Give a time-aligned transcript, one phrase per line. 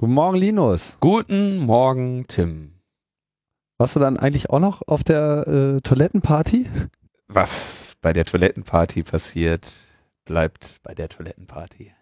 [0.00, 0.96] Guten Morgen, Linus.
[1.00, 2.78] Guten Morgen, Tim.
[3.78, 6.70] Warst du dann eigentlich auch noch auf der äh, Toilettenparty?
[7.26, 9.66] Was bei der Toilettenparty passiert,
[10.24, 11.92] bleibt bei der Toilettenparty.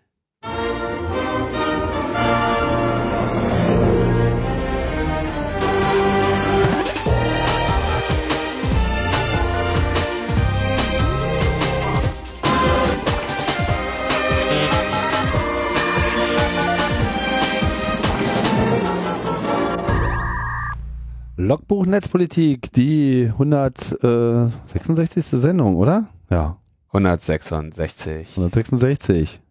[21.39, 25.25] Logbuch Netzpolitik, die 166.
[25.27, 26.09] Sendung, oder?
[26.31, 26.57] Ja,
[26.89, 28.31] 166.
[28.37, 29.43] 166.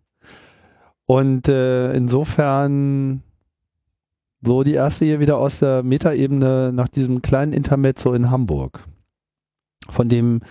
[1.05, 3.21] Und äh, insofern
[4.41, 8.83] so die erste hier wieder aus der Metaebene nach diesem kleinen Intermezzo in Hamburg.
[9.89, 10.41] Von dem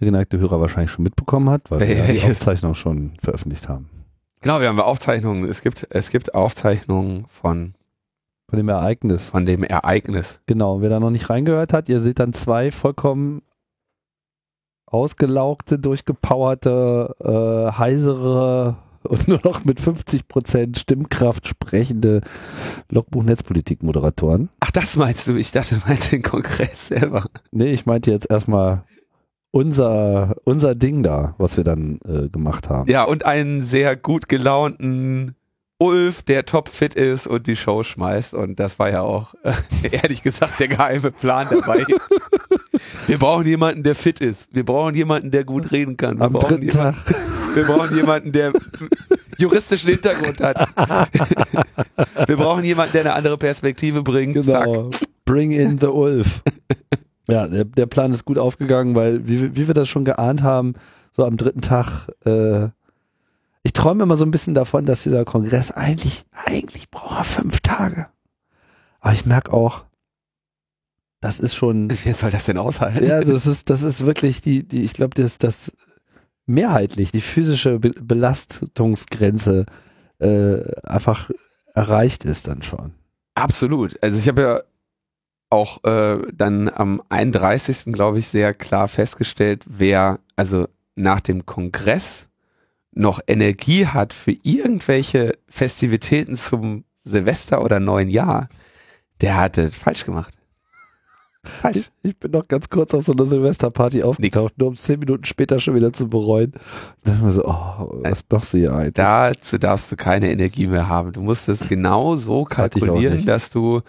[0.00, 2.22] der geneigte Hörer wahrscheinlich schon mitbekommen hat, weil wir ja die?
[2.30, 3.88] Aufzeichnung schon veröffentlicht haben.
[4.40, 5.48] Genau, wir haben Aufzeichnungen.
[5.48, 7.74] Es gibt, es gibt Aufzeichnungen von,
[8.50, 9.30] Von dem Ereignis.
[9.30, 10.40] von dem Ereignis.
[10.46, 13.42] Genau, wer da noch nicht reingehört hat, ihr seht dann zwei vollkommen
[14.86, 22.22] ausgelaugte, durchgepowerte, äh, heisere und nur noch mit 50% Stimmkraft sprechende
[22.90, 24.50] Logbuch-Netzpolitik-Moderatoren.
[24.60, 25.36] Ach, das meinst du?
[25.36, 27.24] Ich dachte, du meinst den Kongress selber.
[27.52, 28.82] Nee, ich meinte jetzt erstmal
[29.52, 32.90] unser, unser Ding da, was wir dann äh, gemacht haben.
[32.90, 35.36] Ja, und einen sehr gut gelaunten
[35.80, 38.34] Ulf, der topfit ist und die Show schmeißt.
[38.34, 39.34] Und das war ja auch,
[39.90, 41.84] ehrlich gesagt, der geheime Plan dabei.
[43.06, 44.54] Wir brauchen jemanden, der fit ist.
[44.54, 46.18] Wir brauchen jemanden, der gut reden kann.
[46.18, 47.54] Wir Am brauchen dritten jemanden, Tag.
[47.54, 48.52] Wir brauchen jemanden, der
[49.38, 50.68] juristischen Hintergrund hat.
[52.28, 54.44] Wir brauchen jemanden, der eine andere Perspektive bringt.
[54.44, 54.64] Zack.
[54.64, 54.90] Genau.
[55.24, 56.42] Bring in the Wolf.
[57.28, 60.74] ja, der, der Plan ist gut aufgegangen, weil, wie, wie wir das schon geahnt haben,
[61.16, 62.68] so am dritten Tag, äh,
[63.62, 67.60] ich träume immer so ein bisschen davon, dass dieser Kongress eigentlich, eigentlich braucht er fünf
[67.60, 68.06] Tage.
[69.00, 69.84] Aber ich merke auch,
[71.20, 73.04] das ist schon, Wer soll das denn aushalten?
[73.04, 75.72] ja, das ist, das ist wirklich die, die, ich glaube, das, das
[76.46, 79.66] mehrheitlich die physische Be Belastungsgrenze
[80.18, 81.30] äh, einfach
[81.74, 82.92] erreicht ist dann schon.
[83.34, 84.02] Absolut.
[84.02, 84.60] Also ich habe ja
[85.50, 87.92] auch äh, dann am 31.
[87.92, 92.29] glaube ich sehr klar festgestellt, wer also nach dem Kongress
[92.92, 98.48] noch Energie hat für irgendwelche Festivitäten zum Silvester oder neuen Jahr,
[99.20, 100.34] der hatte falsch gemacht.
[101.42, 101.90] Falsch.
[102.02, 105.58] Ich bin noch ganz kurz auf so einer Silvesterparty aufgetaucht, nur um zehn Minuten später
[105.58, 106.52] schon wieder zu bereuen.
[106.52, 106.60] Und
[107.04, 108.94] dann mir so, oh, was machst du hier eigentlich?
[108.94, 111.12] Dazu darfst du keine Energie mehr haben.
[111.12, 113.80] Du musst es genau so kalkulieren, dass du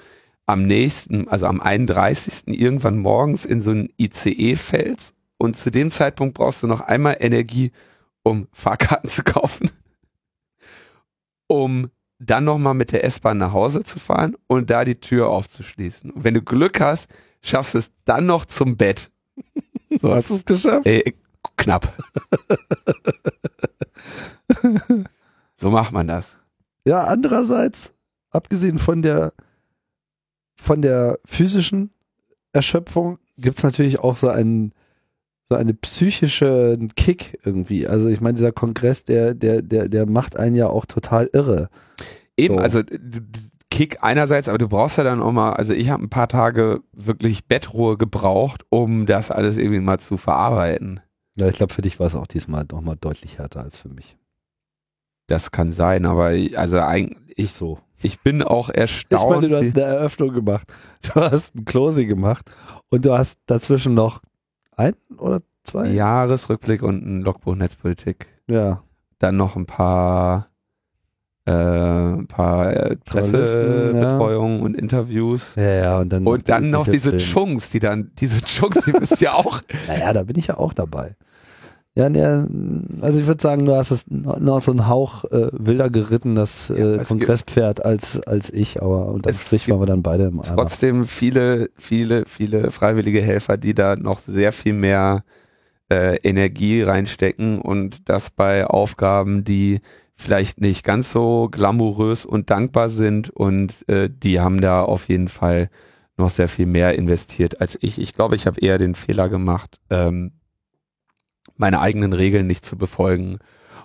[0.45, 2.47] am nächsten, also am 31.
[2.47, 7.17] irgendwann morgens in so ein ICE fällst und zu dem Zeitpunkt brauchst du noch einmal
[7.19, 7.71] Energie,
[8.23, 9.69] um Fahrkarten zu kaufen,
[11.47, 11.89] um
[12.19, 16.11] dann nochmal mit der S-Bahn nach Hause zu fahren und da die Tür aufzuschließen.
[16.11, 17.09] Und wenn du Glück hast,
[17.41, 19.11] schaffst du es dann noch zum Bett.
[19.99, 20.85] So hast du es geschafft?
[20.85, 21.03] Äh,
[21.57, 21.93] knapp.
[25.57, 26.37] so macht man das.
[26.85, 27.93] Ja, andererseits,
[28.29, 29.33] abgesehen von der,
[30.55, 31.91] von der physischen
[32.53, 34.73] Erschöpfung, gibt's natürlich auch so einen,
[35.51, 37.85] so eine psychische Kick irgendwie.
[37.87, 41.67] Also ich meine, dieser Kongress, der, der, der, der macht einen ja auch total irre.
[42.37, 42.61] Eben, So.
[42.61, 42.81] also
[43.69, 46.79] Kick einerseits, aber du brauchst ja dann auch mal, also ich habe ein paar Tage
[46.93, 51.01] wirklich Bettruhe gebraucht, um das alles irgendwie mal zu verarbeiten.
[51.37, 54.17] Ja, ich glaube, für dich war es auch diesmal nochmal deutlich härter als für mich.
[55.27, 57.79] Das kann sein, aber ich- also eigentlich, ich, So.
[58.01, 59.29] ich bin auch Ich erstaunt.
[59.41, 60.71] meine, du hast eine Eröffnung gemacht,
[61.13, 62.51] du hast ein Closing gemacht
[62.89, 64.21] und du hast dazwischen noch
[64.75, 65.87] ein oder zwei?
[65.87, 68.27] Jahresrückblick und ein Logbuch Netzpolitik.
[68.47, 68.83] Ja.
[69.19, 70.47] Dann noch ein paar,
[71.45, 75.53] äh, ein paar äh, Pressebetreuungen und Interviews.
[75.55, 77.17] Ja, ja, und dann, Und dann noch diese.
[77.17, 79.61] Chunks, die dann, diese Chunks, die bist ja auch.
[79.87, 81.15] Naja, da bin ich ja auch dabei.
[81.93, 82.47] Ja, der,
[83.01, 86.69] also ich würde sagen, du hast es noch so einen Hauch äh, wilder geritten, das
[86.69, 90.39] Ja, äh, es Kongresspferd, als, als ich, aber unterm Strich waren wir dann beide im
[90.39, 90.55] Eimer.
[90.55, 95.25] trotzdem viele, viele, viele freiwillige Helfer, die da noch sehr viel mehr
[95.91, 99.81] äh, Energie reinstecken und das bei Aufgaben, die
[100.15, 105.27] vielleicht nicht ganz so glamourös und dankbar sind und äh, die haben da auf jeden
[105.27, 105.69] Fall
[106.15, 107.99] noch sehr viel mehr investiert als ich.
[107.99, 110.31] Ich glaube, ich habe eher den Fehler gemacht, ähm,
[111.61, 113.39] meine eigenen Regeln nicht zu befolgen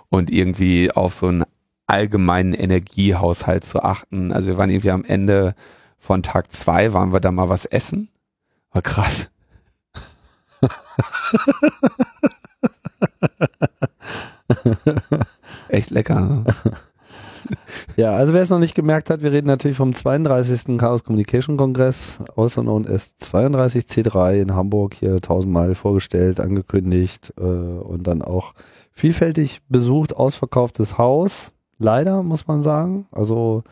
[0.09, 1.45] und irgendwie auf so einen
[1.85, 4.33] allgemeinen Energiehaushalt zu achten.
[4.33, 5.55] Also wir waren irgendwie am Ende
[5.97, 8.09] von Tag zwei, waren wir da mal was essen.
[8.71, 9.29] War krass.
[15.69, 16.19] Echt lecker.
[16.19, 16.45] ne?
[17.95, 20.77] Ja, also wer es noch nicht gemerkt hat, wir reden natürlich vom 32.
[20.77, 28.05] Chaos Communication Kongress, also known as 32C3 in Hamburg, hier tausendmal vorgestellt, angekündigt äh, und
[28.05, 28.53] dann auch
[28.91, 31.51] vielfältig besucht, ausverkauftes Haus.
[31.79, 33.07] Leider, muss man sagen.
[33.11, 33.63] Also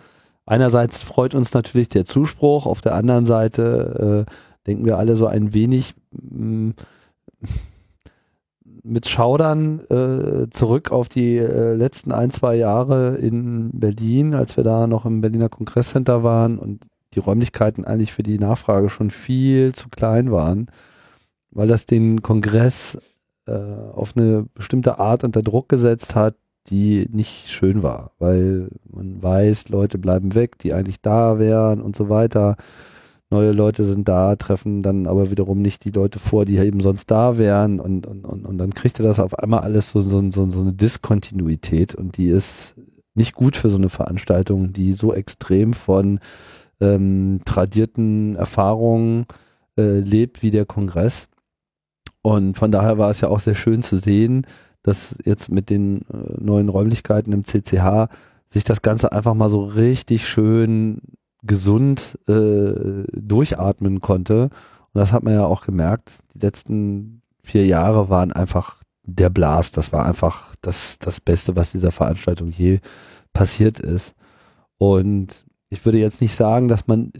[0.46, 4.32] einerseits freut uns natürlich der Zuspruch, auf der anderen Seite äh,
[4.68, 6.74] denken wir alle so ein wenig mh, mm,
[8.86, 14.64] mit Schaudern äh, zurück auf die äh, letzten ein, zwei Jahre in Berlin, als wir
[14.64, 16.86] da noch im Berliner Kongresscenter waren und
[17.16, 20.68] die Räumlichkeiten eigentlich für die Nachfrage schon viel zu klein waren,
[21.50, 22.98] weil das den Kongress
[23.48, 26.36] äh, auf eine bestimmte Art unter Druck gesetzt hat,
[26.68, 31.96] die nicht schön war, weil man weiß, Leute bleiben weg, die eigentlich da wären und
[31.96, 32.56] so weiter
[33.30, 37.10] neue Leute sind da, treffen dann aber wiederum nicht die Leute vor, die eben sonst
[37.10, 40.22] da wären und, und, und, und dann kriegt er das auf einmal alles so, so,
[40.32, 42.76] so, so eine Diskontinuität und die ist
[43.16, 46.20] nicht gut für so eine Veranstaltung, die so extrem von
[46.82, 49.26] ähm, tradierten Erfahrungen
[49.78, 51.28] äh, lebt wie der Kongress.
[52.22, 54.46] Und von daher war es ja auch sehr schön zu sehen,
[54.84, 58.10] dass jetzt mit den äh, neuen Räumlichkeiten im CCH
[58.50, 61.00] sich das Ganze einfach mal so richtig schön
[61.46, 64.44] gesund äh, durchatmen konnte.
[64.44, 66.20] Und das hat man ja auch gemerkt.
[66.34, 69.78] Die letzten vier Jahre waren einfach der Blast.
[69.78, 72.80] Das war einfach das, das Beste, was dieser Veranstaltung je
[73.34, 74.16] passiert ist.
[74.78, 77.12] Und ich würde jetzt nicht sagen, dass man,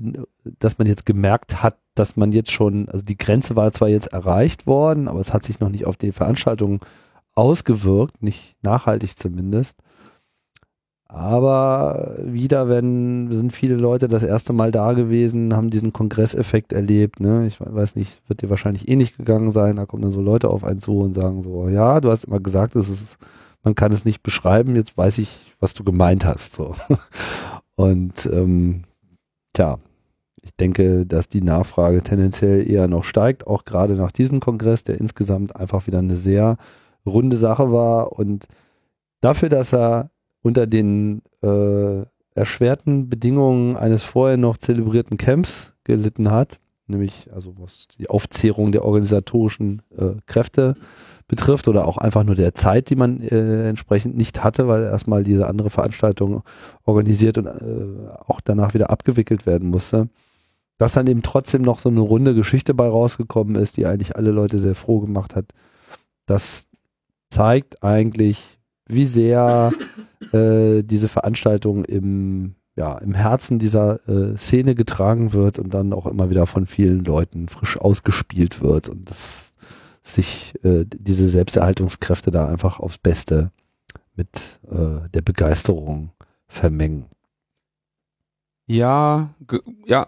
[0.44, 4.14] dass man jetzt gemerkt hat, dass man jetzt schon, also die Grenze war zwar jetzt
[4.14, 6.82] erreicht worden, aber es hat sich noch nicht auf die Veranstaltung
[7.34, 9.78] ausgewirkt, nicht nachhaltig zumindest.
[11.08, 17.20] Aber wieder, wenn sind viele Leute das erste Mal da gewesen, haben diesen Kongresseffekt erlebt.
[17.20, 17.46] Ne?
[17.46, 19.76] Ich weiß nicht, wird dir wahrscheinlich eh nicht gegangen sein.
[19.76, 22.40] Da kommen dann so Leute auf einen zu und sagen so, ja, du hast immer
[22.40, 23.18] gesagt, es ist,
[23.64, 24.76] man kann es nicht beschreiben.
[24.76, 26.54] Jetzt weiß ich, was du gemeint hast.
[26.54, 26.74] So.
[27.76, 28.84] Und ähm,
[29.54, 29.78] tja,
[30.42, 35.00] ich denke, dass die Nachfrage tendenziell eher noch steigt, auch gerade nach diesem Kongress, der
[35.00, 36.58] insgesamt einfach wieder eine sehr
[37.06, 38.48] runde Sache war und
[39.22, 40.10] dafür, dass er
[40.46, 42.06] unter den äh,
[42.36, 48.86] erschwerten Bedingungen eines vorher noch zelebrierten Camps gelitten hat, nämlich also was die Aufzehrung der
[48.86, 50.76] organisatorischen äh, Kräfte
[51.28, 55.24] betrifft oder auch einfach nur der Zeit, die man äh, entsprechend nicht hatte, weil erstmal
[55.24, 56.44] diese andere Veranstaltung
[56.84, 60.10] organisiert und äh, auch danach wieder abgewickelt werden musste.
[60.78, 64.30] Dass dann eben trotzdem noch so eine runde Geschichte bei rausgekommen ist, die eigentlich alle
[64.30, 65.46] Leute sehr froh gemacht hat.
[66.28, 66.70] Das
[67.30, 69.72] zeigt eigentlich, wie sehr
[70.32, 76.06] äh, diese Veranstaltung im, ja, im Herzen dieser äh, Szene getragen wird und dann auch
[76.06, 79.54] immer wieder von vielen Leuten frisch ausgespielt wird und dass
[80.04, 83.52] sich äh, diese Selbsterhaltungskräfte da einfach aufs Beste
[84.16, 86.12] mit äh, der Begeisterung
[86.48, 87.06] vermengen.
[88.68, 89.30] Ja,
[89.86, 90.08] ja.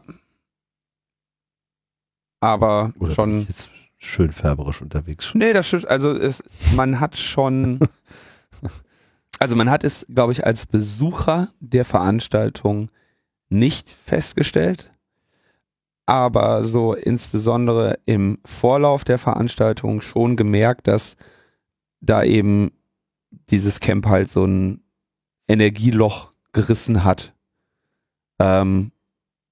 [2.39, 3.41] Aber Oder schon.
[3.47, 5.33] jetzt schön färberisch unterwegs.
[5.33, 5.87] Nee, das stimmt.
[5.87, 6.43] Also es,
[6.75, 7.79] man hat schon
[9.39, 12.89] also man hat es, glaube ich, als Besucher der Veranstaltung
[13.49, 14.91] nicht festgestellt,
[16.05, 21.15] aber so insbesondere im Vorlauf der Veranstaltung schon gemerkt, dass
[21.99, 22.71] da eben
[23.49, 24.81] dieses Camp halt so ein
[25.47, 27.33] Energieloch gerissen hat,
[28.39, 28.91] ähm,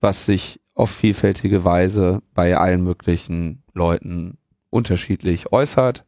[0.02, 4.38] was sich auf vielfältige Weise bei allen möglichen Leuten
[4.70, 6.06] unterschiedlich äußert.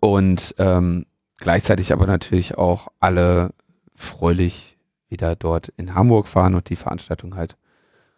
[0.00, 1.06] Und ähm,
[1.42, 3.50] gleichzeitig aber natürlich auch alle
[3.94, 7.56] fröhlich wieder dort in Hamburg waren und die Veranstaltung halt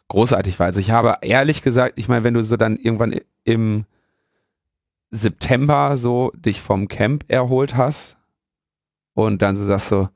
[0.09, 0.67] großartig war.
[0.67, 3.87] Also ich habe ehrlich gesagt, ich meine, wenn du so dann irgendwann im
[5.11, 8.17] September so dich vom Camp erholt hast
[9.15, 10.09] und dann so sagst so,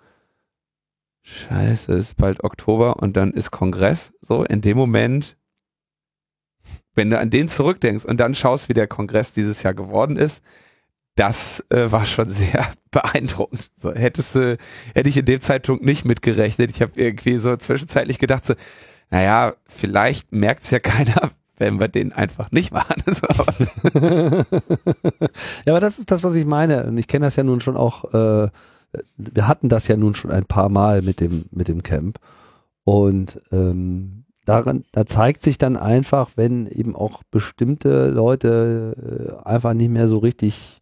[1.23, 5.37] scheiße, ist bald Oktober und dann ist Kongress, so in dem Moment,
[6.95, 10.43] wenn du an den zurückdenkst und dann schaust, wie der Kongress dieses Jahr geworden ist,
[11.19, 13.71] das äh, war schon sehr beeindruckend.
[13.77, 14.57] So, hättest du,
[14.95, 16.71] hätte ich in dem Zeitpunkt nicht mitgerechnet.
[16.71, 18.55] Ich habe irgendwie so zwischenzeitlich gedacht, so,
[19.11, 23.03] naja, vielleicht merkt es ja keiner, wenn wir den einfach nicht machen.
[25.67, 26.85] ja, aber das ist das, was ich meine.
[26.87, 28.49] Und ich kenne das ja nun schon auch, äh,
[29.17, 32.21] wir hatten das ja nun schon ein paar Mal mit dem, mit dem Camp.
[32.85, 39.75] Und ähm, daran, da zeigt sich dann einfach, wenn eben auch bestimmte Leute äh, einfach
[39.75, 40.81] nicht mehr so richtig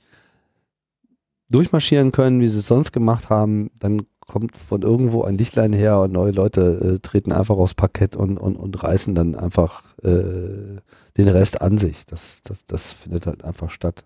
[1.49, 6.00] durchmarschieren können, wie sie es sonst gemacht haben, dann kommt von irgendwo ein Lichtlein her
[6.00, 10.81] und neue Leute äh, treten einfach aufs Parkett und, und, und reißen dann einfach äh,
[11.17, 12.07] den Rest an sich.
[12.07, 14.05] Das, das, das findet halt einfach statt.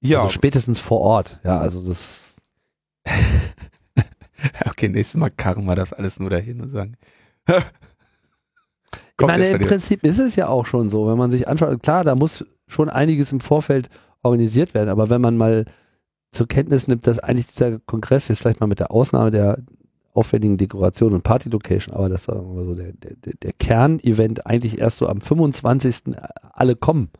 [0.00, 0.18] Ja.
[0.20, 2.40] Also spätestens vor Ort, ja, also das.
[4.64, 6.96] Okay, nächstes Mal karren wir das alles nur dahin und sagen.
[7.46, 12.04] ich meine, im Prinzip ist es ja auch schon so, wenn man sich anschaut, klar,
[12.04, 13.90] da muss schon einiges im Vorfeld
[14.22, 15.64] organisiert werden, aber wenn man mal
[16.32, 19.58] zur Kenntnis nimmt, dass eigentlich dieser Kongress jetzt vielleicht mal mit der Ausnahme der
[20.12, 25.08] aufwendigen Dekoration und Party-Location, aber das sagen so der, der, der Kernevent eigentlich erst so
[25.08, 26.14] am 25.
[26.52, 27.10] alle kommen,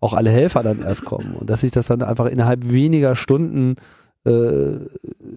[0.00, 3.76] auch alle Helfer dann erst kommen und dass sich das dann einfach innerhalb weniger Stunden
[4.24, 4.78] äh,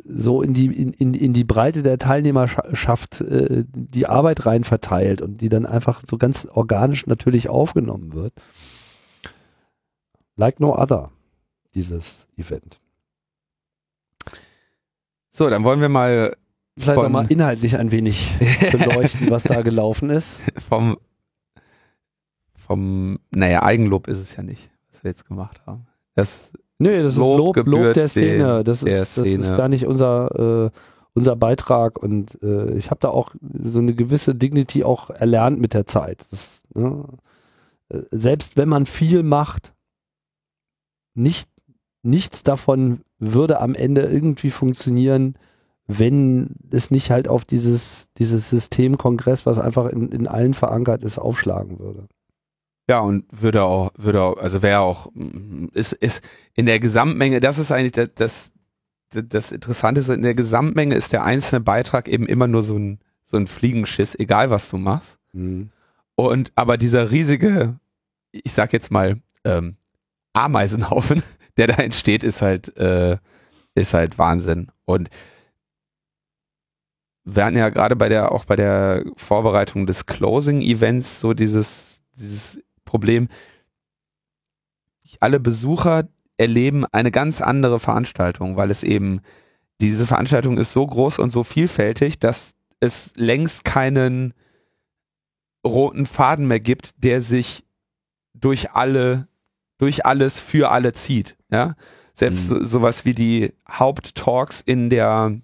[0.05, 5.21] so in die, in, in, in die Breite der Teilnehmerschaft äh, die Arbeit rein verteilt
[5.21, 8.33] und die dann einfach so ganz organisch natürlich aufgenommen wird.
[10.38, 11.12] Like no other,
[11.74, 12.79] dieses Event.
[15.32, 16.36] So, dann wollen wir mal
[16.77, 18.34] vielleicht auch mal inhaltlich ein wenig
[18.72, 20.41] beleuchten, was da gelaufen ist.
[20.67, 20.98] Vom,
[22.56, 25.88] vom, naja, Eigenlob ist es ja nicht, was wir jetzt gemacht haben.
[26.15, 28.63] Das Nee, das Lob, ist Lob, Lob der Szene.
[28.63, 29.38] Das, der ist, Szene.
[29.38, 30.70] das ist gar nicht unser, äh,
[31.13, 32.01] unser Beitrag.
[32.01, 36.25] Und äh, ich habe da auch so eine gewisse Dignity auch erlernt mit der Zeit.
[36.29, 37.06] Das, ne,
[37.89, 39.74] äh, selbst wenn man viel macht,
[41.17, 41.50] nicht,
[42.03, 45.38] nichts davon würde am Ende irgendwie funktionieren,
[45.88, 51.17] wenn es nicht halt auf dieses, dieses Systemkongress, was einfach in, in allen verankert ist,
[51.17, 52.07] aufschlagen würde.
[52.89, 55.12] Ja, und würde auch, würde auch, also wäre auch,
[55.74, 56.21] ist, ist
[56.53, 58.53] in der Gesamtmenge, das ist eigentlich das, das,
[59.09, 63.38] das Interessante, in der Gesamtmenge ist der einzelne Beitrag eben immer nur so ein, so
[63.38, 65.17] ein Fliegenschiss, egal was du machst.
[65.33, 65.69] Mhm.
[66.15, 67.77] Und aber dieser riesige,
[68.31, 69.75] ich sag jetzt mal, ähm,
[70.38, 71.24] Ameisenhaufen,
[71.58, 73.17] der da entsteht, ist halt, äh,
[73.75, 74.72] ist halt Wahnsinn.
[74.86, 75.10] Und
[77.25, 82.60] wir hatten ja gerade bei der, auch bei der Vorbereitung des Closing-Events so dieses, dieses
[82.86, 83.27] Problem.
[85.20, 89.22] Alle Besucher erleben eine ganz andere Veranstaltung, weil es eben,
[89.82, 94.34] diese Veranstaltung ist so groß und so vielfältig, dass es längst keinen
[95.65, 97.65] roten Faden mehr gibt, der sich
[98.34, 99.27] durch alle,
[99.77, 101.36] durch alles für alle zieht.
[101.51, 101.75] Ja,
[102.13, 102.65] selbst mhm.
[102.65, 105.39] sowas wie die Haupttalks in der,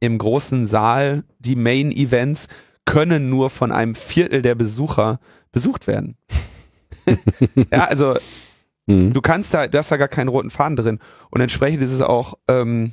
[0.00, 2.48] im großen Saal, die Main Events
[2.84, 5.20] können nur von einem Viertel der Besucher
[5.50, 6.16] besucht werden.
[7.70, 8.16] ja, also
[8.86, 9.12] mhm.
[9.12, 10.98] du kannst da, du hast da gar keinen roten Faden drin.
[11.30, 12.92] Und entsprechend ist es auch ähm,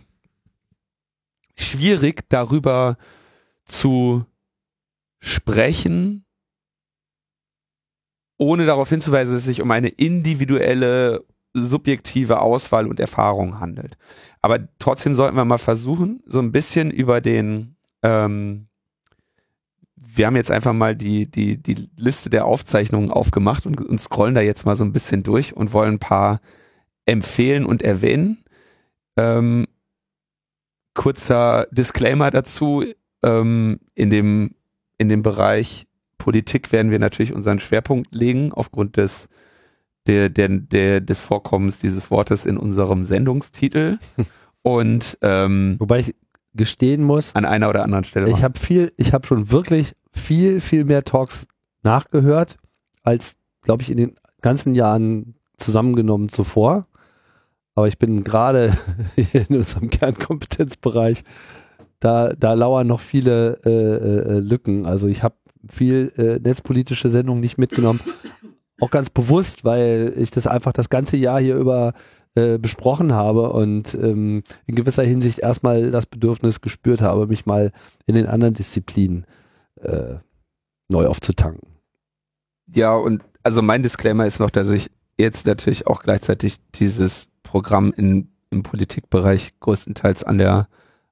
[1.55, 2.97] schwierig, darüber
[3.65, 4.25] zu
[5.19, 6.25] sprechen,
[8.39, 13.97] ohne darauf hinzuweisen, dass es sich um eine individuelle, subjektive Auswahl und Erfahrung handelt.
[14.41, 18.69] Aber trotzdem sollten wir mal versuchen, so ein bisschen über den ähm,
[20.15, 24.35] wir haben jetzt einfach mal die, die, die Liste der Aufzeichnungen aufgemacht und, und scrollen
[24.35, 26.41] da jetzt mal so ein bisschen durch und wollen ein paar
[27.05, 28.37] empfehlen und erwähnen.
[29.17, 29.65] Ähm,
[30.93, 32.83] kurzer Disclaimer dazu.
[33.21, 34.55] Ähm, in, dem,
[34.97, 35.87] in dem Bereich
[36.19, 39.29] Politik werden wir natürlich unseren Schwerpunkt legen, aufgrund des,
[40.05, 43.97] der, der, der, des Vorkommens dieses Wortes in unserem Sendungstitel.
[44.61, 46.15] Und ähm, wobei ich
[46.53, 48.29] gestehen muss, an einer oder anderen Stelle.
[48.29, 51.47] Ich habe viel, ich habe schon wirklich viel, viel mehr Talks
[51.83, 52.57] nachgehört,
[53.03, 56.87] als, glaube ich, in den ganzen Jahren zusammengenommen zuvor.
[57.75, 58.77] Aber ich bin gerade
[59.33, 61.23] in unserem Kernkompetenzbereich,
[62.01, 64.85] da, da lauern noch viele äh, äh, Lücken.
[64.85, 65.35] Also ich habe
[65.67, 67.99] viel äh, netzpolitische Sendungen nicht mitgenommen.
[68.79, 71.93] Auch ganz bewusst, weil ich das einfach das ganze Jahr hier über
[72.35, 77.71] äh, besprochen habe und ähm, in gewisser Hinsicht erstmal das Bedürfnis gespürt habe, mich mal
[78.05, 79.25] in den anderen Disziplinen
[79.81, 80.15] äh,
[80.89, 81.67] neu aufzutanken.
[82.67, 87.91] Ja, und also mein Disclaimer ist noch, dass ich jetzt natürlich auch gleichzeitig dieses Programm
[87.95, 90.67] in, im Politikbereich größtenteils an der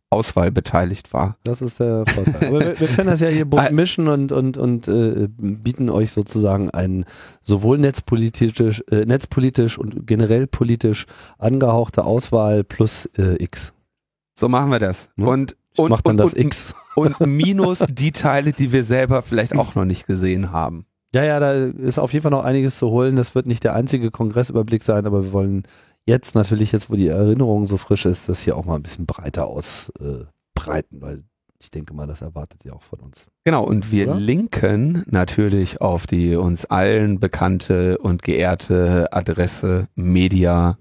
[0.09, 1.37] Auswahl beteiligt war.
[1.43, 2.47] Das ist der Vorteil.
[2.47, 6.11] Aber wir, wir können das ja hier bunt mischen und, und, und äh, bieten euch
[6.11, 7.05] sozusagen ein
[7.43, 11.05] sowohl netzpolitisch, äh, netzpolitisch und generell politisch
[11.37, 13.73] angehauchte Auswahl plus äh, X.
[14.39, 15.09] So machen wir das.
[15.17, 15.27] Hm?
[15.27, 16.73] Und und, macht dann und, das und, X.
[16.95, 20.87] Und minus die Teile, die wir selber vielleicht auch noch nicht gesehen haben.
[21.13, 23.15] Ja, ja, da ist auf jeden Fall noch einiges zu holen.
[23.15, 25.63] Das wird nicht der einzige Kongressüberblick sein, aber wir wollen
[26.07, 29.05] jetzt natürlich, jetzt wo die Erinnerung so frisch ist, das hier auch mal ein bisschen
[29.05, 31.23] breiter ausbreiten, äh, weil
[31.59, 33.27] ich denke mal, das erwartet ihr auch von uns.
[33.43, 34.19] Genau, und wir Oder?
[34.19, 40.77] linken natürlich auf die uns allen bekannte und geehrte Adresse media.ccc.de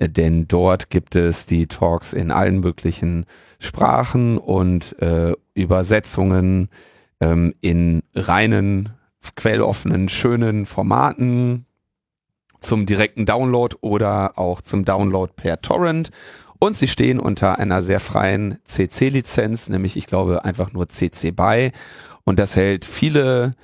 [0.00, 3.26] denn dort gibt es die Talks in allen möglichen
[3.58, 6.68] Sprachen und äh, Übersetzungen
[7.20, 8.90] ähm, in reinen,
[9.36, 11.66] quelloffenen, schönen Formaten
[12.60, 16.10] zum direkten Download oder auch zum Download per Torrent.
[16.58, 21.72] Und sie stehen unter einer sehr freien CC-Lizenz, nämlich ich glaube einfach nur CC BY.
[22.24, 23.54] Und das hält viele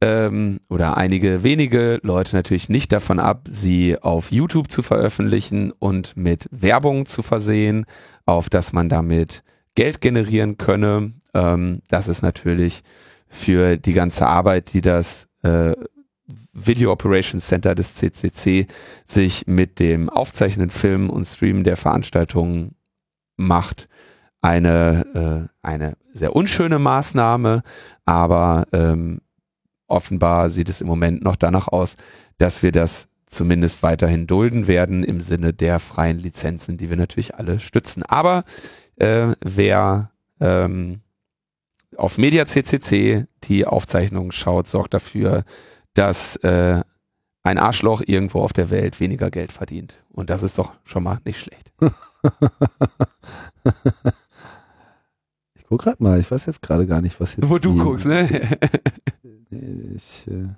[0.00, 6.16] ähm, oder einige wenige Leute natürlich nicht davon ab, sie auf YouTube zu veröffentlichen und
[6.16, 7.86] mit Werbung zu versehen,
[8.24, 9.42] auf dass man damit
[9.74, 11.12] Geld generieren könne.
[11.34, 12.82] Ähm, das ist natürlich
[13.28, 15.72] für die ganze Arbeit, die das äh,
[16.52, 18.66] Video Operations Center des CCC
[19.04, 22.74] sich mit dem Aufzeichnen, Filmen und Streamen der Veranstaltungen
[23.36, 23.88] macht,
[24.40, 27.62] eine, äh, eine sehr unschöne Maßnahme,
[28.04, 29.20] aber ähm,
[29.86, 31.96] offenbar sieht es im Moment noch danach aus,
[32.38, 37.34] dass wir das zumindest weiterhin dulden werden im Sinne der freien Lizenzen, die wir natürlich
[37.34, 38.02] alle stützen.
[38.04, 38.44] Aber
[38.96, 41.00] äh, wer ähm,
[41.96, 45.44] auf Media CCC die Aufzeichnung schaut, sorgt dafür,
[45.96, 46.82] dass äh,
[47.42, 50.02] ein Arschloch irgendwo auf der Welt weniger Geld verdient.
[50.10, 51.72] Und das ist doch schon mal nicht schlecht.
[55.54, 57.48] ich guck gerade mal, ich weiß jetzt gerade gar nicht, was jetzt.
[57.48, 58.28] Wo du guckst, ne?
[59.50, 60.48] ich, äh,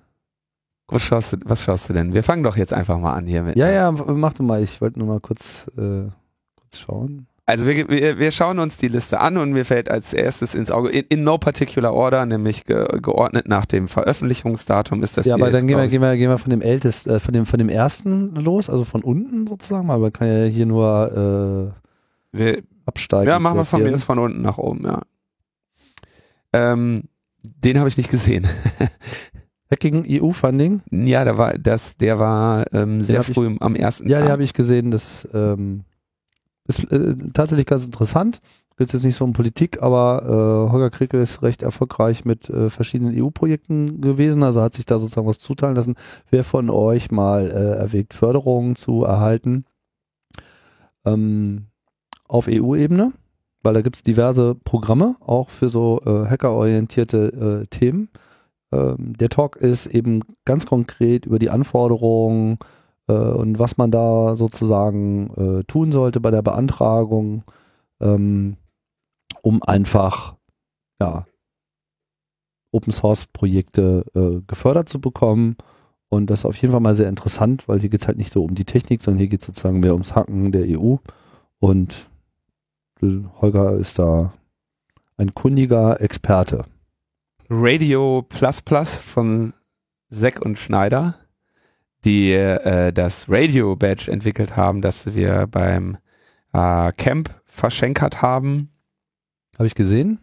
[0.89, 2.15] was, schaust du, was schaust du denn?
[2.15, 3.57] Wir fangen doch jetzt einfach mal an hier mit.
[3.57, 4.63] Ja, ja, mach du mal.
[4.63, 6.09] Ich wollte nur mal kurz, äh,
[6.57, 7.27] kurz schauen.
[7.49, 10.71] Also wir, wir, wir schauen uns die Liste an und mir fällt als erstes ins
[10.71, 15.37] Auge, in, in no particular order, nämlich ge, geordnet nach dem Veröffentlichungsdatum ist das Ja,
[15.37, 17.59] aber dann gehen wir, gehen wir, gehen wir von dem ältesten, äh, von dem, von
[17.59, 21.73] dem ersten los, also von unten sozusagen, man kann ja hier nur
[22.35, 23.29] ich, wir, äh, absteigen.
[23.29, 25.01] Ja, machen wir von mir das von unten nach oben, ja.
[26.53, 27.05] Ähm,
[27.43, 28.47] den habe ich nicht gesehen.
[29.71, 30.83] Hacking EU-Funding?
[30.91, 34.25] ja, da war das, der war ähm, sehr hab ich- früh am ersten Ja, den
[34.25, 34.33] Tag.
[34.33, 35.85] habe ich gesehen, das ähm,
[36.69, 38.41] ist äh, tatsächlich ganz interessant.
[38.77, 42.71] Geht jetzt nicht so um Politik, aber äh, Holger Krickel ist recht erfolgreich mit äh,
[42.71, 45.97] verschiedenen EU-Projekten gewesen, also hat sich da sozusagen was zuteilen lassen.
[46.31, 49.65] Wer von euch mal äh, erwägt, Förderungen zu erhalten
[51.05, 51.67] ähm,
[52.29, 53.13] auf EU-Ebene,
[53.63, 58.11] weil da gibt es diverse Programme, auch für so äh, hackerorientierte äh, Themen.
[58.71, 62.59] Ähm, der Talk ist eben ganz konkret über die Anforderungen,
[63.13, 67.43] und was man da sozusagen äh, tun sollte bei der Beantragung,
[68.01, 68.57] ähm,
[69.43, 70.35] um einfach
[71.01, 71.27] ja,
[72.73, 75.57] Open Source Projekte äh, gefördert zu bekommen.
[76.11, 78.33] Und das ist auf jeden Fall mal sehr interessant, weil hier geht es halt nicht
[78.33, 80.97] so um die Technik, sondern hier geht es sozusagen mehr ums Hacken der EU.
[81.61, 82.09] Und
[83.03, 84.33] äh, Holger ist da
[85.17, 86.65] ein kundiger Experte.
[87.51, 89.55] Radio Plus Plus von
[90.11, 91.17] Seck und Schneider,
[92.05, 95.99] die äh, das Radio Badge entwickelt haben, das wir beim
[96.53, 98.71] äh, Camp verschenkert haben.
[99.57, 100.21] Habe ich gesehen?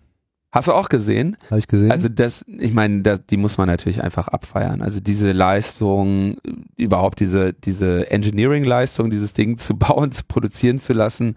[0.55, 1.35] Hast du auch gesehen?
[1.49, 1.91] Habe ich gesehen?
[1.91, 4.81] Also das, ich meine, da, die muss man natürlich einfach abfeiern.
[4.81, 6.37] Also diese Leistung,
[6.77, 11.35] überhaupt diese, diese Engineering-Leistung, dieses Ding zu bauen, zu produzieren zu lassen,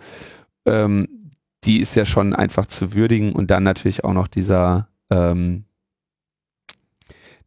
[0.66, 1.08] ähm,
[1.64, 5.64] die ist ja schon einfach zu würdigen und dann natürlich auch noch dieser, ähm,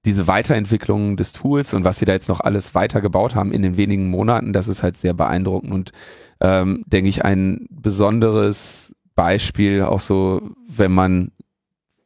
[0.05, 3.61] diese Weiterentwicklung des Tools und was sie da jetzt noch alles weiter gebaut haben in
[3.61, 5.91] den wenigen Monaten, das ist halt sehr beeindruckend und
[6.39, 11.31] ähm, denke ich ein besonderes Beispiel auch so, wenn man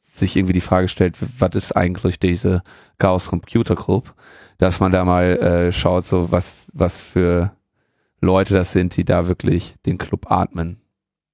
[0.02, 2.64] sich irgendwie die Frage stellt, was ist eigentlich diese
[2.98, 4.14] Chaos Computer Group,
[4.58, 7.52] dass man da mal äh, schaut, so was, was für
[8.22, 10.82] Leute das sind, die da wirklich den Club atmen.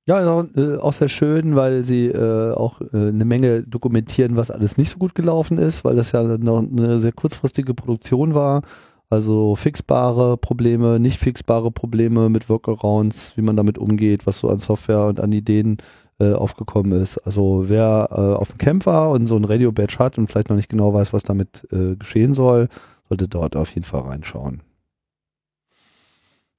[0.08, 4.78] Ja, äh, auch sehr schön, weil sie äh, auch äh, eine Menge dokumentieren, was alles
[4.78, 8.64] nicht so gut gelaufen ist, weil das ja noch eine sehr kurzfristige Produktion war.
[9.12, 14.60] Also fixbare Probleme, nicht fixbare Probleme mit Workarounds, wie man damit umgeht, was so an
[14.60, 15.78] Software und an Ideen
[16.20, 17.18] äh, aufgekommen ist.
[17.20, 20.56] Also wer äh, auf dem Camp war und so ein Radio-Badge hat und vielleicht noch
[20.56, 22.70] nicht genau weiß, was damit äh, geschehen soll,
[23.10, 24.62] sollte dort auf jeden Fall reinschauen.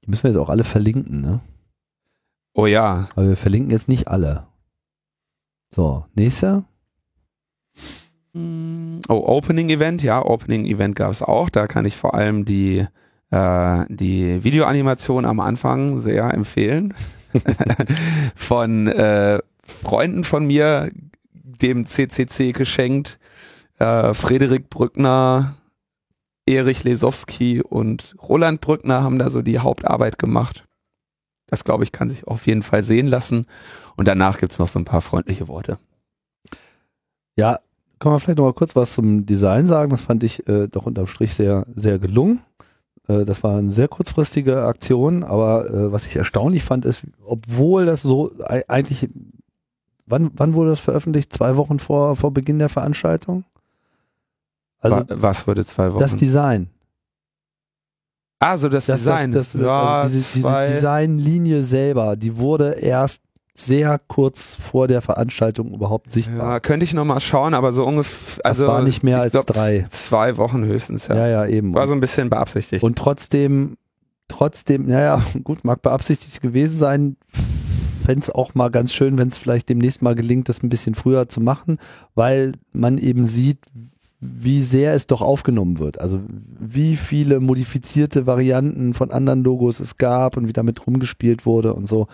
[0.04, 1.40] Die müssen wir jetzt auch alle verlinken, ne?
[2.54, 4.46] Oh ja, Aber wir verlinken jetzt nicht alle.
[5.74, 6.64] So, nächster.
[8.34, 11.48] Oh, Opening Event, ja, Opening Event gab es auch.
[11.50, 12.86] Da kann ich vor allem die,
[13.30, 16.94] äh, die Videoanimation am Anfang sehr empfehlen.
[18.34, 20.90] von äh, Freunden von mir,
[21.32, 23.18] dem CCC geschenkt.
[23.78, 25.56] Äh, Frederik Brückner,
[26.46, 30.64] Erich Lesowski und Roland Brückner haben da so die Hauptarbeit gemacht.
[31.52, 33.44] Das, glaube ich, kann sich auf jeden Fall sehen lassen.
[33.96, 35.78] Und danach gibt's noch so ein paar freundliche Worte.
[37.36, 37.58] Ja,
[37.98, 39.90] kann man vielleicht noch mal kurz was zum Design sagen.
[39.90, 42.40] Das fand ich äh, doch unterm Strich sehr, sehr gelungen.
[43.06, 47.84] Äh, das war eine sehr kurzfristige Aktion, aber äh, was ich erstaunlich fand, ist, obwohl
[47.84, 49.10] das so ei- eigentlich,
[50.06, 51.34] wann, wann wurde das veröffentlicht?
[51.34, 53.44] Zwei Wochen vor, vor Beginn der Veranstaltung?
[54.80, 56.00] Also Wa- was würde zwei Wochen?
[56.00, 56.70] das Design.
[58.42, 59.32] Also das, Das, Design.
[59.32, 63.22] das, das, ja, also diese, diese Designlinie selber, die wurde erst
[63.54, 66.52] sehr kurz vor der Veranstaltung überhaupt sichtbar.
[66.54, 69.46] ja, könnte ich noch mal schauen, aber so ungefähr, also war nicht mehr als glaub,
[69.46, 69.86] drei.
[69.90, 71.16] Zwei Wochen höchstens, ja.
[71.16, 71.74] Ja, ja, eben.
[71.74, 72.82] War so ein bisschen beabsichtigt.
[72.82, 73.76] Und trotzdem,
[74.28, 77.16] trotzdem, naja, gut, mag beabsichtigt gewesen sein.
[78.04, 80.94] Fände es auch mal ganz schön, wenn es vielleicht demnächst mal gelingt, das ein bisschen
[80.94, 81.78] früher zu machen,
[82.14, 83.58] weil man eben sieht,
[84.24, 86.00] wie sehr es doch aufgenommen wird.
[86.00, 86.20] Also
[86.60, 91.88] wie viele modifizierte Varianten von anderen Logos es gab und wie damit rumgespielt wurde und
[91.88, 92.06] so.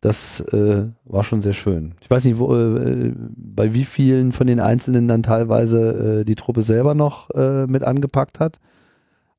[0.00, 1.96] Das äh, war schon sehr schön.
[2.00, 6.36] Ich weiß nicht, wo, äh, bei wie vielen von den Einzelnen dann teilweise äh, die
[6.36, 8.60] Truppe selber noch äh, mit angepackt hat.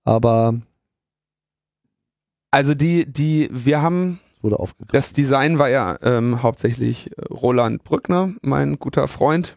[0.04, 0.56] Aber
[2.52, 4.92] also die, die, wir haben wurde aufgegriffen.
[4.92, 9.56] Das Design war ja ähm, hauptsächlich Roland Brückner, mein guter Freund.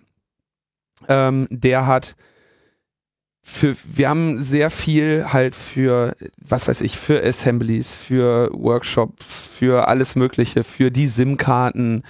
[1.08, 2.14] Ähm, der hat
[3.42, 9.88] für, wir haben sehr viel halt für, was weiß ich, für Assemblies, für Workshops, für
[9.88, 12.02] alles Mögliche, für die SIM-Karten,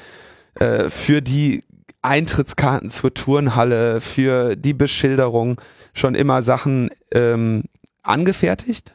[0.57, 1.65] äh, für die
[2.03, 5.61] Eintrittskarten zur Turnhalle, für die Beschilderung
[5.95, 7.65] schon immer Sachen ähm,
[8.03, 8.95] angefertigt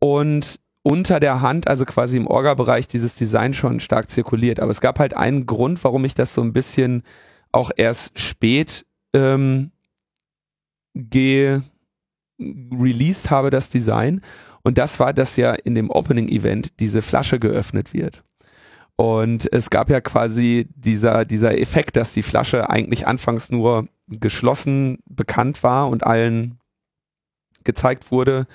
[0.00, 4.60] und unter der Hand, also quasi im Orga-Bereich, dieses Design schon stark zirkuliert.
[4.60, 7.04] Aber es gab halt einen Grund, warum ich das so ein bisschen
[7.52, 9.70] auch erst spät ähm,
[12.38, 14.20] released habe, das Design.
[14.62, 18.24] Und das war, dass ja in dem Opening-Event diese Flasche geöffnet wird.
[18.96, 24.98] Und es gab ja quasi dieser, dieser Effekt, dass die Flasche eigentlich anfangs nur geschlossen
[25.06, 26.58] bekannt war und allen
[27.64, 28.46] gezeigt wurde.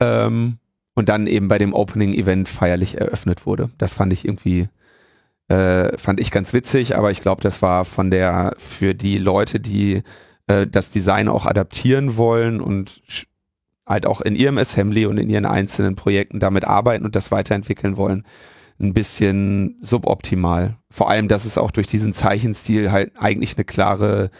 [0.00, 0.58] Ähm,
[0.94, 3.70] und dann eben bei dem Opening-Event feierlich eröffnet wurde.
[3.78, 4.68] Das fand ich irgendwie,
[5.46, 9.60] äh, fand ich ganz witzig, aber ich glaube, das war von der, für die Leute,
[9.60, 10.02] die
[10.48, 13.00] äh, das Design auch adaptieren wollen und
[13.86, 17.96] halt auch in ihrem Assembly und in ihren einzelnen Projekten damit arbeiten und das weiterentwickeln
[17.96, 18.24] wollen,
[18.80, 20.76] ein bisschen suboptimal.
[20.90, 24.30] Vor allem, dass es auch durch diesen Zeichenstil halt eigentlich eine klare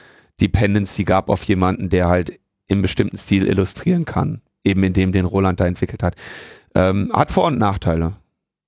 [0.40, 5.24] Dependency gab auf jemanden, der halt im bestimmten Stil illustrieren kann eben in dem den
[5.24, 6.14] Roland da entwickelt hat.
[6.74, 8.16] Ähm, hat Vor- und Nachteile.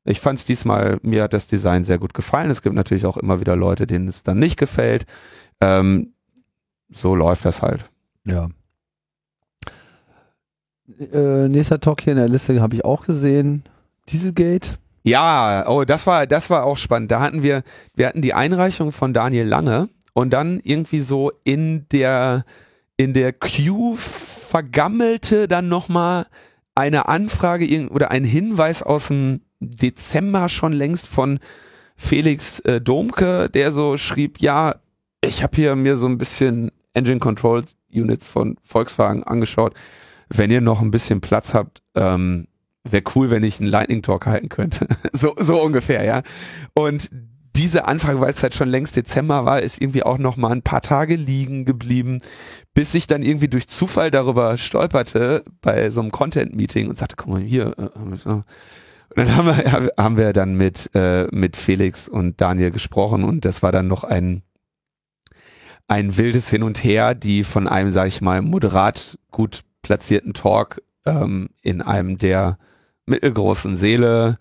[0.04, 2.50] Ich fand es diesmal, mir hat das Design sehr gut gefallen.
[2.50, 5.04] Es gibt natürlich auch immer wieder Leute, denen es dann nicht gefällt.
[5.60, 6.14] Ähm,
[6.90, 7.88] so läuft das halt.
[8.24, 8.48] Ja.
[11.12, 13.64] Äh, nächster Talk hier in der Liste habe ich auch gesehen.
[14.08, 14.70] Dieselgate.
[15.02, 17.10] Ja, oh, das war, das war auch spannend.
[17.10, 17.62] Da hatten wir,
[17.94, 22.44] wir hatten die Einreichung von Daniel Lange und dann irgendwie so in der,
[22.96, 26.26] in der Queue vergammelte dann nochmal
[26.74, 31.38] eine Anfrage oder ein Hinweis aus dem Dezember schon längst von
[31.96, 34.74] Felix äh, Domke, der so schrieb, ja,
[35.22, 39.74] ich habe hier mir so ein bisschen Engine Control Units von Volkswagen angeschaut.
[40.28, 42.46] Wenn ihr noch ein bisschen Platz habt, ähm,
[42.84, 44.86] wäre cool, wenn ich einen Lightning Talk halten könnte.
[45.12, 46.22] so, so ungefähr, ja.
[46.74, 47.10] Und
[47.56, 50.62] diese Anfrage, weil es halt schon längst Dezember war, ist irgendwie auch noch mal ein
[50.62, 52.20] paar Tage liegen geblieben,
[52.74, 57.28] bis ich dann irgendwie durch Zufall darüber stolperte bei so einem Content-Meeting und sagte, guck
[57.28, 57.74] mal hier.
[57.76, 58.42] äh.
[59.10, 63.44] Und dann haben wir, haben wir dann mit, äh, mit Felix und Daniel gesprochen und
[63.44, 64.42] das war dann noch ein,
[65.90, 70.80] ein wildes Hin und Her, die von einem, sag ich mal, moderat gut platzierten Talk
[71.04, 72.58] ähm, in einem der
[73.06, 74.38] mittelgroßen Seele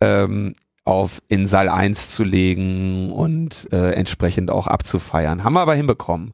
[0.00, 0.54] ähm,
[0.86, 5.44] auf in Saal 1 zu legen und äh, entsprechend auch abzufeiern.
[5.44, 6.32] Haben wir aber hinbekommen.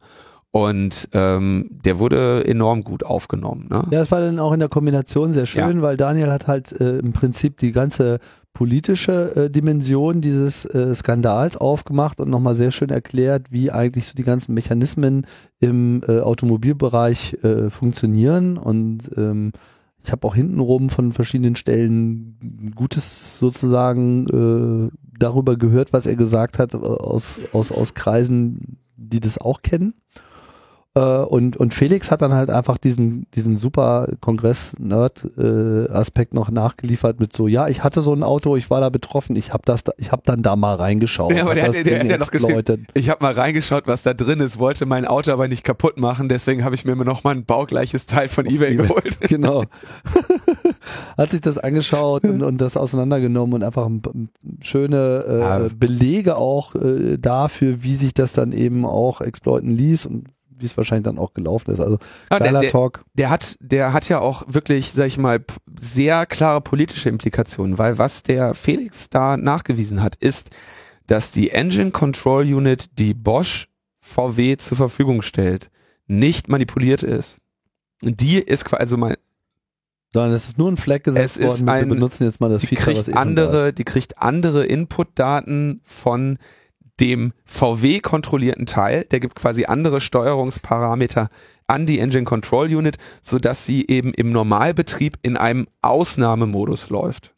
[0.53, 3.69] Und ähm, der wurde enorm gut aufgenommen.
[3.71, 3.87] Ne?
[3.91, 6.99] Ja, das war dann auch in der Kombination sehr schön, weil Daniel hat halt äh,
[6.99, 8.19] im Prinzip die ganze
[8.53, 14.15] politische äh, Dimension dieses äh, Skandals aufgemacht und nochmal sehr schön erklärt, wie eigentlich so
[14.15, 15.27] die ganzen Mechanismen
[15.59, 19.53] im äh, Automobilbereich äh, funktionieren und ähm,
[20.05, 24.27] ich habe auch hintenrum von verschiedenen Stellen Gutes sozusagen
[24.91, 29.63] äh, darüber gehört, was er gesagt hat, äh, aus, aus, aus Kreisen, die das auch
[29.63, 29.95] kennen.
[30.95, 37.33] Äh, und, und Felix hat dann halt einfach diesen, diesen super Kongress-Nerd-Aspekt noch nachgeliefert mit
[37.33, 39.93] so, ja, ich hatte so ein Auto, ich war da betroffen, ich habe das, da,
[39.97, 41.33] ich habe dann da mal reingeschaut.
[41.33, 44.13] Ja, aber hab der, der, der hat noch geschrieben, ich habe mal reingeschaut, was da
[44.13, 47.35] drin ist, wollte mein Auto aber nicht kaputt machen, deswegen habe ich mir noch mal
[47.35, 48.87] ein baugleiches Teil von eBay eBay.
[48.87, 49.19] geholt.
[49.29, 49.63] Genau.
[51.17, 54.29] hat sich das angeschaut und, und das auseinandergenommen und einfach ein, ein
[54.61, 55.75] schöne äh.
[55.75, 60.27] Belege auch äh, dafür, wie sich das dann eben auch exploiten ließ und
[60.63, 61.81] wie es wahrscheinlich dann auch gelaufen ist.
[61.81, 61.99] Also
[62.31, 63.05] Ja, der- geiler der- Talk.
[63.15, 65.45] der hat, der hat ja auch wirklich, sag ich mal,
[65.79, 70.51] sehr klare politische Implikationen, weil was der Felix da nachgewiesen hat, ist,
[71.07, 73.69] dass die Engine Control Unit, die Bosch
[74.01, 75.71] VW zur Verfügung stellt,
[76.07, 77.37] nicht manipuliert ist.
[78.03, 79.17] Die ist quasi, also mal,
[80.13, 82.61] Sondern es ist nur ein Flag gesetzt Es worden, ein- wir benutzen jetzt mal das
[82.63, 83.27] die Feature, was kriegt eh da ist.
[83.27, 86.39] andere, die kriegt andere Inputdaten von
[87.03, 89.05] dem VW-kontrollierten Teil.
[89.11, 91.31] Der gibt quasi andere Steuerungsparameter
[91.67, 97.35] an die Engine Control Unit, so dass sie eben im Normalbetrieb in einem Ausnahmemodus läuft.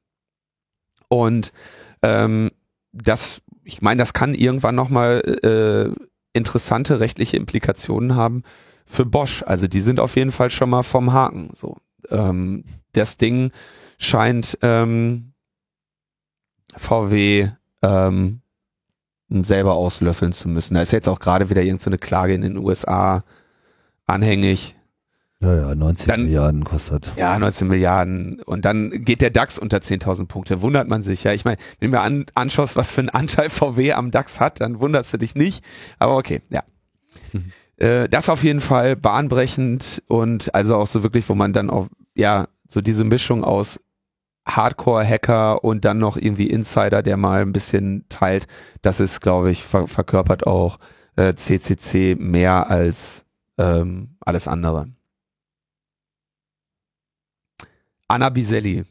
[1.09, 1.53] Und
[2.03, 2.51] ähm,
[2.93, 5.99] das, ich meine, das kann irgendwann nochmal äh,
[6.35, 8.43] interessante rechtliche Implikationen haben
[8.85, 9.43] für Bosch.
[9.47, 11.51] Also die sind auf jeden Fall schon mal vom Haken.
[11.55, 11.79] So,
[12.11, 13.51] ähm, das Ding
[13.99, 15.33] scheint ähm,
[16.77, 17.49] VW
[17.83, 18.41] ähm,
[19.43, 20.75] selber auslöffeln zu müssen.
[20.75, 23.25] Da ist jetzt auch gerade wieder irgendeine so eine Klage in den USA
[24.07, 24.77] anhängig.
[25.41, 27.13] Ja, ja, 19 Dann- Milliarden kostet.
[27.17, 28.41] Ja, 19 Milliarden.
[28.43, 30.63] Und dann geht der DAX unter 10.000 Punkte.
[30.63, 31.25] Wundert man sich.
[31.25, 34.41] Ja, ich meine, wenn du mir an, anschaust, was für einen Anteil VW am DAX
[34.41, 35.65] hat, dann wunderst du dich nicht.
[35.99, 36.63] Aber okay, ja.
[37.33, 37.53] Mhm.
[37.77, 41.89] Äh, das auf jeden Fall bahnbrechend und also auch so wirklich, wo man dann auch,
[42.15, 43.81] ja, so diese Mischung aus
[44.47, 48.47] Hardcore-Hacker und dann noch irgendwie Insider, der mal ein bisschen teilt,
[48.83, 50.79] das ist, glaube ich, ver verkörpert auch
[51.17, 53.25] äh, CCC mehr als
[53.59, 54.89] ähm, alles andere.
[58.09, 58.85] Anna Biselli.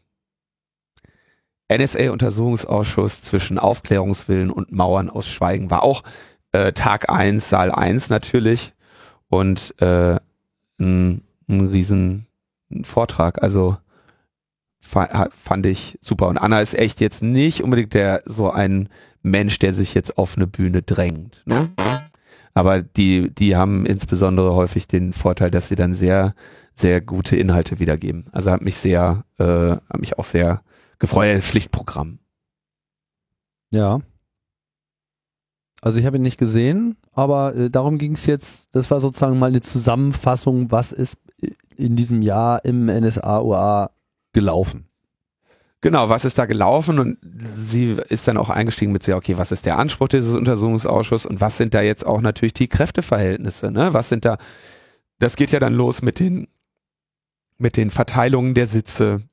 [1.71, 6.03] NSA-Untersuchungsausschuss zwischen Aufklärungswillen und Mauern aus Schweigen war auch
[6.51, 8.73] äh, Tag 1, Saal 1 natürlich
[9.29, 10.19] und äh,
[10.79, 12.27] ein, ein riesen
[12.83, 13.41] Vortrag.
[13.41, 13.77] Also
[14.83, 16.27] fand ich super.
[16.27, 18.89] Und Anna ist echt jetzt nicht unbedingt der so ein
[19.21, 21.41] Mensch, der sich jetzt auf eine Bühne drängt.
[21.45, 21.69] Ne?
[22.53, 26.35] Aber die, die haben insbesondere häufig den Vorteil, dass sie dann sehr,
[26.75, 28.25] sehr gute Inhalte wiedergeben.
[28.31, 30.61] Also hat mich sehr, äh, hat mich auch sehr
[30.99, 31.41] gefreut.
[31.41, 32.19] Pflichtprogramm.
[33.71, 34.01] Ja.
[35.81, 39.39] Also ich habe ihn nicht gesehen, aber äh, darum ging es jetzt, das war sozusagen
[39.39, 41.17] mal eine Zusammenfassung, was ist
[41.75, 43.89] in diesem Jahr im NSA-UA
[44.33, 44.87] gelaufen.
[45.81, 46.97] Genau, was ist da gelaufen?
[46.97, 47.17] Und
[47.51, 51.41] sie ist dann auch eingestiegen mit sehr, okay, was ist der Anspruch dieses Untersuchungsausschusses und
[51.41, 53.93] was sind da jetzt auch natürlich die Kräfteverhältnisse, ne?
[53.93, 54.37] Was sind da,
[55.19, 56.47] das geht ja dann los mit den,
[57.57, 59.23] mit den Verteilungen der Sitze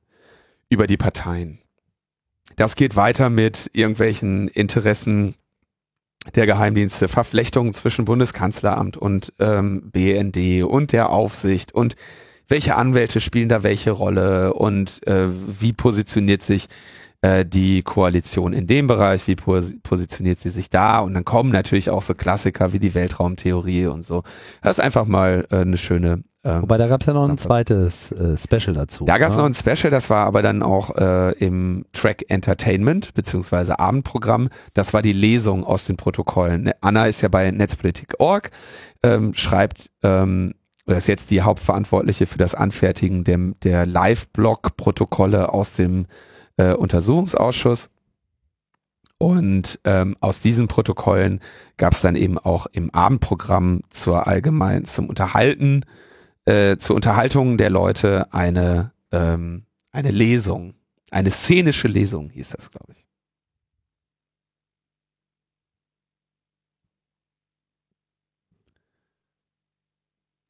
[0.67, 1.59] über die Parteien.
[2.57, 5.35] Das geht weiter mit irgendwelchen Interessen
[6.35, 11.95] der Geheimdienste, Verflechtungen zwischen Bundeskanzleramt und ähm, BND und der Aufsicht und
[12.47, 16.67] welche Anwälte spielen da welche Rolle und äh, wie positioniert sich
[17.21, 21.51] äh, die Koalition in dem Bereich, wie pos positioniert sie sich da und dann kommen
[21.51, 24.23] natürlich auch so Klassiker wie die Weltraumtheorie und so.
[24.61, 26.23] Das ist einfach mal äh, eine schöne.
[26.43, 29.05] Ähm, Wobei da gab es ja noch ein zweites äh, Special dazu.
[29.05, 29.43] da gab es ne?
[29.43, 34.49] noch ein Special, das war aber dann auch äh, im Track Entertainment beziehungsweise Abendprogramm.
[34.73, 36.71] Das war die Lesung aus den Protokollen.
[36.81, 38.49] Anna ist ja bei Netzpolitik.org,
[39.03, 40.55] ähm, schreibt ähm,
[40.91, 46.05] oder ist jetzt die Hauptverantwortliche für das Anfertigen der, der Live-Blog-Protokolle aus dem
[46.57, 47.89] äh, Untersuchungsausschuss.
[49.17, 51.39] Und ähm, aus diesen Protokollen
[51.77, 55.85] gab es dann eben auch im Abendprogramm zur allgemein zum Unterhalten,
[56.43, 60.73] äh, zur Unterhaltung der Leute eine ähm, eine Lesung,
[61.09, 63.05] eine szenische Lesung hieß das, glaube ich.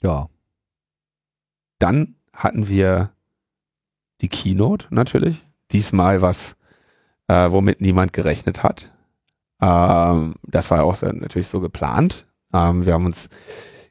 [0.02, 0.31] Ja.
[1.82, 3.12] Dann hatten wir
[4.22, 5.44] die Keynote natürlich.
[5.72, 6.56] Diesmal was,
[7.28, 8.92] äh, womit niemand gerechnet hat.
[9.62, 12.28] Ähm, das war auch natürlich so geplant.
[12.54, 13.30] Ähm, wir haben uns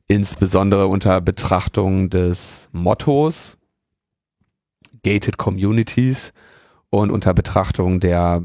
[0.06, 3.58] insbesondere unter Betrachtung des Mottos
[5.02, 6.32] Gated Communities
[6.90, 8.42] und unter Betrachtung der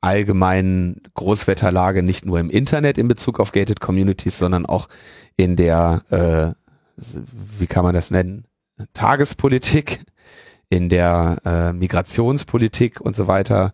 [0.00, 4.88] allgemeinen Großwetterlage nicht nur im Internet in Bezug auf Gated Communities, sondern auch
[5.36, 7.02] in der, äh,
[7.58, 8.45] wie kann man das nennen,
[8.92, 10.00] Tagespolitik,
[10.68, 13.72] in der äh, Migrationspolitik und so weiter,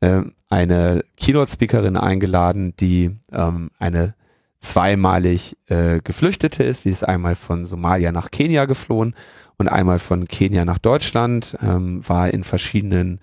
[0.00, 4.14] äh, eine Keynote-Speakerin eingeladen, die ähm, eine
[4.58, 6.82] zweimalig äh, Geflüchtete ist.
[6.82, 9.14] Sie ist einmal von Somalia nach Kenia geflohen
[9.58, 13.20] und einmal von Kenia nach Deutschland, ähm, war in verschiedenen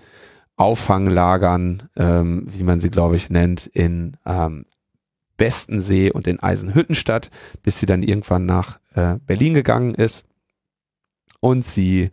[0.56, 4.66] Auffanglagern, ähm, wie man sie, glaube ich, nennt, in ähm,
[5.38, 7.30] Bestensee und in Eisenhüttenstadt,
[7.62, 10.26] bis sie dann irgendwann nach äh, Berlin gegangen ist.
[11.40, 12.12] Und sie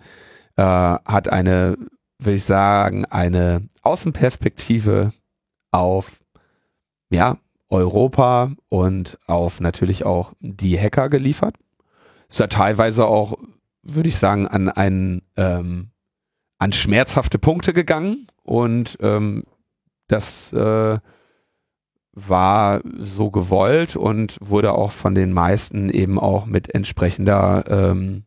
[0.56, 1.76] äh, hat eine,
[2.18, 5.12] würde ich sagen, eine Außenperspektive
[5.70, 6.20] auf
[7.10, 7.36] ja,
[7.68, 11.56] Europa und auf natürlich auch die Hacker geliefert.
[12.28, 13.38] Ist ja teilweise auch,
[13.82, 15.90] würde ich sagen, an einen ähm,
[16.58, 19.44] an schmerzhafte Punkte gegangen und ähm,
[20.08, 20.98] das äh,
[22.12, 28.24] war so gewollt und wurde auch von den meisten eben auch mit entsprechender ähm,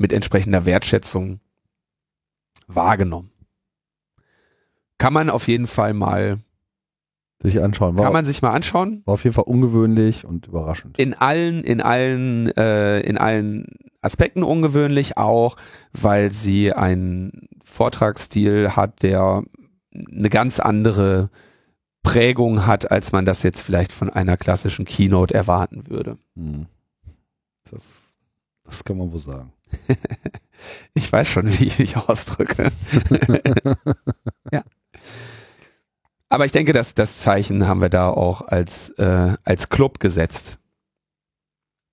[0.00, 1.40] mit entsprechender Wertschätzung
[2.66, 3.30] wahrgenommen.
[4.96, 6.38] Kann man auf jeden Fall mal
[7.42, 7.96] sich anschauen.
[7.96, 9.02] War, kann man sich mal anschauen.
[9.04, 10.98] War auf jeden Fall ungewöhnlich und überraschend.
[10.98, 13.66] In allen, in allen, äh, in allen
[14.00, 15.56] Aspekten ungewöhnlich auch,
[15.92, 19.42] weil sie einen Vortragsstil hat, der
[19.92, 21.28] eine ganz andere
[22.02, 26.16] Prägung hat, als man das jetzt vielleicht von einer klassischen Keynote erwarten würde.
[26.36, 26.66] Hm.
[27.70, 28.14] Das,
[28.64, 29.52] das kann man wohl sagen.
[30.94, 32.70] ich weiß schon, wie ich mich ausdrücke.
[34.52, 34.62] ja.
[36.28, 40.58] Aber ich denke, dass das Zeichen haben wir da auch als, äh, als Club gesetzt.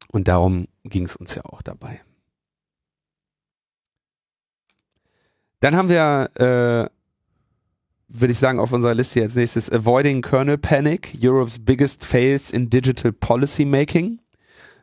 [0.09, 2.01] Und darum ging es uns ja auch dabei.
[5.59, 6.89] Dann haben wir, äh,
[8.09, 12.69] würde ich sagen, auf unserer Liste als nächstes Avoiding Kernel Panic, Europe's Biggest Fails in
[12.69, 14.19] Digital Policy Making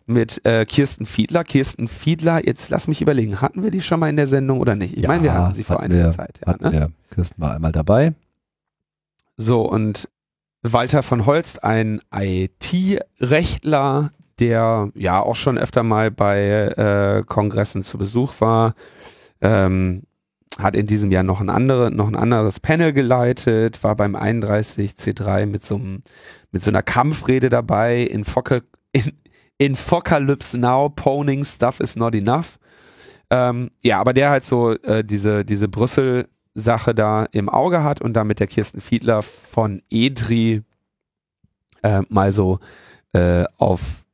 [0.06, 1.44] mit äh, Kirsten Fiedler.
[1.44, 4.74] Kirsten Fiedler, jetzt lass mich überlegen, hatten wir die schon mal in der Sendung oder
[4.74, 4.96] nicht?
[4.96, 6.40] Ich ja, meine, wir hatten sie vor einiger Zeit.
[6.46, 6.72] Ja, ne?
[6.72, 6.90] wir.
[7.10, 8.12] Kirsten war einmal dabei.
[9.36, 10.08] So, und
[10.62, 17.98] Walter von Holst, ein IT-Rechtler, der ja auch schon öfter mal bei äh, Kongressen zu
[17.98, 18.74] Besuch war,
[19.40, 20.02] ähm,
[20.58, 25.46] hat in diesem Jahr noch ein, andere, noch ein anderes Panel geleitet, war beim 31C3
[25.46, 26.02] mit so, einem,
[26.52, 28.60] mit so einer Kampfrede dabei, in, Foca,
[28.92, 29.12] in,
[29.58, 32.58] in Focalypse Now, Poning Stuff is not enough.
[33.30, 38.00] Ähm, ja, aber der halt so äh, diese, diese Brüssel Sache da im Auge hat
[38.00, 40.62] und damit der Kirsten Fiedler von Edri
[41.82, 42.60] äh, mal so
[43.12, 44.04] äh, auf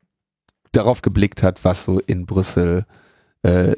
[0.72, 2.86] darauf geblickt hat, was so in Brüssel
[3.42, 3.76] äh,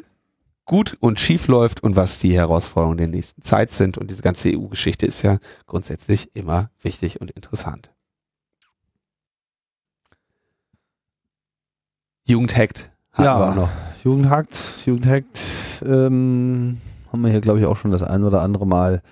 [0.65, 3.99] gut und schief läuft und was die Herausforderungen der nächsten Zeit sind.
[3.99, 7.92] Und diese ganze EU-Geschichte ist ja grundsätzlich immer wichtig und interessant.
[12.25, 13.69] Jugendhackt haben ja, wir auch noch.
[14.05, 14.57] Jugendhackt,
[14.87, 15.41] Jugendhackt,
[15.85, 16.79] ähm,
[17.13, 19.03] haben wir hier, glaube ich, auch schon das ein oder andere Mal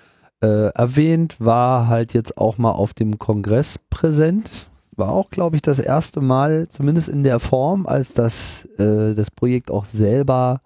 [0.41, 4.69] äh, erwähnt, war halt jetzt auch mal auf dem Kongress präsent.
[4.95, 9.31] War auch, glaube ich, das erste Mal, zumindest in der Form, als das, äh, das
[9.31, 10.61] Projekt auch selber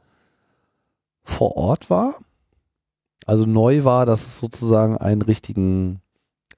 [1.24, 2.16] vor Ort war.
[3.26, 6.00] Also neu war, dass es sozusagen einen richtigen,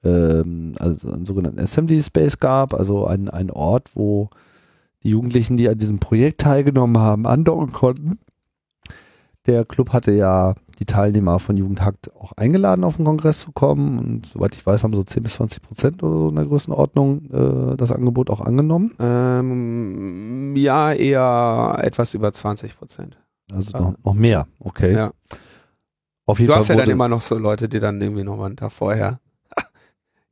[0.04, 4.30] ähm, also einen sogenannten Assembly Space gab, also einen, einen Ort, wo
[5.02, 8.18] die Jugendlichen, die an diesem Projekt teilgenommen haben, andocken konnten.
[9.46, 13.98] Der Club hatte ja die Teilnehmer von Jugendhakt auch eingeladen, auf den Kongress zu kommen.
[13.98, 17.30] Und soweit ich weiß, haben so 10 bis 20 Prozent oder so in der Größenordnung
[17.30, 18.94] äh, das Angebot auch angenommen.
[19.00, 23.18] Ähm, ja, eher etwas über 20 Prozent.
[23.50, 24.94] Also noch, noch mehr, okay.
[24.94, 25.12] Ja.
[26.26, 28.36] Auf jeden du Fall hast ja dann immer noch so Leute, die dann irgendwie noch
[28.36, 29.20] mal einen Tag vorher.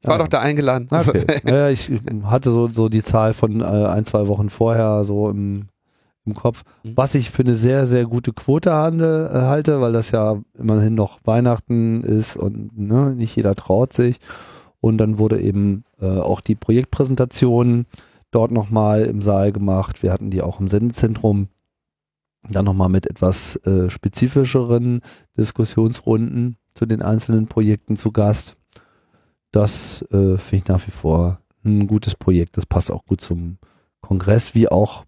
[0.06, 0.88] Ich war doch da eingeladen.
[0.90, 1.24] Okay.
[1.46, 1.90] ja, ich
[2.24, 5.68] hatte so, so die Zahl von äh, ein, zwei Wochen vorher so im,
[6.24, 6.92] im Kopf, mhm.
[6.96, 10.94] was ich für eine sehr, sehr gute Quote handle, äh, halte, weil das ja immerhin
[10.94, 14.18] noch Weihnachten ist und ne, nicht jeder traut sich.
[14.80, 17.86] Und dann wurde eben äh, auch die Projektpräsentation
[18.30, 20.02] dort nochmal im Saal gemacht.
[20.02, 21.48] Wir hatten die auch im Sendezentrum
[22.50, 25.00] dann nochmal mit etwas äh, spezifischeren
[25.36, 28.55] Diskussionsrunden zu den einzelnen Projekten zu Gast.
[29.52, 32.56] Das äh, finde ich nach wie vor ein gutes Projekt.
[32.56, 33.58] Das passt auch gut zum
[34.00, 35.04] Kongress, wie auch,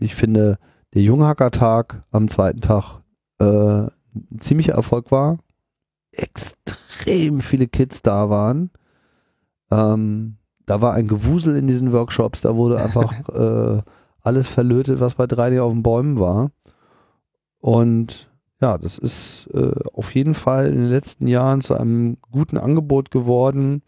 [0.00, 0.58] ich finde,
[0.94, 3.00] der Junghackertag am zweiten Tag
[3.38, 5.38] äh, ein ziemlicher Erfolg war.
[6.12, 8.70] Extrem viele Kids da waren.
[9.70, 10.36] Ähm,
[10.66, 13.82] da war ein Gewusel in diesen Workshops, da wurde einfach äh,
[14.22, 16.50] alles verlötet, was bei 3D auf den Bäumen war.
[17.58, 18.29] Und
[18.60, 23.10] ja, das ist äh, auf jeden Fall in den letzten Jahren zu einem guten Angebot
[23.10, 23.82] geworden.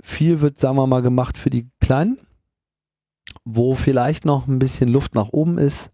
[0.00, 2.18] Viel wird, sagen wir mal, gemacht für die Kleinen.
[3.44, 5.90] Wo vielleicht noch ein bisschen Luft nach oben ist,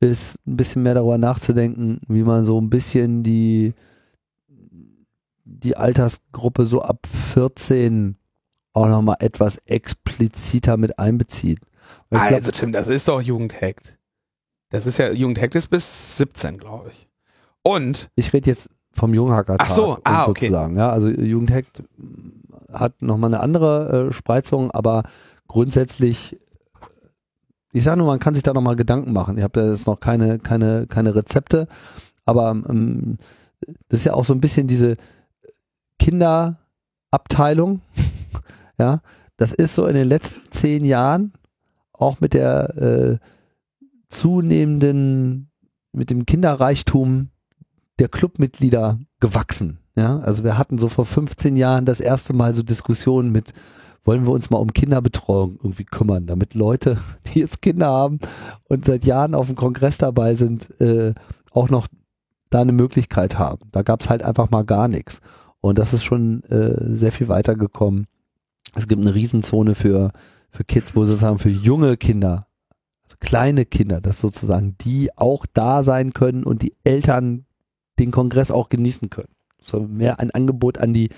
[0.00, 3.74] ist ein bisschen mehr darüber nachzudenken, wie man so ein bisschen die,
[5.44, 8.16] die Altersgruppe so ab 14
[8.72, 11.60] auch nochmal etwas expliziter mit einbezieht.
[12.10, 13.99] Also Tim, das ist doch Jugendhackt.
[14.70, 17.08] Das ist ja, Jugendhackt ist bis 17, glaube ich.
[17.62, 18.08] Und?
[18.14, 19.56] Ich rede jetzt vom Junghacker.
[19.58, 20.46] Ach so, ah, okay.
[20.46, 20.76] sozusagen.
[20.76, 21.82] Ja, also Jugendhackt
[22.72, 25.02] hat nochmal eine andere äh, Spreizung, aber
[25.48, 26.38] grundsätzlich,
[27.72, 29.36] ich sage nur, man kann sich da nochmal Gedanken machen.
[29.36, 31.66] Ich habe da jetzt noch keine, keine, keine Rezepte,
[32.24, 33.18] aber ähm,
[33.88, 34.96] das ist ja auch so ein bisschen diese
[35.98, 37.80] Kinderabteilung.
[38.78, 39.00] ja,
[39.36, 41.32] das ist so in den letzten zehn Jahren
[41.92, 43.18] auch mit der äh,
[44.10, 45.50] zunehmenden,
[45.92, 47.30] mit dem Kinderreichtum
[47.98, 49.78] der Clubmitglieder gewachsen.
[49.96, 53.52] Ja, also wir hatten so vor 15 Jahren das erste Mal so Diskussionen mit,
[54.04, 58.18] wollen wir uns mal um Kinderbetreuung irgendwie kümmern, damit Leute, die jetzt Kinder haben
[58.68, 61.14] und seit Jahren auf dem Kongress dabei sind, äh,
[61.52, 61.88] auch noch
[62.50, 63.68] da eine Möglichkeit haben.
[63.72, 65.20] Da gab es halt einfach mal gar nichts.
[65.60, 68.06] Und das ist schon äh, sehr viel weitergekommen.
[68.74, 70.10] Es gibt eine Riesenzone für,
[70.50, 72.46] für Kids, wo sozusagen für junge Kinder,
[73.20, 77.44] kleine Kinder, dass sozusagen die auch da sein können und die Eltern
[77.98, 79.34] den Kongress auch genießen können.
[79.62, 81.10] So mehr ein Angebot an die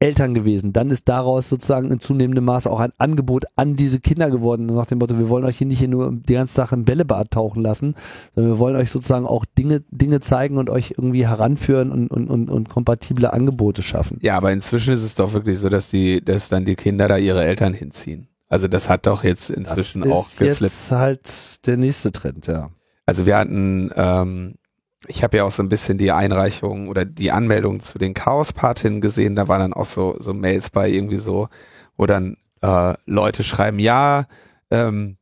[0.00, 0.72] Eltern gewesen.
[0.72, 4.86] Dann ist daraus sozusagen in zunehmendem Maße auch ein Angebot an diese Kinder geworden, nach
[4.86, 7.62] dem Motto, wir wollen euch hier nicht hier nur die ganze Sache im Bällebad tauchen
[7.62, 7.94] lassen,
[8.34, 12.28] sondern wir wollen euch sozusagen auch Dinge, Dinge zeigen und euch irgendwie heranführen und, und,
[12.28, 14.18] und, und kompatible Angebote schaffen.
[14.22, 17.16] Ja, aber inzwischen ist es doch wirklich so, dass die, dass dann die Kinder da
[17.16, 18.27] ihre Eltern hinziehen.
[18.48, 20.60] Also das hat doch jetzt inzwischen das auch ist geflippt.
[20.60, 22.70] jetzt halt der nächste Trend, ja.
[23.04, 24.54] Also wir hatten, ähm,
[25.06, 29.00] ich habe ja auch so ein bisschen die Einreichung oder die Anmeldung zu den Chaos-Partinnen
[29.00, 29.34] gesehen.
[29.34, 31.48] Da waren dann auch so, so Mails bei irgendwie so,
[31.96, 34.26] wo dann äh, Leute schreiben, ja,
[34.70, 35.16] ähm,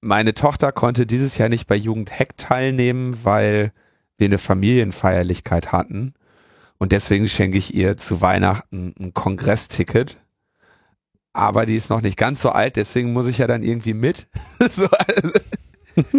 [0.00, 3.72] meine Tochter konnte dieses Jahr nicht bei Jugend Hack teilnehmen, weil
[4.18, 6.14] wir eine Familienfeierlichkeit hatten.
[6.78, 10.18] Und deswegen schenke ich ihr zu Weihnachten ein Kongressticket.
[11.34, 14.28] Aber die ist noch nicht ganz so alt, deswegen muss ich ja dann irgendwie mit.
[14.70, 15.30] so, also,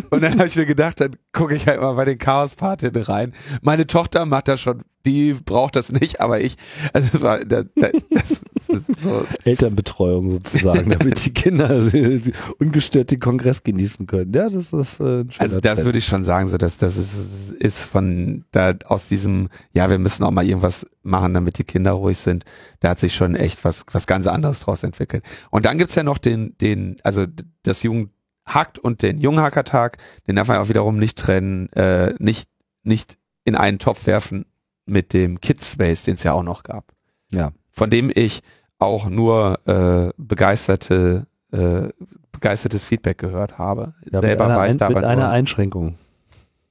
[0.09, 3.33] und dann habe ich mir gedacht, dann gucke ich halt mal bei den Chaos-Partinnen rein.
[3.61, 6.57] Meine Tochter macht das schon, die braucht das nicht, aber ich,
[6.93, 11.69] also das war, das, das, so, Elternbetreuung sozusagen, damit die Kinder
[12.59, 14.33] ungestört den Kongress genießen können.
[14.33, 15.85] Ja, das ist äh, ein schöner also das Trend.
[15.85, 19.99] würde ich schon sagen, so dass das ist, ist von da aus diesem, ja, wir
[19.99, 22.45] müssen auch mal irgendwas machen, damit die Kinder ruhig sind.
[22.79, 25.23] Da hat sich schon echt was was ganz anderes draus entwickelt.
[25.51, 27.25] Und dann gibt's ja noch den den, also
[27.63, 28.11] das Jugend
[28.47, 29.97] Hackt und den Junghackertag,
[30.27, 32.47] den darf man auch wiederum nicht trennen, äh, nicht
[32.83, 34.45] nicht in einen Topf werfen
[34.85, 36.93] mit dem Kids Space, den es ja auch noch gab.
[37.31, 37.51] Ja.
[37.75, 38.41] Von dem ich
[38.79, 41.89] auch nur äh, begeisterte äh,
[42.31, 43.93] begeistertes Feedback gehört habe.
[44.11, 45.95] Ja, Selber mit einer, war ich dabei mit einer Einschränkung.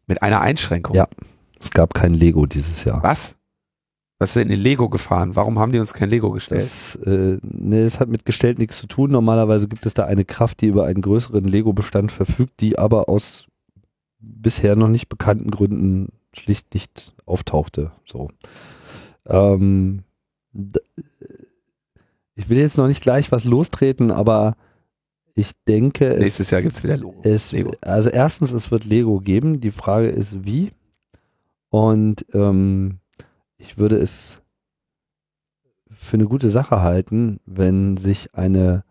[0.07, 0.95] mit einer Einschränkung.
[0.95, 1.09] Ja.
[1.59, 3.03] Es gab kein Lego dieses Jahr.
[3.03, 3.37] Was?
[4.19, 5.35] Was ist denn in Lego gefahren?
[5.35, 6.63] Warum haben die uns kein Lego gestellt?
[6.63, 9.11] Das, äh, nee, es hat mit gestellt nichts zu tun.
[9.11, 13.47] Normalerweise gibt es da eine Kraft, die über einen größeren Lego-Bestand verfügt, die aber aus
[14.21, 17.91] bisher noch nicht bekannten Gründen schlicht nicht auftauchte.
[18.05, 18.29] So.
[19.27, 20.05] Ähm,
[22.35, 24.55] ich will jetzt noch nicht gleich was lostreten, aber
[25.35, 27.15] ich denke, es Nächstes Jahr gibt's wieder Lego.
[27.23, 27.73] es, Lego.
[27.81, 29.61] also erstens, es wird Lego geben.
[29.61, 30.71] Die Frage ist, wie.
[31.71, 32.99] Und ähm,
[33.59, 34.43] ich würde es
[35.91, 38.85] für eine gute Sache halten, wenn sich eine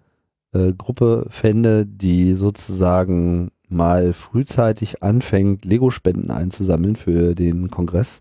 [0.52, 8.20] äh, Gruppe fände, die sozusagen mal frühzeitig anfängt, Lego-Spenden einzusammeln für den Kongress,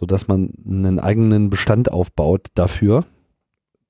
[0.00, 3.04] sodass man einen eigenen Bestand aufbaut dafür,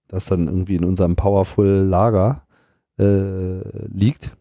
[0.09, 2.43] das dann irgendwie in unserem Powerful Lager
[2.99, 4.33] äh, liegt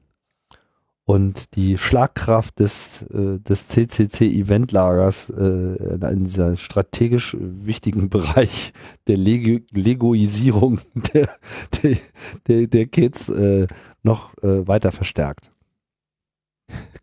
[1.06, 8.74] und die Schlagkraft des, äh, des CCC-Event-Lagers äh, in dieser strategisch wichtigen Bereich
[9.08, 10.80] der Lego Legoisierung
[11.14, 11.30] der,
[11.82, 11.98] der,
[12.48, 13.68] der, der Kids äh,
[14.02, 15.52] noch äh, weiter verstärkt.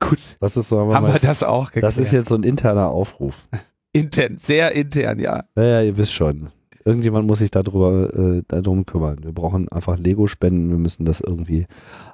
[0.01, 0.19] Gut.
[0.41, 1.85] Das ist so, Haben wir das auch geklärt?
[1.85, 3.49] das ist jetzt so ein interner Aufruf.
[3.97, 5.45] Intern, sehr intern, ja.
[5.57, 6.49] Ja, ja, ihr wisst schon.
[6.85, 9.19] Irgendjemand muss sich darüber, äh, darum kümmern.
[9.23, 10.71] Wir brauchen einfach Lego-Spenden.
[10.71, 11.67] Wir müssen das irgendwie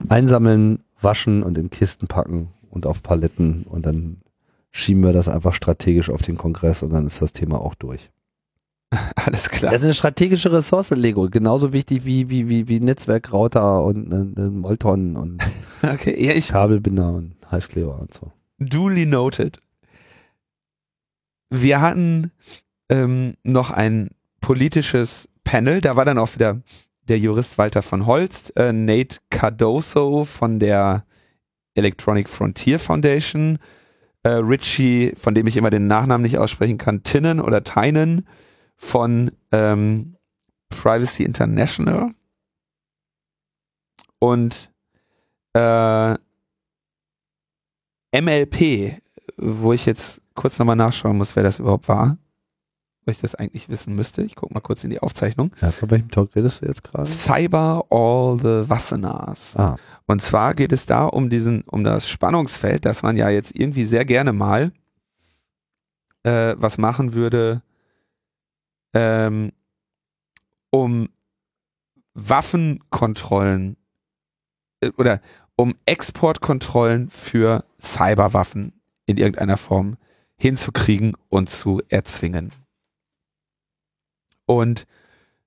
[0.08, 4.22] einsammeln, waschen und in Kisten packen und auf Paletten und dann
[4.70, 8.10] schieben wir das einfach strategisch auf den Kongress und dann ist das Thema auch durch.
[9.16, 9.72] Alles klar.
[9.72, 11.28] Das ist eine strategische Ressource, Lego.
[11.30, 15.42] Genauso wichtig wie, wie, wie, wie Netzwerkrouter und äh, äh, Molton und
[15.82, 18.32] Okay, ja, ich Kabelbinder und Heißkleber und so.
[18.58, 19.58] duly noted.
[21.54, 22.32] Wir hatten
[22.88, 24.08] ähm, noch ein
[24.40, 26.62] politisches Panel, da war dann auch wieder
[27.08, 31.04] der Jurist Walter von Holst, äh, Nate Cardoso von der
[31.74, 33.58] Electronic Frontier Foundation,
[34.22, 38.24] äh, Richie, von dem ich immer den Nachnamen nicht aussprechen kann, Tinnen oder Tynan
[38.78, 40.16] von ähm,
[40.70, 42.14] Privacy International.
[44.20, 44.72] Und
[45.52, 46.14] äh,
[48.18, 49.02] MLP,
[49.36, 52.16] wo ich jetzt kurz nochmal nachschauen muss, wer das überhaupt war.
[53.04, 54.22] Wo ich das eigentlich wissen müsste.
[54.22, 55.52] Ich gucke mal kurz in die Aufzeichnung.
[55.60, 57.04] Ja, von welchem Talk redest du jetzt gerade?
[57.04, 59.56] Cyber All the Wassenars.
[59.56, 59.76] Ah,
[60.06, 63.86] Und zwar geht es da um diesen, um das Spannungsfeld, dass man ja jetzt irgendwie
[63.86, 64.72] sehr gerne mal
[66.22, 67.62] äh, was machen würde,
[68.94, 69.50] ähm,
[70.70, 71.08] um
[72.14, 73.76] Waffenkontrollen
[74.80, 75.20] äh, oder
[75.56, 79.96] um Exportkontrollen für Cyberwaffen in irgendeiner Form
[80.42, 82.50] hinzukriegen und zu erzwingen.
[84.44, 84.88] Und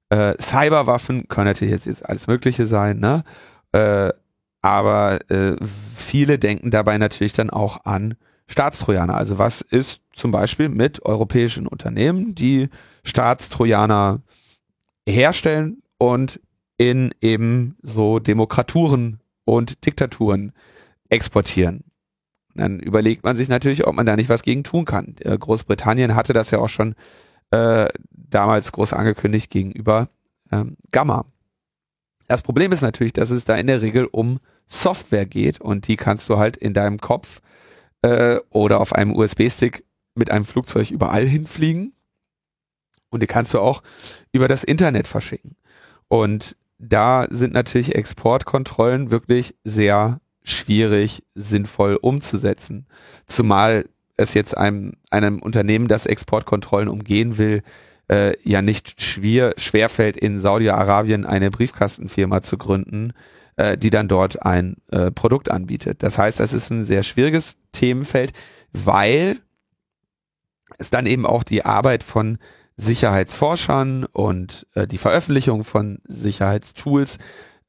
[0.07, 3.25] äh, Cyberwaffen können natürlich jetzt, jetzt alles Mögliche sein, ne?
[3.73, 4.13] Äh,
[4.61, 8.15] aber äh, viele denken dabei natürlich dann auch an
[8.47, 9.15] Staatstrojaner.
[9.15, 12.69] Also was ist zum Beispiel mit europäischen Unternehmen, die
[13.03, 14.21] Staatstrojaner
[15.05, 16.39] herstellen und
[16.77, 20.53] in eben so Demokraturen und Diktaturen
[21.09, 21.83] exportieren.
[22.55, 25.15] Dann überlegt man sich natürlich, ob man da nicht was gegen tun kann.
[25.19, 26.95] Äh, Großbritannien hatte das ja auch schon
[27.51, 30.09] äh, damals groß angekündigt gegenüber
[30.51, 31.25] ähm, Gamma.
[32.27, 35.95] Das Problem ist natürlich, dass es da in der Regel um Software geht und die
[35.95, 37.41] kannst du halt in deinem Kopf
[38.01, 39.83] äh, oder auf einem USB-Stick
[40.15, 41.93] mit einem Flugzeug überall hinfliegen
[43.09, 43.83] und die kannst du auch
[44.31, 45.55] über das Internet verschicken.
[46.07, 52.87] Und da sind natürlich Exportkontrollen wirklich sehr schwierig sinnvoll umzusetzen.
[53.25, 53.85] Zumal
[54.17, 57.63] es jetzt einem, einem Unternehmen, das Exportkontrollen umgehen will,
[58.09, 63.13] äh, ja nicht schwer, schwerfällt, in Saudi-Arabien eine Briefkastenfirma zu gründen,
[63.55, 66.03] äh, die dann dort ein äh, Produkt anbietet.
[66.03, 68.31] Das heißt, das ist ein sehr schwieriges Themenfeld,
[68.71, 69.37] weil
[70.77, 72.37] es dann eben auch die Arbeit von
[72.77, 77.17] Sicherheitsforschern und äh, die Veröffentlichung von Sicherheitstools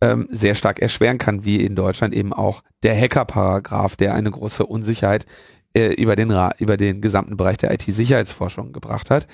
[0.01, 4.67] ähm, sehr stark erschweren kann, wie in Deutschland eben auch der Hacker-Paragraph, der eine große
[4.67, 5.27] Unsicherheit
[5.75, 9.27] äh, über, den, über den gesamten Bereich der IT-Sicherheitsforschung gebracht hat.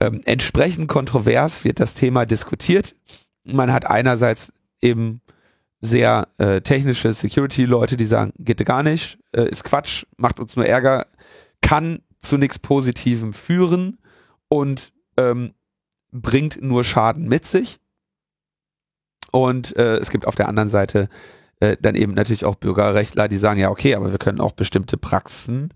[0.00, 2.94] Ähm, entsprechend kontrovers wird das Thema diskutiert.
[3.44, 5.20] Man hat einerseits eben
[5.80, 10.66] sehr äh, technische Security-Leute, die sagen, geht gar nicht, äh, ist Quatsch, macht uns nur
[10.66, 11.06] Ärger,
[11.60, 13.98] kann zu nichts Positivem führen
[14.48, 15.54] und ähm,
[16.10, 17.78] bringt nur Schaden mit sich.
[19.42, 21.08] Und äh, es gibt auf der anderen Seite
[21.60, 24.96] äh, dann eben natürlich auch Bürgerrechtler, die sagen, ja, okay, aber wir können auch bestimmte
[24.96, 25.72] Praxen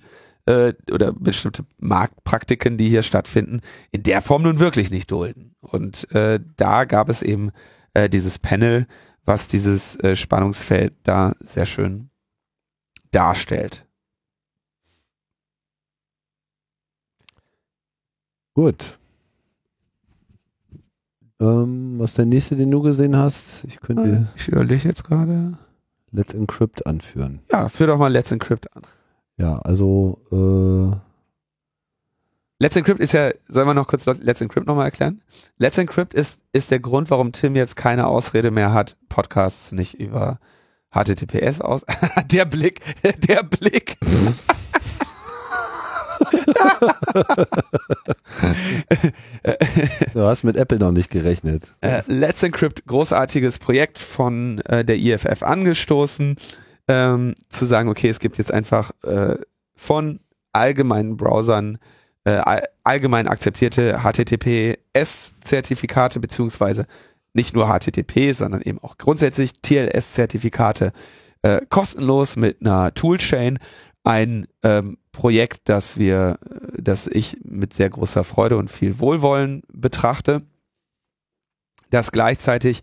[0.46, 3.60] äh, oder bestimmte Marktpraktiken, die hier stattfinden,
[3.90, 5.54] in der Form nun wirklich nicht dulden.
[5.60, 7.50] Und äh, da gab es eben
[7.94, 8.86] äh, dieses Panel,
[9.24, 12.10] was dieses äh, Spannungsfeld da sehr schön
[13.12, 13.86] darstellt.
[18.54, 18.98] Gut.
[21.42, 23.64] Ähm, was ist der nächste, den du gesehen hast?
[23.64, 24.28] Ich könnte.
[24.36, 25.58] Ich überlege jetzt gerade.
[26.12, 27.40] Let's Encrypt anführen.
[27.50, 28.82] Ja, führ doch mal Let's Encrypt an.
[29.38, 30.96] Ja, also äh
[32.60, 35.20] Let's Encrypt ist ja, sollen wir noch kurz Let's Encrypt nochmal erklären?
[35.58, 39.98] Let's Encrypt ist, ist der Grund, warum Tim jetzt keine Ausrede mehr hat, Podcasts nicht
[39.98, 40.38] über
[40.94, 41.84] HTTPS aus.
[42.30, 42.80] der Blick,
[43.28, 43.98] der Blick.
[50.14, 51.64] du hast mit Apple noch nicht gerechnet.
[51.80, 56.36] Äh, Let's Encrypt, großartiges Projekt von äh, der IFF angestoßen,
[56.88, 59.36] ähm, zu sagen, okay, es gibt jetzt einfach äh,
[59.74, 60.20] von
[60.52, 61.78] allgemeinen Browsern
[62.24, 62.40] äh,
[62.84, 66.86] allgemein akzeptierte HTTPS-Zertifikate beziehungsweise
[67.34, 70.92] nicht nur HTTP, sondern eben auch grundsätzlich TLS-Zertifikate
[71.42, 73.58] äh, kostenlos mit einer Toolchain
[74.04, 76.38] ein ähm, Projekt, das wir,
[76.76, 80.42] das ich mit sehr großer Freude und viel Wohlwollen betrachte,
[81.90, 82.82] das gleichzeitig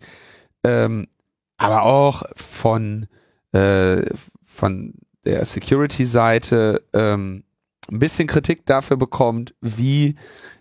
[0.64, 1.08] ähm,
[1.56, 3.06] aber auch von
[3.52, 4.02] äh,
[4.42, 7.44] von der Security-Seite ähm,
[7.90, 10.14] ein bisschen Kritik dafür bekommt, wie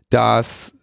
[0.10, 0.74] das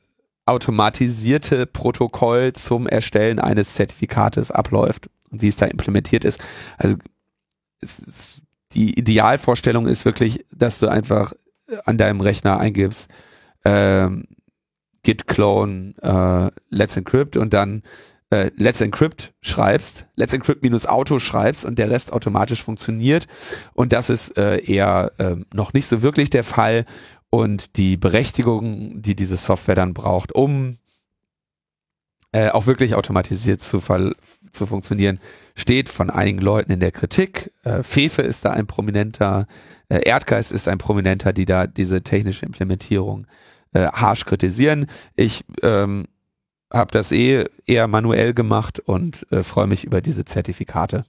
[0.47, 6.41] automatisierte Protokoll zum Erstellen eines Zertifikates abläuft und wie es da implementiert ist.
[6.79, 6.97] Also
[7.81, 8.43] es ist
[8.77, 11.33] die Idealvorstellung ist wirklich, dass du einfach
[11.87, 13.09] an deinem Rechner eingibst,
[13.65, 14.25] ähm,
[15.03, 17.83] git clone äh, let's encrypt und dann
[18.31, 23.27] äh, let's encrypt schreibst, let's encrypt minus auto schreibst und der Rest automatisch funktioniert.
[23.73, 26.85] Und das ist äh, eher äh, noch nicht so wirklich der Fall.
[27.31, 30.79] Und die Berechtigung, die diese Software dann braucht, um
[32.33, 33.81] äh, auch wirklich automatisiert zu,
[34.51, 35.21] zu funktionieren,
[35.55, 37.53] steht von einigen Leuten in der Kritik.
[37.65, 39.47] Äh, Fefe ist da ein prominenter,
[39.89, 43.27] äh, Erdgeist ist ein prominenter, die da diese technische Implementierung
[43.73, 44.87] äh, harsch kritisieren.
[45.15, 46.07] Ich ähm,
[46.73, 51.05] habe das eh eher manuell gemacht und äh, freue mich über diese Zertifikate.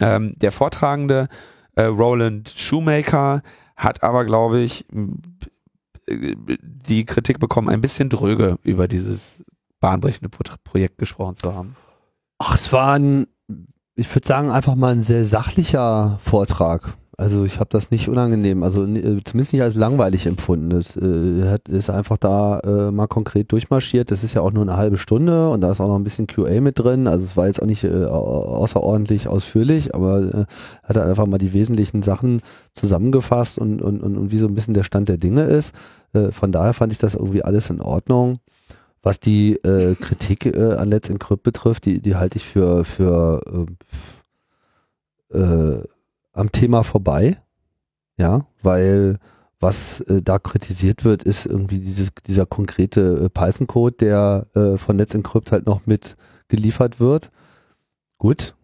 [0.00, 1.28] Ähm, der Vortragende
[1.74, 3.42] äh, Roland Shoemaker
[3.76, 4.86] hat aber, glaube ich,
[6.08, 9.42] die Kritik bekommen, ein bisschen dröge über dieses
[9.84, 10.30] bahnbrechende
[10.64, 11.76] Projekt gesprochen zu haben.
[12.38, 13.26] Ach, es war ein,
[13.96, 16.94] ich würde sagen, einfach mal ein sehr sachlicher Vortrag.
[17.18, 20.72] Also ich habe das nicht unangenehm, also äh, zumindest nicht als langweilig empfunden.
[20.72, 24.10] Es äh, ist einfach da äh, mal konkret durchmarschiert.
[24.10, 26.26] Das ist ja auch nur eine halbe Stunde und da ist auch noch ein bisschen
[26.28, 27.06] QA mit drin.
[27.06, 30.44] Also es war jetzt auch nicht äh, außerordentlich ausführlich, aber äh,
[30.82, 32.40] hat er einfach mal die wesentlichen Sachen
[32.72, 35.74] zusammengefasst und, und, und, und wie so ein bisschen der Stand der Dinge ist.
[36.14, 38.40] Äh, von daher fand ich das irgendwie alles in Ordnung.
[39.04, 43.66] Was die äh, Kritik äh, an Let's Encrypt betrifft, die, die halte ich für, für
[45.32, 45.84] äh, äh,
[46.32, 47.36] am Thema vorbei.
[48.16, 49.18] Ja, weil
[49.60, 54.96] was äh, da kritisiert wird, ist irgendwie dieses, dieser konkrete äh, Python-Code, der äh, von
[54.96, 56.16] Let's Encrypt halt noch mit
[56.48, 57.30] geliefert wird.
[58.18, 58.54] Gut,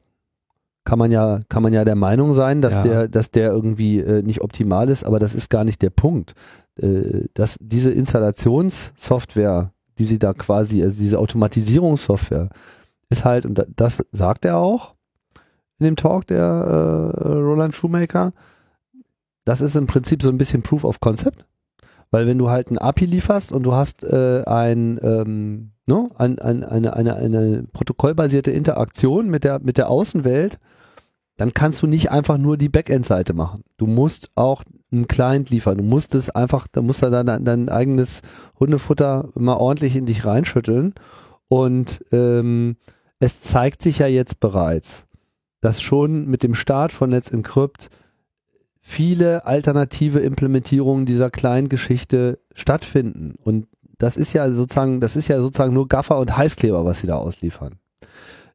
[0.84, 2.82] kann man ja, kann man ja der Meinung sein, dass Ja.
[2.82, 6.34] der, dass der irgendwie äh, nicht optimal ist, aber das ist gar nicht der Punkt.
[6.80, 12.48] Äh, dass diese Installationssoftware, die sie da quasi, also diese Automatisierungssoftware,
[13.10, 14.94] ist halt, und da- das sagt er auch
[15.78, 18.32] in dem Talk, der äh, Roland Shoemaker,
[19.44, 21.44] das ist im Prinzip so ein bisschen Proof of Concept.
[22.10, 26.38] Weil wenn du halt ein API lieferst und du hast äh, ein, ähm, ne, ein,
[26.40, 30.58] ein, eine, eine, eine protokollbasierte Interaktion mit der, mit der Außenwelt,
[31.40, 33.64] dann kannst du nicht einfach nur die Backend-Seite machen.
[33.78, 34.62] Du musst auch
[34.92, 35.78] einen Client liefern.
[35.78, 38.20] Du musst es einfach, da musst du dein, dein eigenes
[38.58, 40.92] Hundefutter mal ordentlich in dich reinschütteln.
[41.48, 42.76] Und ähm,
[43.20, 45.06] es zeigt sich ja jetzt bereits,
[45.62, 47.88] dass schon mit dem Start von Let's Encrypt
[48.82, 53.36] viele alternative Implementierungen dieser kleinen Geschichte stattfinden.
[53.42, 53.66] Und
[53.96, 57.16] das ist ja sozusagen, das ist ja sozusagen nur Gaffer und Heißkleber, was sie da
[57.16, 57.76] ausliefern.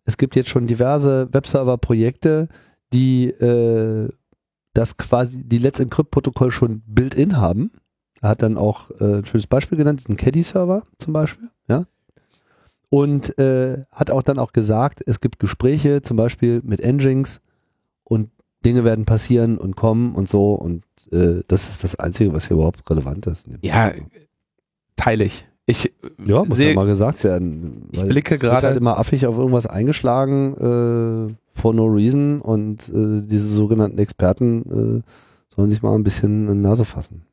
[0.03, 2.47] Es gibt jetzt schon diverse Webserver-Projekte,
[2.95, 4.09] die äh,
[4.73, 7.71] das quasi, die Let's Encrypt-Protokoll schon built-in haben.
[8.21, 11.83] Er hat dann auch äh, ein schönes Beispiel genannt, diesen Caddy-Server zum Beispiel, ja.
[12.89, 17.41] Und äh, hat auch dann auch gesagt, es gibt Gespräche, zum Beispiel mit Nginx
[18.03, 18.29] und
[18.65, 22.55] Dinge werden passieren und kommen und so und äh, das ist das Einzige, was hier
[22.55, 23.47] überhaupt relevant ist.
[23.61, 23.91] Ja,
[24.95, 25.47] teile ich.
[25.67, 25.91] Ich
[26.25, 27.89] ja, muss sehe- ja mal gesagt werden.
[27.91, 33.21] ich blicke halt gerade, immer affig auf irgendwas eingeschlagen äh, for no reason und äh,
[33.25, 37.23] diese sogenannten Experten äh, sollen sich mal ein bisschen in die Nase fassen.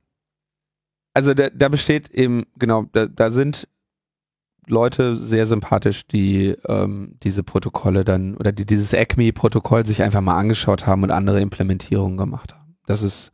[1.15, 3.69] also da, da besteht eben, genau, da, da sind
[4.69, 10.39] Leute sehr sympathisch, die ähm, diese Protokolle dann oder die dieses ECMI-Protokoll sich einfach mal
[10.39, 12.77] angeschaut haben und andere Implementierungen gemacht haben.
[12.87, 13.33] Das ist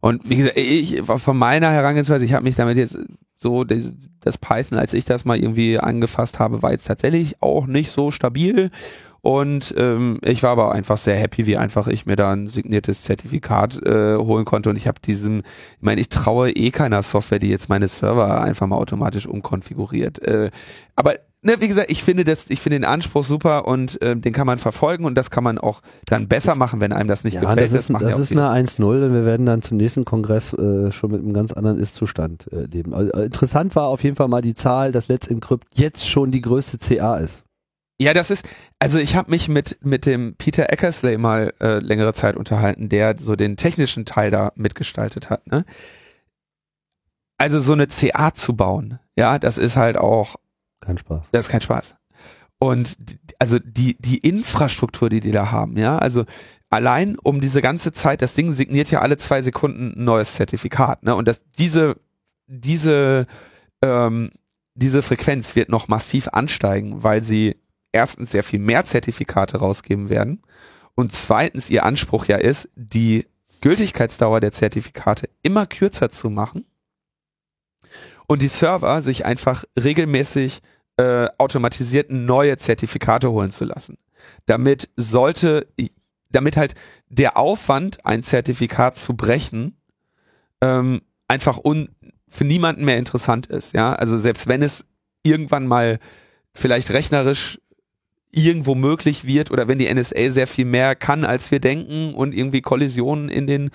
[0.00, 2.98] und wie gesagt, ich von meiner Herangehensweise, ich habe mich damit jetzt
[3.38, 7.90] so das, Python, als ich das mal irgendwie angefasst habe, war jetzt tatsächlich auch nicht
[7.90, 8.70] so stabil.
[9.24, 13.04] Und ähm, ich war aber einfach sehr happy, wie einfach ich mir da ein signiertes
[13.04, 14.68] Zertifikat äh, holen konnte.
[14.68, 18.42] Und ich habe diesem, ich meine, ich traue eh keiner Software, die jetzt meine Server
[18.42, 20.18] einfach mal automatisch umkonfiguriert.
[20.18, 20.50] Äh,
[20.94, 24.34] aber ne, wie gesagt, ich finde das, ich finde den Anspruch super und äh, den
[24.34, 27.32] kann man verfolgen und das kann man auch dann besser machen, wenn einem das nicht
[27.32, 27.60] ja, gefällt.
[27.60, 30.92] das ist, das auch ist eine 1-0 und wir werden dann zum nächsten Kongress äh,
[30.92, 32.92] schon mit einem ganz anderen Ist-Zustand äh, leben.
[32.92, 36.42] Also, interessant war auf jeden Fall mal die Zahl, dass Let's Encrypt jetzt schon die
[36.42, 37.43] größte CA ist.
[38.00, 38.44] Ja, das ist,
[38.80, 43.16] also ich habe mich mit, mit dem Peter Eckersley mal äh, längere Zeit unterhalten, der
[43.16, 45.46] so den technischen Teil da mitgestaltet hat.
[45.46, 45.64] Ne?
[47.38, 50.36] Also so eine CA zu bauen, ja, das ist halt auch,
[50.80, 51.26] Kein Spaß.
[51.30, 51.94] das ist kein Spaß.
[52.58, 52.96] Und
[53.38, 56.24] also die, die Infrastruktur, die die da haben, ja, also
[56.70, 61.02] allein um diese ganze Zeit, das Ding signiert ja alle zwei Sekunden ein neues Zertifikat,
[61.02, 61.14] ne?
[61.14, 61.96] Und das, diese,
[62.46, 63.26] diese,
[63.82, 64.30] ähm,
[64.74, 67.56] diese Frequenz wird noch massiv ansteigen, weil sie
[67.94, 70.42] erstens sehr viel mehr Zertifikate rausgeben werden
[70.94, 73.26] und zweitens ihr Anspruch ja ist, die
[73.60, 76.66] Gültigkeitsdauer der Zertifikate immer kürzer zu machen
[78.26, 80.60] und die Server sich einfach regelmäßig
[80.96, 83.98] äh, automatisiert neue Zertifikate holen zu lassen.
[84.46, 85.66] Damit sollte,
[86.30, 86.74] damit halt
[87.08, 89.76] der Aufwand, ein Zertifikat zu brechen,
[90.60, 91.88] ähm, einfach un,
[92.28, 93.72] für niemanden mehr interessant ist.
[93.72, 94.86] Ja, also selbst wenn es
[95.22, 95.98] irgendwann mal
[96.54, 97.60] vielleicht rechnerisch
[98.36, 102.34] irgendwo möglich wird oder wenn die NSA sehr viel mehr kann, als wir denken und
[102.34, 103.70] irgendwie Kollisionen in den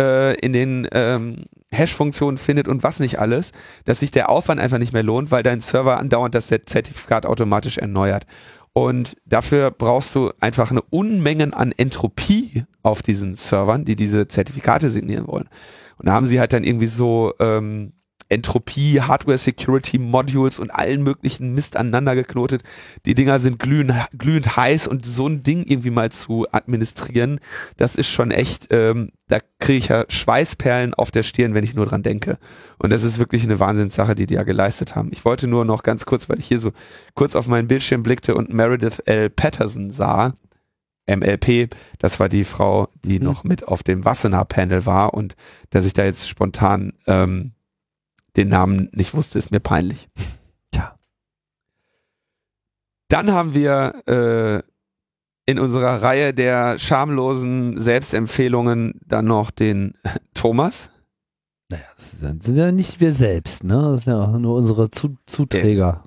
[0.00, 3.52] äh, in den ähm, Hash-Funktionen findet und was nicht alles,
[3.84, 7.78] dass sich der Aufwand einfach nicht mehr lohnt, weil dein Server andauernd das Zertifikat automatisch
[7.78, 8.26] erneuert.
[8.72, 14.90] Und dafür brauchst du einfach eine Unmengen an Entropie auf diesen Servern, die diese Zertifikate
[14.90, 15.48] signieren wollen.
[15.96, 17.92] Und da haben sie halt dann irgendwie so ähm,
[18.28, 22.62] Entropie, Hardware Security Modules und allen möglichen Mist aneinander geknotet.
[23.06, 27.40] Die Dinger sind glühend, glühend heiß und so ein Ding irgendwie mal zu administrieren,
[27.76, 31.74] das ist schon echt, ähm, da kriege ich ja Schweißperlen auf der Stirn, wenn ich
[31.74, 32.38] nur dran denke.
[32.78, 35.08] Und das ist wirklich eine Wahnsinnssache, die die ja geleistet haben.
[35.12, 36.72] Ich wollte nur noch ganz kurz, weil ich hier so
[37.14, 39.30] kurz auf meinen Bildschirm blickte und Meredith L.
[39.30, 40.34] Patterson sah,
[41.06, 41.68] MLP,
[41.98, 43.24] das war die Frau, die Mhm.
[43.26, 45.36] noch mit auf dem Wassenaar-Panel war und
[45.70, 47.52] dass ich da jetzt spontan ähm,
[48.36, 50.08] den Namen nicht wusste, ist mir peinlich.
[50.70, 50.96] Tja.
[53.08, 54.62] Dann haben wir äh,
[55.46, 59.94] in unserer Reihe der schamlosen Selbstempfehlungen dann noch den
[60.34, 60.90] Thomas.
[61.70, 63.92] Naja, das sind ja nicht wir selbst, ne?
[63.94, 66.02] Das sind ja nur unsere Zu Zuträger.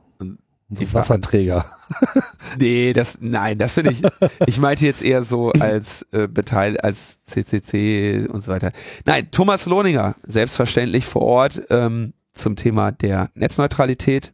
[0.69, 1.65] Die Wasserträger.
[2.59, 4.01] nee, das, nein, das finde ich,
[4.47, 8.73] ich meinte jetzt eher so als äh, Beteil, als CCC und so weiter.
[9.05, 14.33] Nein, Thomas Lohninger, selbstverständlich vor Ort ähm, zum Thema der Netzneutralität.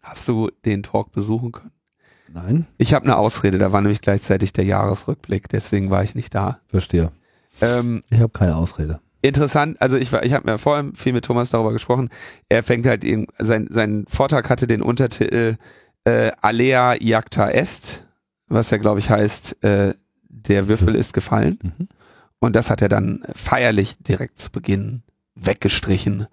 [0.00, 1.70] Hast du den Talk besuchen können?
[2.28, 2.66] Nein.
[2.78, 6.58] Ich habe eine Ausrede, da war nämlich gleichzeitig der Jahresrückblick, deswegen war ich nicht da.
[6.68, 7.12] Verstehe.
[7.60, 9.00] Ähm, Ich habe keine Ausrede.
[9.22, 12.10] interessant, also ich war, ich habe mir vorher viel mit Thomas darüber gesprochen.
[12.48, 15.56] Er fängt halt eben, sein, sein Vortrag hatte den Untertitel
[16.04, 18.04] äh, Alea Iacta Est,
[18.48, 19.94] was ja glaube ich heißt, äh,
[20.28, 21.58] der Würfel ist gefallen.
[21.62, 21.88] Mhm.
[22.40, 25.02] Und das hat er dann feierlich direkt zu Beginn
[25.34, 26.26] weggestrichen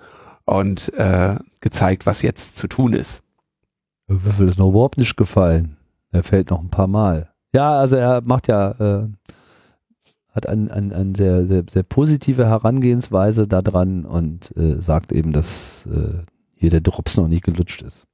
[0.45, 3.24] und äh, gezeigt, was jetzt zu tun ist.
[4.10, 5.78] Der Würfel ist noch überhaupt nicht gefallen.
[6.12, 7.32] Er fällt noch ein paar Mal.
[7.54, 9.08] Ja, also er macht ja, äh,
[10.30, 15.86] hat eine ein, ein sehr, sehr, sehr positive Herangehensweise daran und äh, sagt eben, dass
[15.86, 16.24] äh,
[16.56, 18.06] hier der Drops noch nicht gelutscht ist.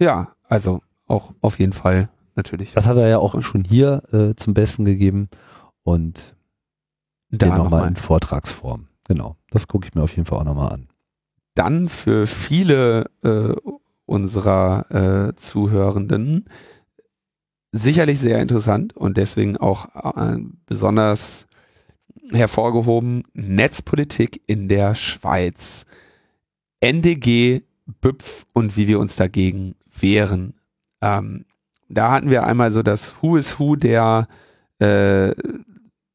[0.00, 2.72] Ja, also auch auf jeden Fall natürlich.
[2.72, 5.28] Das hat er ja auch schon hier äh, zum Besten gegeben
[5.82, 6.36] und
[7.30, 7.88] da den nochmal nochmal.
[7.88, 8.88] in Vortragsform.
[9.08, 10.88] Genau, das gucke ich mir auf jeden Fall auch nochmal an.
[11.54, 13.54] dann für viele äh,
[14.04, 16.46] unserer äh, Zuhörenden
[17.72, 21.46] sicherlich sehr interessant und deswegen auch äh, besonders
[22.32, 25.86] hervorgehoben Netzpolitik in der Schweiz.
[26.80, 27.62] NDG,
[28.00, 30.54] BÜPF und wie wir uns dagegen wehren.
[31.00, 31.46] Ähm,
[31.88, 34.28] da hatten wir einmal so das Who is Who der
[34.78, 35.32] äh,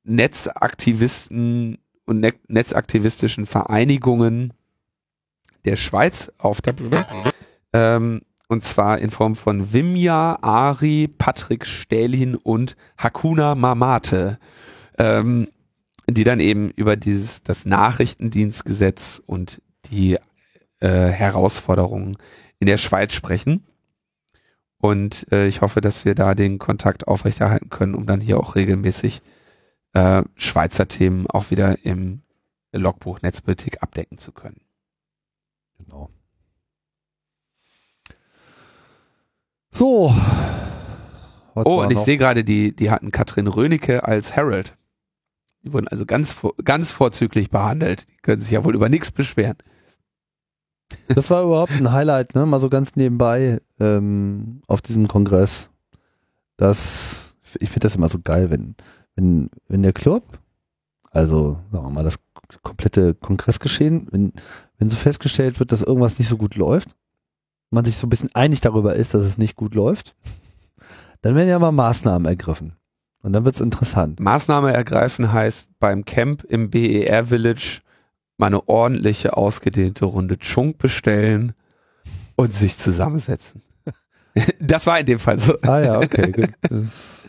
[0.03, 4.53] Netzaktivisten und ne netzaktivistischen Vereinigungen
[5.65, 7.05] der Schweiz auf der Bühne.
[7.73, 14.39] Ähm, und zwar in Form von Vimja, Ari, Patrick Stählin und Hakuna Mamate,
[14.97, 15.47] ähm,
[16.09, 20.17] die dann eben über dieses, das Nachrichtendienstgesetz und die
[20.81, 22.17] äh, Herausforderungen
[22.59, 23.63] in der Schweiz sprechen.
[24.77, 28.55] Und äh, ich hoffe, dass wir da den Kontakt aufrechterhalten können, um dann hier auch
[28.55, 29.21] regelmäßig
[29.93, 32.21] äh, Schweizer Themen auch wieder im
[32.71, 34.61] Logbuch Netzpolitik abdecken zu können.
[35.77, 36.09] Genau.
[39.71, 40.13] So.
[41.55, 44.77] Oh, und ich sehe gerade, die, die hatten Katrin Rönecke als Harold.
[45.63, 48.07] Die wurden also ganz, ganz vorzüglich behandelt.
[48.09, 49.57] Die können sich ja wohl über nichts beschweren.
[51.07, 52.45] Das war überhaupt ein Highlight, ne?
[52.45, 55.69] Mal so ganz nebenbei ähm, auf diesem Kongress.
[56.57, 58.75] Das, ich finde das immer so geil, wenn,
[59.21, 60.23] wenn, wenn der Club,
[61.11, 62.19] also sagen wir mal, das
[62.63, 64.33] komplette Kongressgeschehen, wenn,
[64.77, 66.89] wenn so festgestellt wird, dass irgendwas nicht so gut läuft,
[67.69, 70.15] man sich so ein bisschen einig darüber ist, dass es nicht gut läuft,
[71.21, 72.75] dann werden ja mal Maßnahmen ergriffen.
[73.21, 74.19] Und dann wird's interessant.
[74.19, 77.81] Maßnahme ergreifen heißt beim Camp im BER Village
[78.37, 81.53] mal eine ordentliche, ausgedehnte Runde Chunk bestellen
[82.35, 83.61] und sich zusammensetzen.
[84.61, 85.59] Das war in dem Fall so.
[85.63, 86.51] Ah ja, okay, gut.
[86.61, 87.27] Das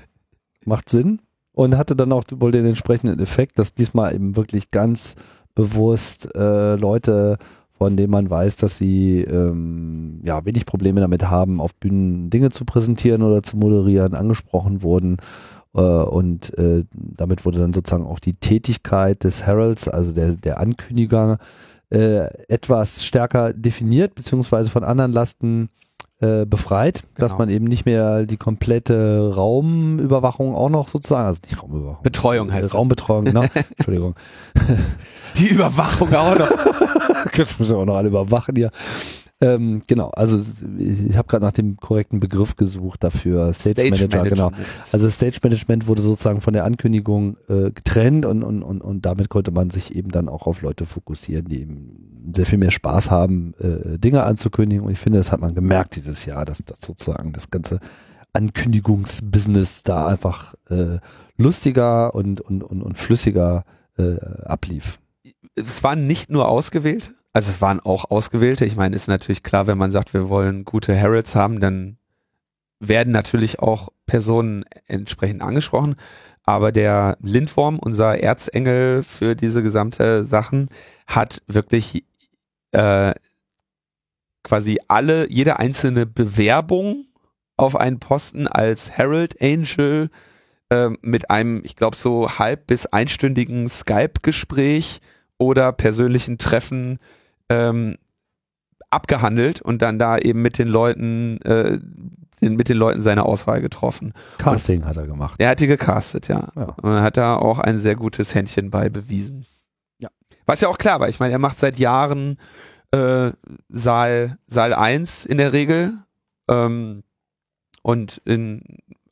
[0.64, 1.20] macht Sinn
[1.56, 5.16] und hatte dann auch wohl den entsprechenden Effekt, dass diesmal eben wirklich ganz
[5.54, 7.38] bewusst äh, Leute,
[7.72, 12.50] von denen man weiß, dass sie ähm, ja wenig Probleme damit haben, auf Bühnen Dinge
[12.50, 15.16] zu präsentieren oder zu moderieren, angesprochen wurden.
[15.74, 20.60] Äh, und äh, damit wurde dann sozusagen auch die Tätigkeit des Heralds, also der, der
[20.60, 21.38] Ankündiger,
[21.88, 25.70] äh, etwas stärker definiert, beziehungsweise von anderen Lasten
[26.20, 27.38] äh, befreit, dass Genau.
[27.40, 32.52] man eben nicht mehr die komplette Raumüberwachung auch noch sozusagen, also nicht Raumüberwachung, Betreuung äh,
[32.52, 32.74] heißt das.
[32.74, 33.44] Raumbetreuung, genau,
[33.76, 34.14] Entschuldigung.
[35.36, 36.50] Die Überwachung auch noch.
[37.34, 38.70] Jetzt müssen wir auch noch alle überwachen hier.
[39.42, 40.42] Ähm, genau, also
[40.78, 43.52] ich habe gerade nach dem korrekten Begriff gesucht dafür.
[43.52, 44.50] Stage, Manager, genau.
[44.92, 49.28] Also Stage Management wurde sozusagen von der Ankündigung äh, getrennt und, und, und, und damit
[49.28, 53.10] konnte man sich eben dann auch auf Leute fokussieren, die eben sehr viel mehr Spaß
[53.10, 54.86] haben, äh, Dinge anzukündigen.
[54.86, 57.80] Und ich finde, das hat man gemerkt dieses Jahr, dass das sozusagen das ganze
[58.32, 60.98] Ankündigungsbusiness da einfach äh,
[61.36, 63.64] lustiger und, und, und, und flüssiger
[63.98, 64.98] äh, ablief.
[65.56, 68.64] es waren nicht nur Ausgewählte, also es waren auch Ausgewählte.
[68.64, 71.98] Ich meine, ist natürlich klar, wenn man sagt, wir wollen gute Heralds haben, dann
[72.80, 75.96] werden natürlich auch Personen entsprechend angesprochen.
[76.44, 80.70] Aber der Lindworm, unser Erzengel für diese gesamte Sachen,
[81.06, 82.06] hat wirklich
[82.72, 83.12] äh,
[84.42, 87.04] quasi alle, jede einzelne Bewerbung
[87.58, 90.08] auf einen Posten als Herald Angel
[90.70, 95.02] äh, mit einem, ich glaube, so halb bis einstündigen Skype-Gespräch
[95.36, 96.98] oder persönlichen Treffen
[97.48, 97.96] ähm,
[98.90, 101.78] abgehandelt und dann da eben mit den Leuten, äh,
[102.40, 104.12] mit den Leuten seine Auswahl getroffen.
[104.38, 105.36] Casting hat er gemacht.
[105.38, 106.48] Er hat die gecastet, ja.
[106.54, 106.74] Ja.
[106.82, 109.46] Und hat da auch ein sehr gutes Händchen bei bewiesen.
[109.98, 110.08] Ja.
[110.44, 111.08] Was ja auch klar war.
[111.08, 112.38] Ich meine, er macht seit Jahren
[112.92, 113.32] äh,
[113.68, 115.94] Saal, Saal 1 in der Regel.
[116.48, 117.02] Ähm,
[117.82, 118.62] und in,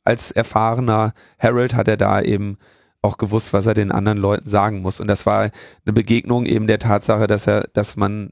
[0.03, 2.57] als erfahrener Harold hat er da eben
[3.05, 4.99] auch gewusst, was er den anderen Leuten sagen muss.
[4.99, 5.49] Und das war
[5.85, 8.31] eine Begegnung eben der Tatsache, dass er, dass man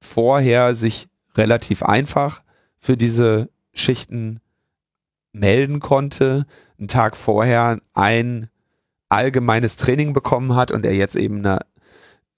[0.00, 2.42] vorher sich relativ einfach
[2.78, 4.40] für diese Schichten
[5.32, 6.46] melden konnte,
[6.78, 8.48] einen Tag vorher ein
[9.08, 11.60] allgemeines Training bekommen hat und er jetzt eben eine,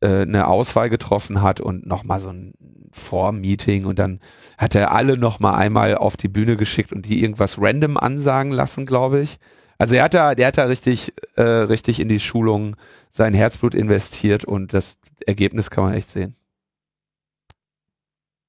[0.01, 2.55] äh, eine Auswahl getroffen hat und nochmal so ein
[2.93, 4.21] Vormeeting und dann
[4.59, 8.87] hat er alle nochmal einmal auf die Bühne geschickt und die irgendwas random ansagen lassen,
[8.87, 9.39] glaube ich.
[9.79, 12.77] Also er hat da, der hat da richtig, äh, richtig in die Schulung
[13.11, 14.97] sein Herzblut investiert und das
[15.27, 16.37] Ergebnis kann man echt sehen.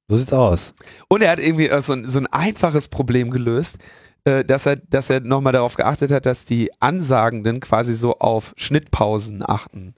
[0.08, 0.74] So sieht's aus.
[1.08, 3.78] Und er hat irgendwie so ein, so ein einfaches Problem gelöst,
[4.24, 8.54] äh, dass er, dass er nochmal darauf geachtet hat, dass die Ansagenden quasi so auf
[8.58, 9.96] Schnittpausen achten.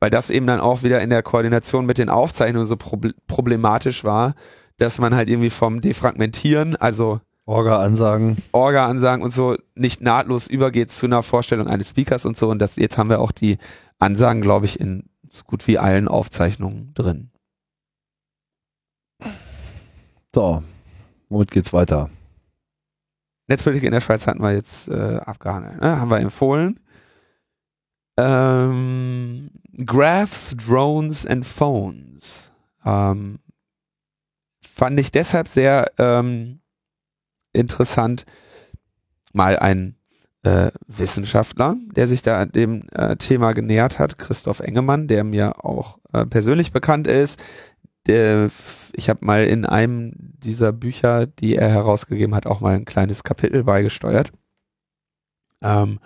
[0.00, 4.34] Weil das eben dann auch wieder in der Koordination mit den Aufzeichnungen so problematisch war,
[4.78, 8.38] dass man halt irgendwie vom Defragmentieren, also Orga-Ansagen.
[8.52, 12.48] Orga-Ansagen und so nicht nahtlos übergeht zu einer Vorstellung eines Speakers und so.
[12.48, 13.58] Und das, jetzt haben wir auch die
[13.98, 17.30] Ansagen, glaube ich, in so gut wie allen Aufzeichnungen drin.
[20.34, 20.62] So,
[21.28, 22.10] womit geht's weiter?
[23.46, 26.00] Netzpolitik in der Schweiz hatten wir jetzt äh, abgehandelt, ne?
[26.00, 26.80] haben wir empfohlen.
[28.16, 29.50] Ähm,
[29.84, 32.52] Graphs, Drones and Phones.
[32.84, 33.38] Ähm,
[34.62, 36.60] fand ich deshalb sehr ähm,
[37.54, 38.26] interessant,
[39.32, 39.96] mal ein
[40.42, 45.98] äh, Wissenschaftler, der sich da dem äh, Thema genähert hat, Christoph Engemann, der mir auch
[46.12, 47.42] äh, persönlich bekannt ist.
[48.06, 48.50] Der,
[48.92, 53.24] ich habe mal in einem dieser Bücher, die er herausgegeben hat, auch mal ein kleines
[53.24, 54.30] Kapitel beigesteuert.
[55.62, 55.98] Ähm,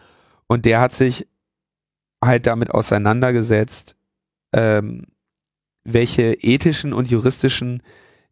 [0.46, 1.26] und der hat sich
[2.24, 3.96] halt damit auseinandergesetzt,
[4.52, 5.06] ähm,
[5.82, 7.82] welche ethischen und juristischen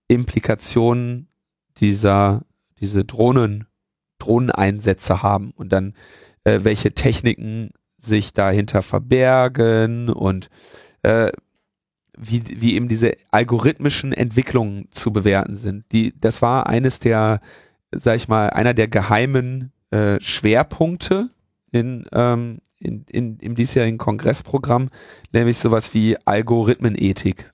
[0.07, 1.29] Implikationen
[1.79, 2.46] dieser
[2.81, 3.67] diese Drohnen,
[4.19, 5.95] Drohneneinsätze haben und dann
[6.45, 10.49] äh, welche Techniken sich dahinter verbergen und
[11.03, 11.31] äh,
[12.17, 15.85] wie, wie eben diese algorithmischen Entwicklungen zu bewerten sind.
[15.93, 17.41] Die, das war eines der,
[17.93, 21.31] sag ich mal, einer der geheimen äh, Schwerpunkte
[21.73, 24.89] in, ähm, in, in, im diesjährigen Kongressprogramm,
[25.33, 27.53] nämlich sowas wie Algorithmenethik.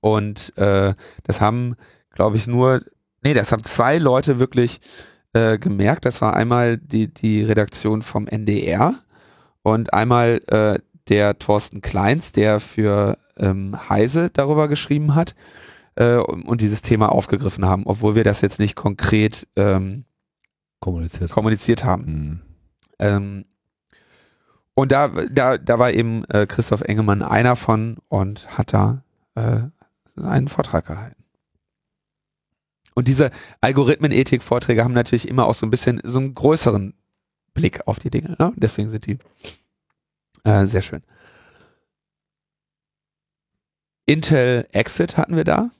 [0.00, 1.76] Und äh, das haben,
[2.10, 2.82] glaube ich, nur
[3.24, 4.80] Nee, das haben zwei Leute wirklich
[5.32, 6.04] äh, gemerkt.
[6.04, 8.94] Das war einmal die, die Redaktion vom NDR
[9.62, 15.34] und einmal äh, der Thorsten Kleins, der für ähm, Heise darüber geschrieben hat
[15.96, 20.04] äh, und dieses Thema aufgegriffen haben, obwohl wir das jetzt nicht konkret ähm,
[20.80, 21.30] kommuniziert.
[21.30, 22.04] kommuniziert haben.
[22.04, 22.40] Mhm.
[22.98, 23.44] Ähm,
[24.74, 29.02] und da, da, da war eben äh, Christoph Engemann einer von und hat da
[29.34, 29.60] äh,
[30.20, 31.23] einen Vortrag gehalten.
[32.94, 33.30] Und diese
[33.60, 36.94] Algorithmenethik-Vorträge haben natürlich immer auch so ein bisschen so einen größeren
[37.52, 38.36] Blick auf die Dinge.
[38.38, 38.52] Ne?
[38.56, 39.18] Deswegen sind die
[40.44, 41.02] äh, sehr schön.
[44.06, 45.70] Intel Exit hatten wir da.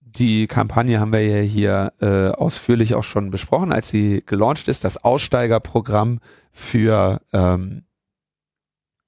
[0.00, 4.84] Die Kampagne haben wir ja hier äh, ausführlich auch schon besprochen, als sie gelauncht ist.
[4.84, 6.20] Das Aussteigerprogramm
[6.52, 7.84] für ähm,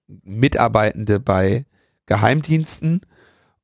[0.07, 1.65] Mitarbeitende bei
[2.07, 3.03] Geheimdiensten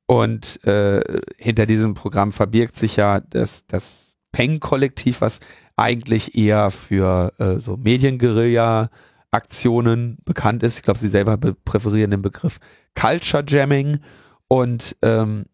[0.07, 1.01] und äh,
[1.37, 5.41] hinter diesem Programm verbirgt sich ja das, das Peng-Kollektiv, was
[5.77, 10.77] eigentlich eher für äh, so Medienguerilla-Aktionen bekannt ist.
[10.77, 12.59] Ich glaube, sie selber präferieren den Begriff
[12.95, 13.99] Culture Jamming
[14.47, 15.45] und ähm,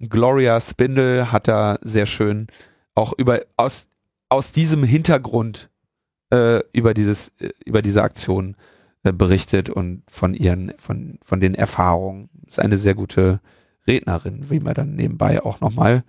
[0.00, 2.46] Gloria Spindle hat da sehr schön
[2.94, 3.88] auch über aus
[4.28, 5.70] aus diesem Hintergrund
[6.30, 8.56] äh, über dieses äh, über diese Aktion
[9.02, 12.30] äh, berichtet und von ihren von von den Erfahrungen.
[12.44, 13.40] Das ist eine sehr gute
[13.88, 16.04] Rednerin, wie man dann nebenbei auch nochmal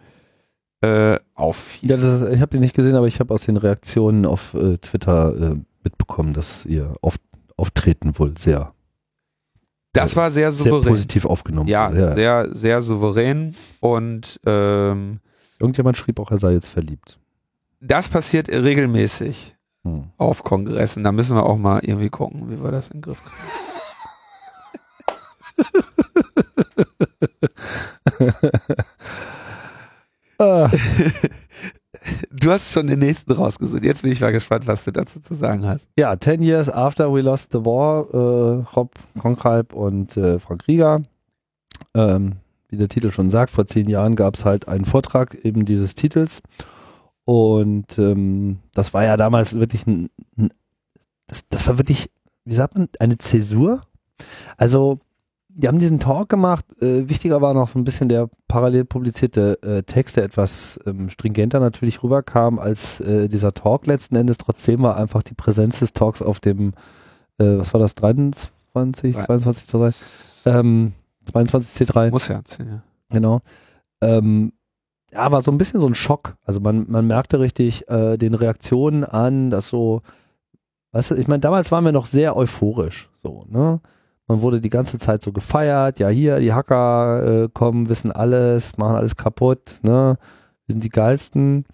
[0.82, 1.90] äh, auffiel.
[1.90, 4.78] Ja, ist, ich habe die nicht gesehen, aber ich habe aus den Reaktionen auf äh,
[4.78, 7.16] Twitter äh, mitbekommen, dass ihr auf,
[7.58, 8.74] Auftreten wohl sehr
[9.94, 10.84] das war sehr souverän.
[10.84, 11.68] Sehr positiv aufgenommen.
[11.68, 15.20] Ja, ja, sehr, sehr souverän und ähm,
[15.60, 17.20] irgendjemand schrieb auch, er sei jetzt verliebt.
[17.82, 20.12] Das passiert regelmäßig hm.
[20.18, 21.04] auf Kongressen.
[21.04, 23.36] Da müssen wir auch mal irgendwie gucken, wie wir das in den Griff kriegen.
[32.32, 33.84] Du hast schon den nächsten rausgesucht.
[33.84, 35.88] Jetzt bin ich mal gespannt, was du dazu zu sagen hast.
[35.98, 41.02] Ja, 10 Years After We Lost the War, äh, Rob Konkralb und äh, Frank Rieger.
[41.94, 42.38] Ähm,
[42.70, 45.96] wie der Titel schon sagt, vor zehn Jahren gab es halt einen Vortrag eben dieses
[45.96, 46.42] Titels.
[47.26, 50.52] Und ähm, das war ja damals wirklich ein, ein
[51.28, 52.10] das, das war wirklich,
[52.46, 53.84] wie sagt man, eine Zäsur.
[54.58, 55.00] Also
[55.50, 56.66] die haben diesen Talk gemacht.
[56.82, 61.10] Äh, wichtiger war noch so ein bisschen der parallel publizierte äh, Text, der etwas ähm,
[61.10, 64.38] stringenter natürlich rüberkam als äh, dieser Talk letzten Endes.
[64.38, 66.74] Trotzdem war einfach die Präsenz des Talks auf dem,
[67.40, 69.96] äh, was war das, 23, 22 C3?
[70.46, 70.94] Ähm,
[71.26, 72.12] 22 C3.
[72.12, 72.84] Muss ja, ja.
[73.10, 73.42] Genau.
[74.02, 74.54] Ähm,
[75.12, 76.36] ja, war so ein bisschen so ein Schock.
[76.46, 80.04] Also man, man merkte richtig äh, den Reaktionen an, dass so,
[80.92, 83.82] weißt du, ich meine, damals waren wir noch sehr euphorisch, so, ne?
[84.30, 88.78] Man wurde die ganze Zeit so gefeiert, ja hier, die Hacker äh, kommen, wissen alles,
[88.78, 90.18] machen alles kaputt, ne?
[90.68, 91.66] Wir sind die geilsten.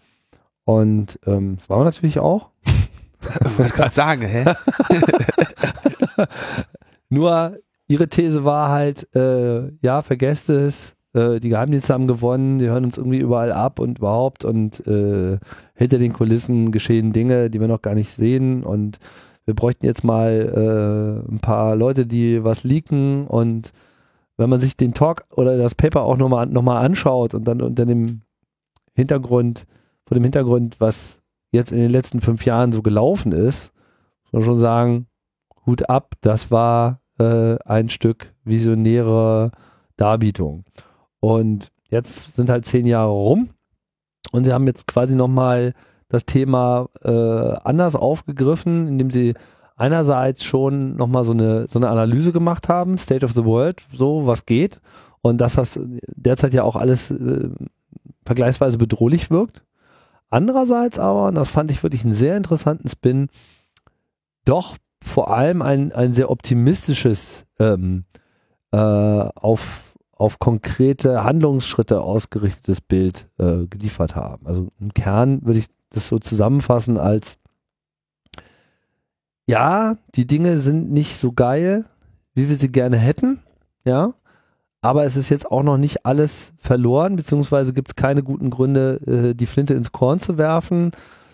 [0.63, 2.51] Und ähm, das waren wir natürlich auch.
[2.65, 4.45] Ich wollte gerade sagen, hä?
[7.09, 12.69] Nur ihre These war halt, äh, ja, vergesst es, äh, die Geheimdienste haben gewonnen, die
[12.69, 15.39] hören uns irgendwie überall ab und überhaupt und äh,
[15.73, 18.97] hinter den Kulissen geschehen Dinge, die wir noch gar nicht sehen und
[19.45, 23.71] wir bräuchten jetzt mal äh, ein paar Leute, die was leaken und
[24.37, 27.61] wenn man sich den Talk oder das Paper auch nochmal noch mal anschaut und dann
[27.61, 28.21] unter dem
[28.93, 29.65] Hintergrund,
[30.05, 31.21] vor dem Hintergrund, was
[31.51, 33.71] jetzt in den letzten fünf Jahren so gelaufen ist,
[34.23, 35.07] muss man schon sagen,
[35.65, 39.51] Hut ab, das war äh, ein Stück visionäre
[39.95, 40.65] Darbietung.
[41.19, 43.49] Und jetzt sind halt zehn Jahre rum
[44.31, 45.73] und sie haben jetzt quasi nochmal
[46.09, 47.11] das Thema äh,
[47.63, 49.33] anders aufgegriffen, indem sie
[49.75, 54.25] einerseits schon nochmal so eine, so eine Analyse gemacht haben, State of the World, so
[54.25, 54.79] was geht
[55.21, 55.79] und dass das
[56.15, 57.49] derzeit ja auch alles äh,
[58.25, 59.63] vergleichsweise bedrohlich wirkt.
[60.29, 63.29] Andererseits aber, und das fand ich wirklich einen sehr interessanten Spin,
[64.45, 68.05] doch vor allem ein, ein sehr optimistisches ähm,
[68.71, 74.47] äh, auf auf konkrete Handlungsschritte ausgerichtetes Bild äh, geliefert haben.
[74.47, 77.37] Also im Kern würde ich das so zusammenfassen als
[79.47, 81.85] ja, die Dinge sind nicht so geil,
[82.33, 83.39] wie wir sie gerne hätten,
[83.85, 84.13] ja,
[84.81, 88.99] aber es ist jetzt auch noch nicht alles verloren, beziehungsweise gibt es keine guten Gründe,
[89.05, 90.91] äh, die Flinte ins Korn zu werfen,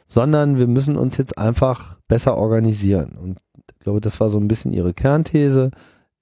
[0.07, 3.17] sondern wir müssen uns jetzt einfach besser organisieren.
[3.21, 5.71] Und ich glaube, das war so ein bisschen ihre Kernthese,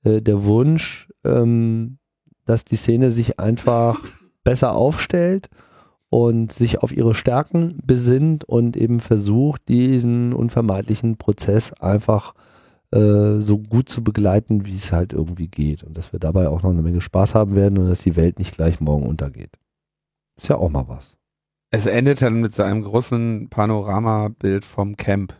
[0.04, 1.98] äh, der Wunsch, ähm,
[2.46, 4.00] dass die Szene sich einfach
[4.44, 5.50] besser aufstellt
[6.10, 12.34] und sich auf ihre Stärken besinnt und eben versucht, diesen unvermeidlichen Prozess einfach
[12.92, 15.84] äh, so gut zu begleiten, wie es halt irgendwie geht.
[15.84, 18.40] Und dass wir dabei auch noch eine Menge Spaß haben werden und dass die Welt
[18.40, 19.52] nicht gleich morgen untergeht.
[20.36, 21.16] Ist ja auch mal was.
[21.72, 25.36] Es endet dann mit so einem großen Panoramabild vom Camp.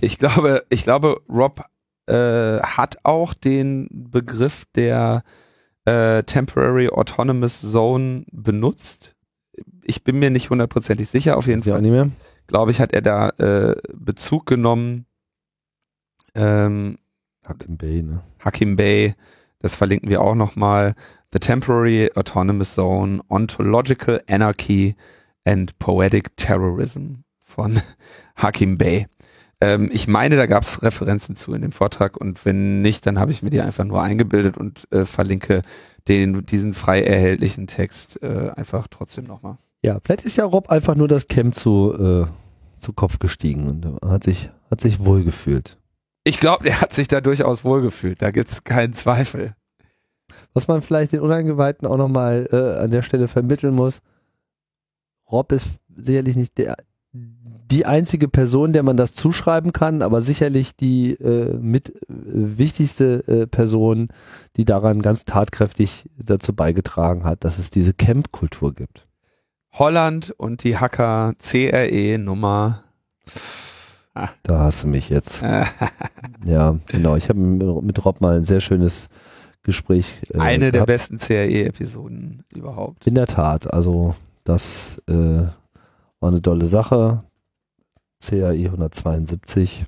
[0.00, 1.64] Ich glaube, ich glaube, Rob
[2.06, 5.24] äh, hat auch den Begriff der
[5.88, 9.14] äh, Temporary Autonomous Zone benutzt.
[9.82, 11.80] Ich bin mir nicht hundertprozentig sicher, auf jeden Fall.
[11.80, 12.10] Nicht mehr.
[12.46, 15.06] Glaube ich, hat er da äh, Bezug genommen.
[16.34, 16.98] Ähm,
[17.46, 18.22] Hakim Bay, ne?
[18.40, 19.14] Hakim Bay,
[19.60, 20.94] das verlinken wir auch nochmal.
[21.32, 24.94] The Temporary Autonomous Zone, Ontological Anarchy
[25.44, 27.80] and Poetic Terrorism von
[28.36, 29.06] Hakim Bay.
[29.60, 33.18] Ähm, ich meine, da gab es Referenzen zu in dem Vortrag und wenn nicht, dann
[33.18, 35.62] habe ich mir die einfach nur eingebildet und äh, verlinke
[36.06, 39.56] den, diesen frei erhältlichen Text äh, einfach trotzdem nochmal.
[39.82, 42.26] Ja, vielleicht ist ja Rob einfach nur das Camp zu, äh,
[42.76, 45.76] zu Kopf gestiegen und hat sich, hat sich wohlgefühlt.
[46.24, 49.54] Ich glaube, er hat sich da durchaus wohlgefühlt, da gibt es keinen Zweifel.
[50.54, 54.00] Was man vielleicht den Uneingeweihten auch nochmal äh, an der Stelle vermitteln muss,
[55.30, 56.76] Rob ist sicherlich nicht der,
[57.70, 63.26] die einzige Person, der man das zuschreiben kann, aber sicherlich die äh, mit äh, wichtigste
[63.28, 64.08] äh, Person,
[64.56, 69.06] die daran ganz tatkräftig dazu beigetragen hat, dass es diese Camp-Kultur gibt.
[69.72, 72.84] Holland und die Hacker CRE Nummer.
[74.14, 74.30] Ah.
[74.42, 75.42] Da hast du mich jetzt.
[76.44, 77.16] ja, genau.
[77.16, 79.08] Ich habe mit Rob mal ein sehr schönes
[79.62, 80.06] Gespräch.
[80.32, 83.06] Äh, Eine der besten CRE-Episoden überhaupt.
[83.06, 83.72] In der Tat.
[83.72, 84.14] Also
[84.44, 85.12] das äh,
[86.20, 87.24] war eine tolle Sache.
[88.22, 89.86] CAI 172.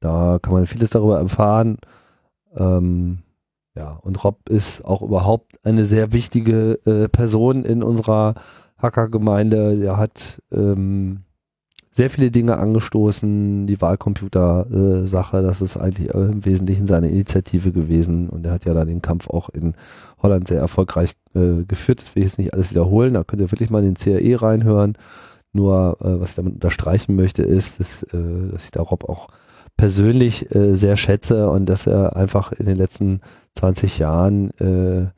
[0.00, 1.78] Da kann man vieles darüber erfahren.
[2.56, 3.18] Ähm,
[3.74, 8.34] ja, und Rob ist auch überhaupt eine sehr wichtige äh, Person in unserer
[8.78, 9.82] Hackergemeinde.
[9.82, 11.22] Er hat ähm,
[11.90, 18.28] sehr viele Dinge angestoßen, die Wahlcomputer-Sache, äh, das ist eigentlich im Wesentlichen seine Initiative gewesen
[18.30, 19.74] und er hat ja dann den Kampf auch in
[20.22, 22.00] Holland sehr erfolgreich äh, geführt.
[22.00, 24.40] Das will ich jetzt nicht alles wiederholen, da könnt ihr wirklich mal in den CAE
[24.40, 24.96] reinhören.
[25.52, 29.28] Nur, äh, was ich damit unterstreichen möchte, ist, dass, äh, dass ich da Rob auch
[29.76, 33.20] persönlich äh, sehr schätze und dass er einfach in den letzten
[33.52, 35.10] 20 Jahren äh,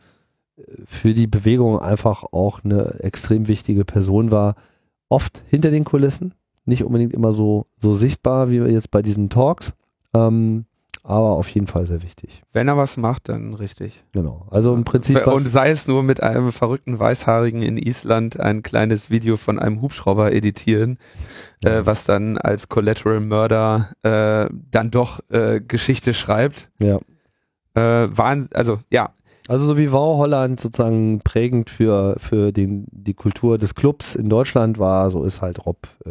[0.86, 4.54] für die Bewegung einfach auch eine extrem wichtige Person war.
[5.08, 9.74] Oft hinter den Kulissen, nicht unbedingt immer so, so sichtbar wie jetzt bei diesen Talks,
[10.14, 10.64] ähm,
[11.06, 12.42] aber auf jeden Fall sehr wichtig.
[12.52, 14.02] Wenn er was macht, dann richtig.
[14.12, 14.46] Genau.
[14.50, 19.10] Also im Prinzip Und sei es nur mit einem verrückten Weißhaarigen in Island ein kleines
[19.10, 20.98] Video von einem Hubschrauber editieren,
[21.62, 21.70] Ja.
[21.78, 26.70] äh, was dann als Collateral Murder äh, dann doch äh, Geschichte schreibt.
[26.80, 26.98] ja.
[27.76, 29.10] Äh, waren, also ja,
[29.48, 34.28] Also so wie Wow Holland sozusagen prägend für, für den, die Kultur des Clubs in
[34.30, 36.10] Deutschland war, so ist halt Rob äh,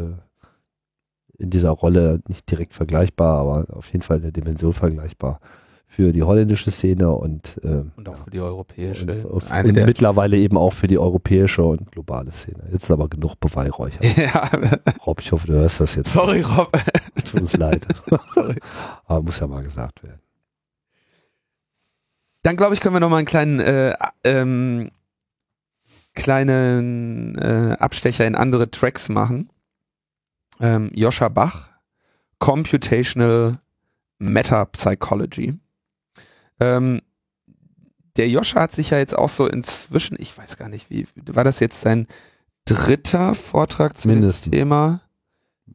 [1.38, 5.40] in dieser Rolle nicht direkt vergleichbar, aber auf jeden Fall in der Dimension vergleichbar
[5.94, 9.28] für die holländische Szene und, äh, und auch für die europäische.
[9.28, 12.64] und, und, und mittlerweile eben auch für die europäische und globale Szene.
[12.72, 14.04] Jetzt ist aber genug Beweihräucher.
[14.18, 14.50] ja,
[15.06, 16.14] Rob, ich hoffe, du hörst das jetzt.
[16.14, 16.72] sorry Rob.
[17.24, 17.86] Tut uns leid.
[18.34, 18.56] sorry.
[19.06, 20.20] aber muss ja mal gesagt werden.
[22.42, 24.90] Dann glaube ich, können wir noch mal einen kleinen äh, ähm,
[26.16, 29.50] kleinen äh, Abstecher in andere Tracks machen.
[30.64, 31.70] Ähm, Joscha Bach,
[32.40, 33.60] Computational
[34.18, 35.60] Meta Psychology.
[36.60, 37.02] Ähm,
[38.16, 41.44] der Joscha hat sich ja jetzt auch so inzwischen, ich weiß gar nicht, wie war
[41.44, 42.08] das jetzt sein
[42.64, 44.52] dritter Vortrag zu Mindestens.
[44.52, 45.02] Thema?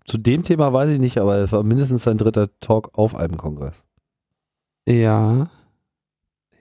[0.07, 3.37] Zu dem Thema weiß ich nicht, aber es war mindestens sein dritter Talk auf einem
[3.37, 3.85] Kongress.
[4.89, 5.51] Ja.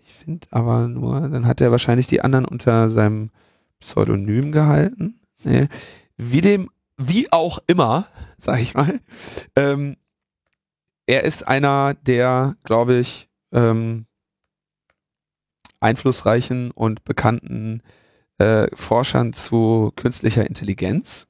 [0.05, 3.29] Ich finde aber nur, dann hat er wahrscheinlich die anderen unter seinem
[3.79, 5.21] Pseudonym gehalten.
[5.45, 5.69] Nee.
[6.17, 8.99] Wie dem, wie auch immer, sag ich mal.
[9.55, 9.95] Ähm,
[11.05, 14.05] er ist einer der, glaube ich, ähm,
[15.79, 17.81] einflussreichen und bekannten
[18.39, 21.27] äh, Forschern zu künstlicher Intelligenz.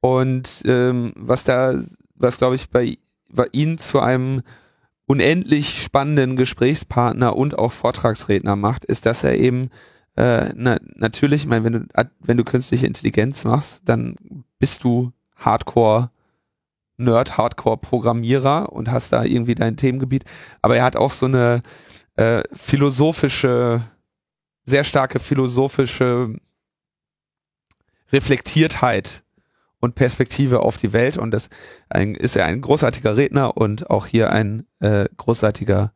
[0.00, 1.74] Und ähm, was da,
[2.14, 2.98] was glaube ich bei,
[3.30, 4.42] bei ihm zu einem
[5.06, 9.70] unendlich spannenden Gesprächspartner und auch Vortragsredner macht, ist, dass er eben
[10.16, 11.86] äh, na, natürlich, ich meine, wenn du
[12.20, 14.16] wenn du künstliche Intelligenz machst, dann
[14.58, 16.10] bist du Hardcore
[16.98, 20.24] Nerd, Hardcore Programmierer und hast da irgendwie dein Themengebiet.
[20.62, 21.62] Aber er hat auch so eine
[22.16, 23.82] äh, philosophische,
[24.64, 26.34] sehr starke philosophische
[28.12, 29.24] Reflektiertheit
[29.80, 31.48] und Perspektive auf die Welt und das
[31.88, 35.92] ein, ist er ein großartiger Redner und auch hier ein äh, großartiger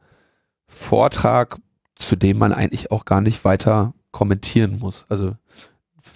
[0.66, 1.58] Vortrag,
[1.96, 5.06] zu dem man eigentlich auch gar nicht weiter kommentieren muss.
[5.08, 5.36] Also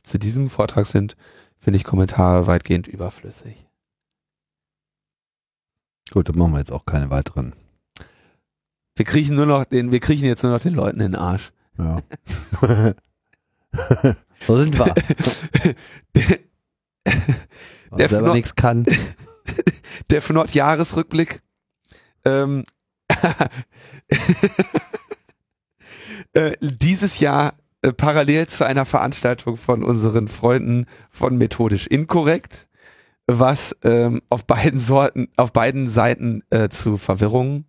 [0.03, 1.17] zu diesem Vortrag sind,
[1.65, 3.67] finde ich, Kommentare weitgehend überflüssig.
[6.11, 7.55] Gut, dann machen wir jetzt auch keine weiteren.
[8.97, 11.53] Wir kriechen nur noch den, wir kriechen jetzt nur noch den Leuten in den Arsch.
[11.79, 11.97] Ja.
[14.41, 14.95] so sind wir.
[16.15, 16.39] Der
[17.97, 18.85] Der selber nichts kann.
[20.11, 21.41] Der Fnord Jahresrückblick.
[22.27, 22.65] Ähm,
[26.35, 27.55] äh, dieses Jahr
[27.85, 32.67] äh, parallel zu einer Veranstaltung von unseren Freunden von Methodisch Inkorrekt,
[33.27, 37.67] was ähm, auf beiden Sorten, auf beiden Seiten äh, zu Verwirrung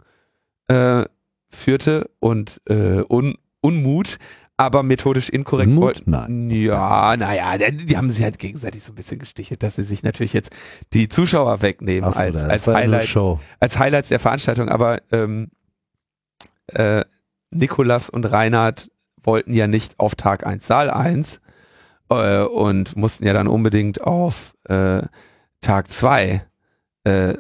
[0.68, 1.03] äh,
[1.49, 4.20] führte und äh, Un Unmut,
[4.57, 5.84] aber methodisch inkorrekt Unmut?
[5.84, 6.11] wollten.
[6.11, 6.49] Nein.
[6.51, 10.03] Ja, naja, die, die haben sich halt gegenseitig so ein bisschen gestichelt, dass sie sich
[10.03, 10.51] natürlich jetzt
[10.93, 13.18] die Zuschauer wegnehmen so, als, als nur Highlight
[13.59, 15.49] als Highlights der Veranstaltung, aber ähm,
[16.68, 17.03] äh,
[17.49, 18.91] Nikolas und Reinhard
[19.26, 21.42] wollten ja nicht auf Tag 1 Saal 1
[22.10, 25.02] äh, und mussten ja dann unbedingt auf äh,
[25.62, 26.46] Tag 2
[27.06, 27.34] äh,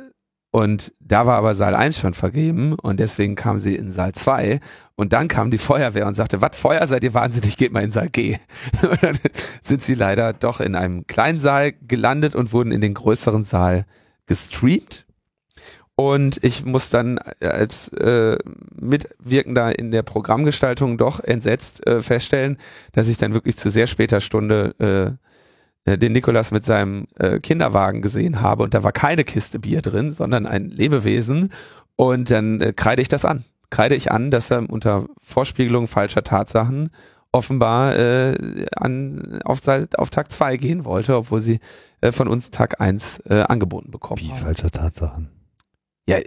[0.55, 4.61] und da war aber Saal 1 schon vergeben und deswegen kam sie in Saal 2
[4.95, 7.91] und dann kam die Feuerwehr und sagte, was Feuer, seid ihr wahnsinnig, geht mal in
[7.91, 8.37] Saal G.
[8.81, 9.19] Und dann
[9.61, 13.85] sind sie leider doch in einem kleinen Saal gelandet und wurden in den größeren Saal
[14.27, 15.04] gestreamt.
[15.97, 18.37] Und ich muss dann als äh,
[18.75, 22.57] Mitwirkender in der Programmgestaltung doch entsetzt äh, feststellen,
[22.91, 25.17] dass ich dann wirklich zu sehr später Stunde
[25.87, 29.81] äh, den Nikolas mit seinem äh, Kinderwagen gesehen habe und da war keine Kiste Bier
[29.81, 31.51] drin, sondern ein Lebewesen.
[31.95, 33.45] Und dann äh, kreide ich das an.
[33.69, 36.89] Kreide ich an, dass er unter Vorspiegelung falscher Tatsachen
[37.31, 39.61] offenbar äh, an, auf,
[39.97, 41.59] auf Tag 2 gehen wollte, obwohl sie
[42.01, 45.29] äh, von uns Tag 1 äh, angeboten bekommen Wie falscher Tatsachen.
[46.07, 46.17] Ja,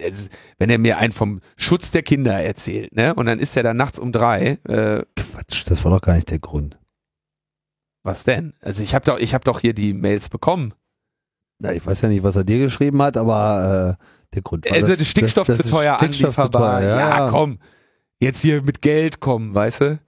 [0.58, 3.14] wenn er mir einen vom Schutz der Kinder erzählt, ne?
[3.14, 6.30] Und dann ist er da nachts um drei, äh, Quatsch, das war doch gar nicht
[6.30, 6.78] der Grund.
[8.02, 8.54] was denn?
[8.60, 10.74] Also ich habe doch, ich habe doch hier die Mails bekommen.
[11.62, 14.72] Ja, ich weiß ja nicht, was er dir geschrieben hat, aber äh, der Grund war,
[14.76, 17.58] Also der Stickstoff dass- zu dass teuer, Stickstoff zu teuer, ja, komm.
[18.20, 19.98] Jetzt hier mit Geld kommen, weißt du?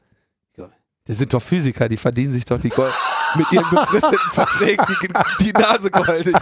[1.06, 2.92] Das sind doch Physiker, die verdienen sich doch die Gold
[3.36, 6.36] mit ihren befristeten Verträgen die, die Nase goldig.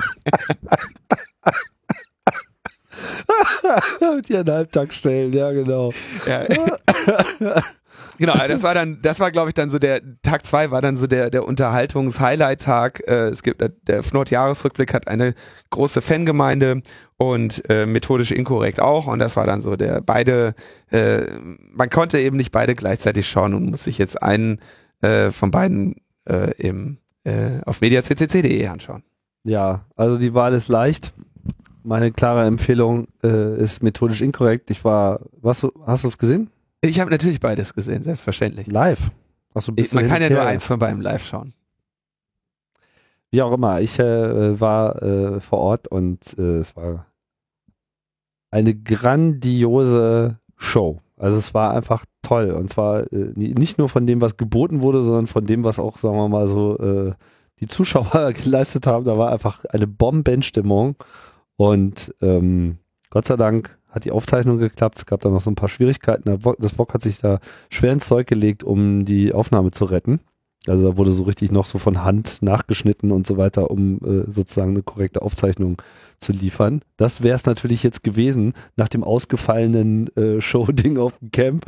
[4.17, 5.93] Mit ihren Halbtagsstellen, ja genau.
[6.27, 7.63] Ja.
[8.19, 10.97] Genau, das war dann, das war glaube ich dann so der, Tag zwei war dann
[10.97, 13.03] so der, der Unterhaltungs-Highlight-Tag.
[13.07, 15.35] Äh, es gibt, der Fnord-Jahresrückblick hat eine
[15.71, 16.83] große Fangemeinde
[17.17, 20.55] und äh, methodisch inkorrekt auch und das war dann so der, beide,
[20.91, 21.21] äh,
[21.71, 24.59] man konnte eben nicht beide gleichzeitig schauen und muss sich jetzt einen
[25.01, 25.95] äh, von beiden
[26.29, 29.05] äh, im, äh, auf mediaccc.de anschauen.
[29.45, 31.15] Ja, also die Wahl ist leicht.
[31.89, 34.71] Meine klare Empfehlung äh, ist methodisch inkorrekt.
[34.71, 36.51] Ich war, was, hast du es gesehen?
[36.83, 38.67] Ich habe natürlich beides gesehen, selbstverständlich.
[38.67, 39.11] Live.
[39.55, 41.55] Achso, ich, man kann ja nur eins von beiden live schauen.
[43.31, 47.07] Wie auch immer, ich äh, war äh, vor Ort und äh, es war
[48.51, 51.01] eine grandiose Show.
[51.17, 52.51] Also es war einfach toll.
[52.51, 55.97] Und zwar äh, nicht nur von dem, was geboten wurde, sondern von dem, was auch,
[55.97, 57.15] sagen wir mal so, äh,
[57.61, 59.07] die Zuschauer geleistet haben.
[59.07, 60.97] Da war einfach eine Bombenstimmung.
[61.59, 62.79] Und ähm,
[63.11, 64.99] Gott sei Dank hat die Aufzeichnung geklappt.
[64.99, 66.39] Es gab da noch so ein paar Schwierigkeiten.
[66.59, 70.21] Das VOG hat sich da schwer ins Zeug gelegt, um die Aufnahme zu retten.
[70.69, 74.31] Also da wurde so richtig noch so von Hand nachgeschnitten und so weiter, um äh,
[74.31, 75.83] sozusagen eine korrekte Aufzeichnung
[76.19, 76.83] zu liefern.
[76.97, 81.65] Das wäre es natürlich jetzt gewesen, nach dem ausgefallenen äh, Show-Ding auf dem Camp,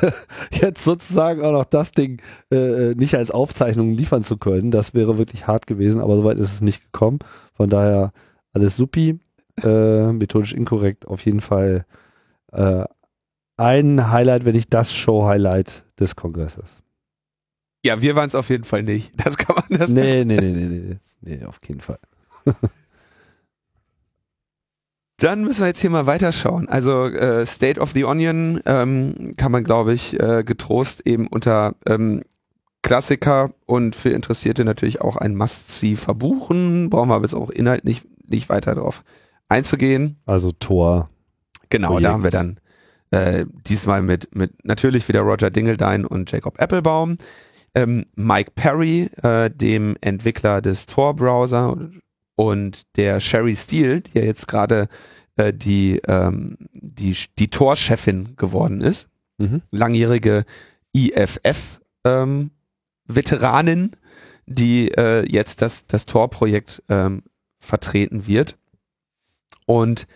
[0.60, 4.70] jetzt sozusagen auch noch das Ding äh, nicht als Aufzeichnung liefern zu können.
[4.70, 7.20] Das wäre wirklich hart gewesen, aber soweit ist es nicht gekommen.
[7.54, 8.12] Von daher
[8.52, 9.20] alles supi
[9.64, 11.86] äh, methodisch inkorrekt, auf jeden Fall
[12.52, 12.84] äh,
[13.56, 16.82] ein Highlight, wenn nicht das Show-Highlight des Kongresses.
[17.84, 19.12] Ja, wir waren es auf jeden Fall nicht.
[19.24, 19.88] Das kann man das.
[19.88, 21.98] Nee, nee, nee, nee, nee, nee, auf keinen Fall.
[25.18, 26.68] Dann müssen wir jetzt hier mal weiterschauen.
[26.68, 31.74] Also äh, State of the Onion ähm, kann man, glaube ich, äh, getrost eben unter
[31.86, 32.22] ähm,
[32.82, 36.88] Klassiker und für Interessierte natürlich auch ein Must-See verbuchen.
[36.88, 39.04] Brauchen wir aber jetzt auch inhaltlich nicht, nicht weiter drauf
[39.50, 40.16] einzugehen.
[40.26, 41.10] Also Tor.
[41.68, 42.04] Genau, Projekt.
[42.04, 42.60] da haben wir dann
[43.10, 47.16] äh, diesmal mit, mit natürlich wieder Roger Dingledine und Jacob Applebaum,
[47.74, 51.76] ähm, Mike Perry, äh, dem Entwickler des Tor-Browser
[52.36, 54.88] und der Sherry Steele, die ja jetzt gerade
[55.36, 59.08] äh, die, ähm, die, die Tor-Chefin geworden ist,
[59.38, 59.62] mhm.
[59.70, 60.44] langjährige
[60.92, 62.50] IFF ähm,
[64.46, 67.22] die äh, jetzt das, das Tor-Projekt ähm,
[67.58, 68.56] vertreten wird
[69.70, 70.08] und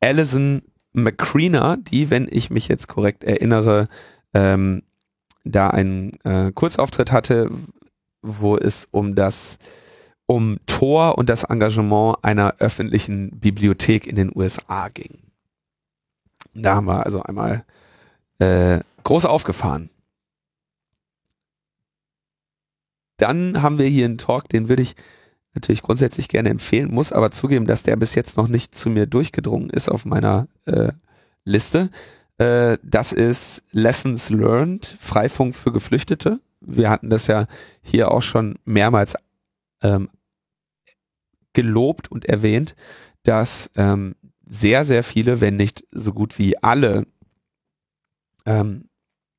[0.00, 0.60] Alison
[0.92, 3.88] McCreener, die, wenn ich mich jetzt korrekt erinnere,
[4.34, 4.82] ähm,
[5.42, 7.50] da einen äh, Kurzauftritt hatte,
[8.20, 9.58] wo es um das
[10.26, 15.18] um Tor und das Engagement einer öffentlichen Bibliothek in den USA ging.
[16.52, 17.64] Da haben wir also einmal
[18.38, 19.88] äh, groß aufgefahren.
[23.16, 24.94] Dann haben wir hier einen Talk, den würde ich
[25.54, 29.06] natürlich grundsätzlich gerne empfehlen, muss aber zugeben, dass der bis jetzt noch nicht zu mir
[29.06, 30.92] durchgedrungen ist auf meiner äh,
[31.44, 31.90] Liste.
[32.38, 36.40] Äh, das ist Lessons Learned, Freifunk für Geflüchtete.
[36.60, 37.46] Wir hatten das ja
[37.82, 39.16] hier auch schon mehrmals
[39.82, 40.08] ähm,
[41.52, 42.74] gelobt und erwähnt,
[43.24, 44.14] dass ähm,
[44.46, 47.06] sehr, sehr viele, wenn nicht so gut wie alle
[48.46, 48.88] ähm,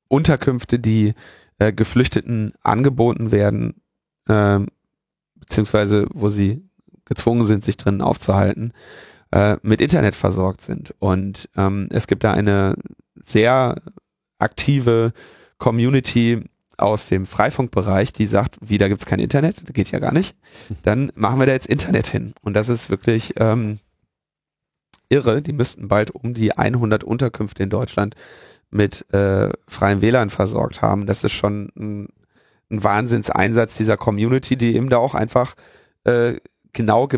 [0.08, 1.14] Unterkünfte, die
[1.58, 3.82] äh, Geflüchteten angeboten werden,
[4.28, 4.68] ähm,
[5.42, 6.62] beziehungsweise wo sie
[7.04, 8.72] gezwungen sind, sich drinnen aufzuhalten,
[9.32, 10.94] äh, mit Internet versorgt sind.
[11.00, 12.76] Und ähm, es gibt da eine
[13.16, 13.82] sehr
[14.38, 15.12] aktive
[15.58, 16.44] Community
[16.78, 20.36] aus dem Freifunkbereich, die sagt, wie, da gibt's kein Internet, das geht ja gar nicht.
[20.82, 22.34] Dann machen wir da jetzt Internet hin.
[22.40, 23.78] Und das ist wirklich ähm,
[25.08, 25.42] irre.
[25.42, 28.14] Die müssten bald um die 100 Unterkünfte in Deutschland
[28.70, 31.06] mit äh, freiem WLAN versorgt haben.
[31.06, 32.08] Das ist schon ein
[32.72, 35.54] ein Wahnsinnseinsatz dieser Community, die eben da auch einfach
[36.04, 36.34] äh,
[36.72, 37.08] genau,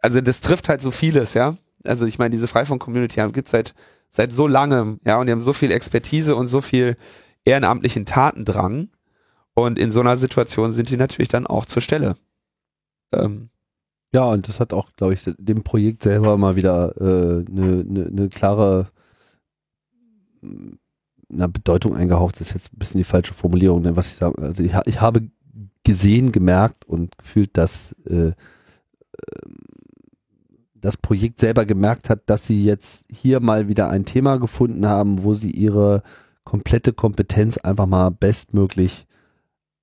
[0.00, 1.56] also das trifft halt so vieles, ja.
[1.84, 3.74] Also ich meine, diese Freifunk-Community gibt seit
[4.10, 6.96] seit so langem, ja, und die haben so viel Expertise und so viel
[7.44, 8.88] ehrenamtlichen Tatendrang.
[9.54, 12.16] Und in so einer Situation sind die natürlich dann auch zur Stelle.
[13.12, 13.50] Ähm,
[14.12, 17.84] ja, und das hat auch, glaube ich, dem Projekt selber mal wieder eine äh, ne,
[17.84, 18.90] ne, ne klare
[21.32, 24.40] einer Bedeutung eingehaucht, das ist jetzt ein bisschen die falsche Formulierung, denn was ich sage,
[24.40, 25.26] also ich, ich habe
[25.84, 28.34] gesehen, gemerkt und gefühlt, dass äh, ähm,
[30.74, 35.24] das Projekt selber gemerkt hat, dass sie jetzt hier mal wieder ein Thema gefunden haben,
[35.24, 36.02] wo sie ihre
[36.44, 39.06] komplette Kompetenz einfach mal bestmöglich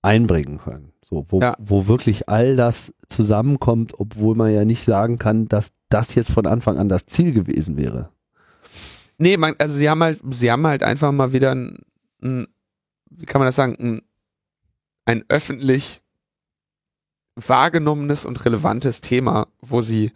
[0.02, 0.94] einbringen können.
[1.03, 1.56] So, wo, ja.
[1.60, 6.48] wo wirklich all das zusammenkommt, obwohl man ja nicht sagen kann, dass das jetzt von
[6.48, 8.10] Anfang an das Ziel gewesen wäre.
[9.18, 11.80] Nee, man, also sie haben halt, sie haben halt einfach mal wieder ein,
[12.22, 12.48] ein
[13.10, 14.02] wie kann man das sagen, ein,
[15.06, 16.02] ein öffentlich
[17.35, 20.11] wahrgenommenes und relevantes Thema, wo sie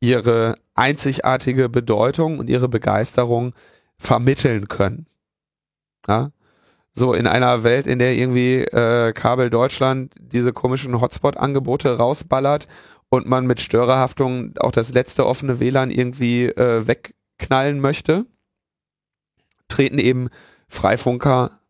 [0.00, 3.54] ihre einzigartige Bedeutung und ihre Begeisterung
[3.98, 5.06] vermitteln können.
[6.08, 6.32] Ja?
[6.94, 12.68] So in einer Welt, in der irgendwie äh, Kabel Deutschland diese komischen Hotspot-Angebote rausballert
[13.08, 18.26] und man mit Störerhaftung auch das letzte offene WLAN irgendwie äh, wegknallen möchte,
[19.68, 20.28] treten eben
[20.68, 21.60] Freifunker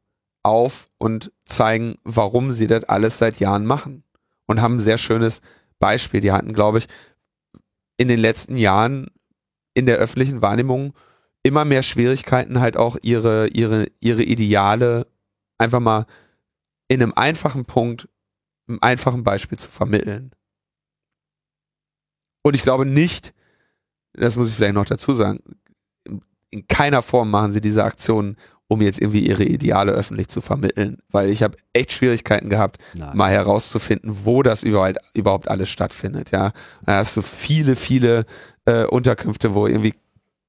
[0.42, 4.04] auf und zeigen, warum sie das alles seit Jahren machen.
[4.46, 5.40] Und haben ein sehr schönes
[5.78, 6.20] Beispiel.
[6.20, 6.86] Die hatten, glaube ich,
[7.96, 9.08] in den letzten Jahren
[9.74, 10.94] in der öffentlichen Wahrnehmung
[11.42, 15.06] immer mehr Schwierigkeiten, halt auch ihre, ihre, ihre Ideale
[15.58, 16.06] einfach mal
[16.88, 18.08] in einem einfachen Punkt,
[18.68, 20.32] einem einfachen Beispiel zu vermitteln.
[22.44, 23.32] Und ich glaube nicht,
[24.12, 25.40] das muss ich vielleicht noch dazu sagen,
[26.52, 28.36] in keiner Form machen sie diese Aktion,
[28.68, 33.16] um jetzt irgendwie ihre Ideale öffentlich zu vermitteln, weil ich habe echt Schwierigkeiten gehabt, Nein.
[33.16, 36.30] mal herauszufinden, wo das überhaupt, überhaupt alles stattfindet.
[36.30, 36.52] Ja,
[36.86, 38.24] da hast du viele, viele
[38.64, 39.94] äh, Unterkünfte, wo irgendwie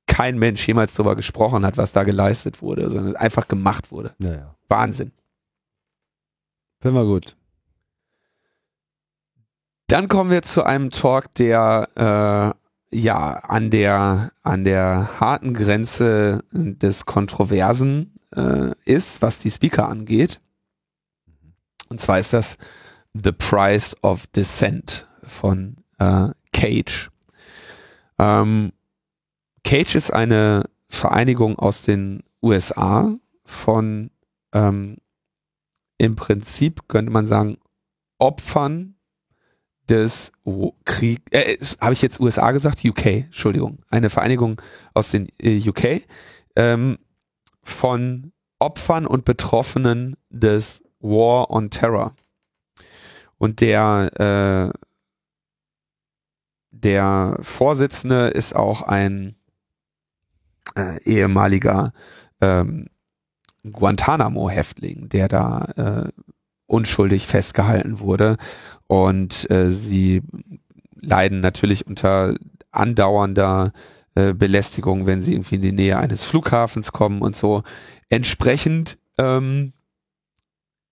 [0.07, 4.13] kein Mensch jemals darüber gesprochen hat, was da geleistet wurde, sondern einfach gemacht wurde.
[4.19, 4.55] Ja, ja.
[4.67, 5.11] Wahnsinn.
[6.81, 7.35] Finden wir gut.
[9.87, 12.62] Dann kommen wir zu einem Talk, der äh,
[12.93, 20.39] ja an der an der harten Grenze des Kontroversen äh, ist, was die Speaker angeht.
[21.89, 22.57] Und zwar ist das
[23.13, 27.11] The Price of Dissent von äh, Cage.
[28.17, 28.71] Ähm,
[29.63, 33.15] Cage ist eine Vereinigung aus den USA
[33.45, 34.11] von
[34.53, 34.97] ähm,
[35.97, 37.57] im Prinzip könnte man sagen
[38.17, 38.92] Opfern
[39.89, 40.31] des
[40.85, 42.83] Krieg, äh, habe ich jetzt USA gesagt?
[42.83, 43.79] UK, Entschuldigung.
[43.89, 44.61] Eine Vereinigung
[44.93, 46.01] aus den äh, UK
[46.55, 46.97] ähm,
[47.63, 52.15] von Opfern und Betroffenen des War on Terror.
[53.37, 54.77] Und der, äh,
[56.71, 59.35] der Vorsitzende ist auch ein
[60.75, 61.91] äh, ehemaliger
[62.39, 62.87] ähm,
[63.63, 66.11] Guantanamo-Häftling, der da äh,
[66.73, 68.37] unschuldig festgehalten wurde.
[68.87, 70.21] Und äh, sie
[70.99, 72.35] leiden natürlich unter
[72.71, 73.71] andauernder
[74.15, 77.63] äh, Belästigung, wenn sie irgendwie in die Nähe eines Flughafens kommen und so.
[78.09, 79.73] Entsprechend ähm,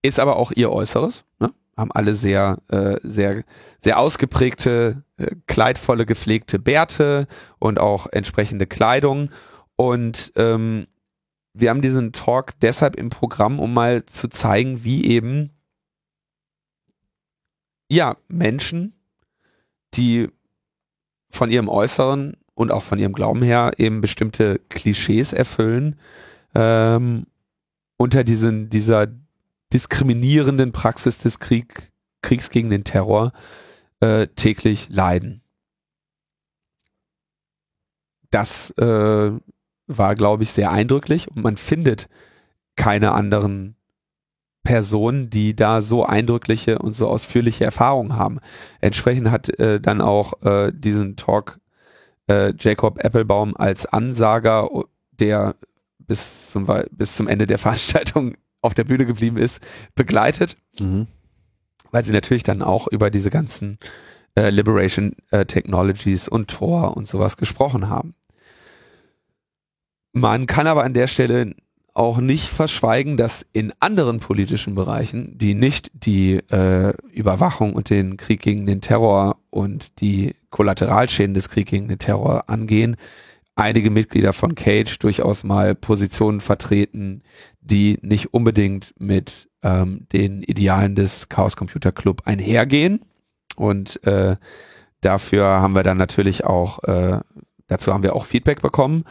[0.03, 1.23] ist aber auch ihr Äußeres.
[1.39, 1.51] Ne?
[1.75, 3.43] Haben alle sehr, äh, sehr,
[3.79, 7.27] sehr ausgeprägte, äh, kleidvolle, gepflegte Bärte
[7.59, 9.31] und auch entsprechende Kleidung.
[9.75, 10.85] Und ähm,
[11.53, 15.51] wir haben diesen Talk deshalb im Programm, um mal zu zeigen, wie eben
[17.91, 18.93] ja Menschen,
[19.93, 20.30] die
[21.30, 25.99] von ihrem Äußeren und auch von ihrem Glauben her eben bestimmte Klischees erfüllen,
[26.55, 27.27] ähm,
[27.97, 29.07] unter diesen, dieser
[29.73, 31.91] diskriminierenden Praxis des Krieg,
[32.22, 33.34] Kriegs gegen den Terror
[33.99, 35.41] äh, täglich leiden.
[38.30, 39.31] Das äh,
[39.88, 42.07] war, glaube ich, sehr eindrücklich und man findet
[42.77, 43.76] keine anderen
[44.63, 48.39] Personen, die da so eindrückliche und so ausführliche Erfahrungen haben.
[48.79, 51.59] Entsprechend hat äh, dann auch äh, diesen Talk
[52.27, 54.69] äh, Jacob Applebaum als Ansager,
[55.11, 55.55] der
[55.97, 59.63] bis zum, bis zum Ende der Veranstaltung auf der Bühne geblieben ist,
[59.95, 61.07] begleitet, mhm.
[61.91, 63.79] weil sie natürlich dann auch über diese ganzen
[64.35, 68.13] äh, Liberation äh, Technologies und Tor und sowas gesprochen haben.
[70.13, 71.55] Man kann aber an der Stelle
[71.93, 78.18] auch nicht verschweigen, dass in anderen politischen Bereichen, die nicht die äh, Überwachung und den
[78.18, 82.95] Krieg gegen den Terror und die Kollateralschäden des Kriegs gegen den Terror angehen,
[83.55, 87.23] einige Mitglieder von Cage durchaus mal Positionen vertreten,
[87.59, 93.01] die nicht unbedingt mit ähm, den Idealen des Chaos Computer Club einhergehen.
[93.57, 94.38] Und äh,
[95.01, 97.19] dafür haben wir dann natürlich auch, äh,
[97.68, 99.03] dazu haben wir auch Feedback bekommen.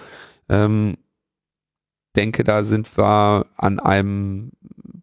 [0.48, 0.96] Ähm,
[2.16, 4.52] denke, da sind wir an einem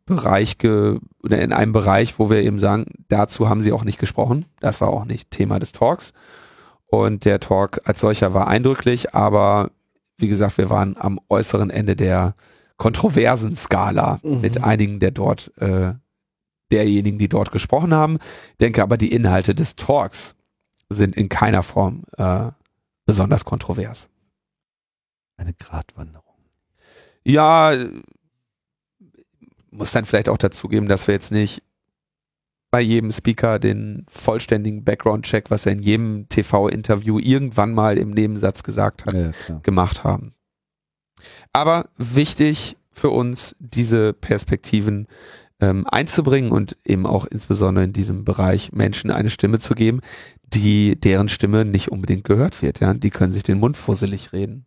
[0.06, 4.00] Bereich ge oder in einem Bereich, wo wir eben sagen, dazu haben sie auch nicht
[4.00, 4.46] gesprochen.
[4.60, 6.14] Das war auch nicht Thema des Talks.
[6.86, 9.72] Und der Talk als solcher war eindrücklich, aber
[10.18, 12.36] wie gesagt, wir waren am äußeren Ende der
[12.78, 14.42] kontroversen Skala mhm.
[14.42, 15.94] mit einigen der dort, äh,
[16.72, 18.20] derjenigen, die dort gesprochen haben.
[18.62, 20.36] Denke aber, die Inhalte des Talks
[20.90, 22.52] sind in keiner Form äh,
[23.06, 24.10] besonders kontrovers.
[25.38, 26.27] Eine Gratwanderung.
[27.28, 27.74] Ja,
[29.70, 31.62] muss dann vielleicht auch dazugeben, dass wir jetzt nicht
[32.72, 38.64] bei jedem Speaker den vollständigen Background-Check, was er in jedem TV-Interview irgendwann mal im Nebensatz
[38.64, 40.36] gesagt hat, ja, gemacht haben.
[41.52, 45.08] Aber wichtig für uns, diese Perspektiven
[45.60, 50.00] ähm, einzubringen und eben auch insbesondere in diesem Bereich Menschen eine Stimme zu geben,
[50.46, 52.80] die deren Stimme nicht unbedingt gehört wird.
[52.80, 54.66] Ja, die können sich den Mund fusselig reden.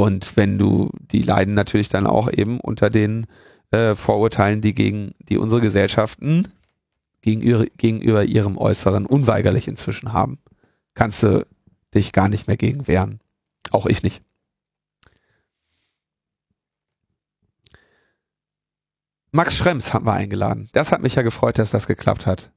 [0.00, 3.26] Und wenn du, die leiden natürlich dann auch eben unter den
[3.70, 6.48] äh, Vorurteilen, die gegen die unsere Gesellschaften
[7.20, 10.38] gegenüber, gegenüber ihrem Äußeren unweigerlich inzwischen haben.
[10.94, 11.46] Kannst du
[11.94, 13.20] dich gar nicht mehr gegen wehren.
[13.72, 14.22] Auch ich nicht.
[19.32, 20.70] Max Schrems haben wir eingeladen.
[20.72, 22.50] Das hat mich ja gefreut, dass das geklappt hat.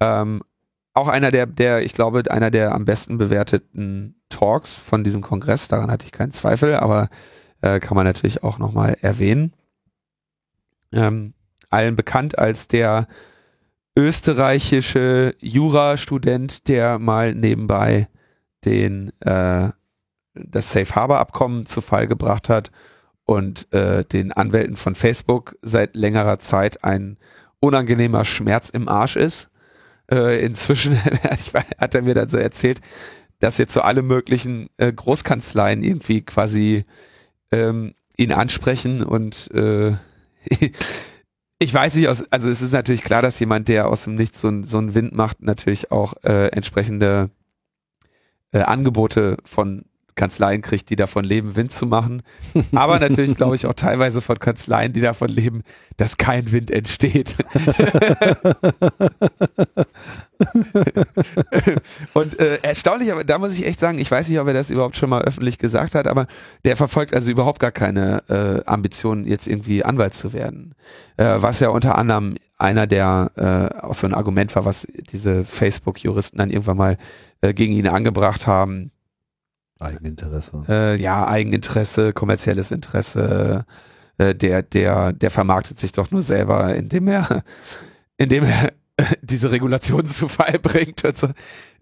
[0.00, 0.40] Ähm,
[0.94, 5.68] auch einer der, der, ich glaube, einer der am besten bewerteten Talks von diesem Kongress.
[5.68, 7.08] Daran hatte ich keinen Zweifel, aber
[7.60, 9.52] äh, kann man natürlich auch nochmal erwähnen.
[10.92, 11.34] Ähm,
[11.70, 13.06] allen bekannt als der
[13.96, 18.08] österreichische Jurastudent, der mal nebenbei
[18.64, 19.70] den äh,
[20.34, 22.70] das Safe Harbor Abkommen zu Fall gebracht hat
[23.24, 27.18] und äh, den Anwälten von Facebook seit längerer Zeit ein
[27.60, 29.49] unangenehmer Schmerz im Arsch ist.
[30.10, 30.96] Äh, inzwischen
[31.78, 32.80] hat er mir dann so erzählt,
[33.38, 36.84] dass jetzt so alle möglichen äh, Großkanzleien irgendwie quasi
[37.52, 39.94] ähm, ihn ansprechen und äh,
[41.58, 44.40] ich weiß nicht, aus, also es ist natürlich klar, dass jemand, der aus dem Nichts
[44.40, 47.30] so, so einen Wind macht, natürlich auch äh, entsprechende
[48.52, 49.84] äh, Angebote von
[50.14, 52.22] Kanzleien kriegt, die davon leben, Wind zu machen.
[52.74, 55.62] Aber natürlich glaube ich auch teilweise von Kanzleien, die davon leben,
[55.96, 57.36] dass kein Wind entsteht.
[62.14, 64.70] und äh, erstaunlich, aber da muss ich echt sagen, ich weiß nicht, ob er das
[64.70, 66.26] überhaupt schon mal öffentlich gesagt hat, aber
[66.64, 70.74] der verfolgt also überhaupt gar keine äh, Ambitionen, jetzt irgendwie Anwalt zu werden.
[71.16, 75.44] Äh, was ja unter anderem einer der äh, auch so ein Argument war, was diese
[75.44, 76.96] Facebook-Juristen dann irgendwann mal
[77.40, 78.92] äh, gegen ihn angebracht haben
[79.80, 80.64] Eigeninteresse.
[80.68, 83.64] Äh, ja, Eigeninteresse, kommerzielles Interesse.
[84.18, 87.42] Äh, der, der, der vermarktet sich doch nur selber, indem er,
[88.16, 88.72] indem er
[89.22, 91.04] diese Regulationen zu Fall bringt.
[91.04, 91.28] Und so.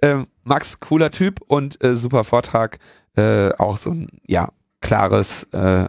[0.03, 2.79] ähm, Max, cooler Typ und äh, super Vortrag.
[3.17, 4.49] Äh, auch so ein, ja,
[4.81, 5.87] klares, äh,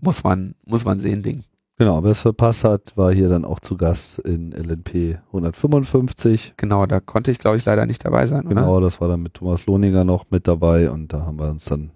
[0.00, 1.44] muss man, muss man sehen, Ding.
[1.78, 6.54] Genau, wer es verpasst hat, war hier dann auch zu Gast in LNP 155.
[6.56, 8.48] Genau, da konnte ich, glaube ich, leider nicht dabei sein.
[8.48, 8.86] Genau, oder?
[8.86, 11.92] das war dann mit Thomas Lohninger noch mit dabei und da haben wir uns dann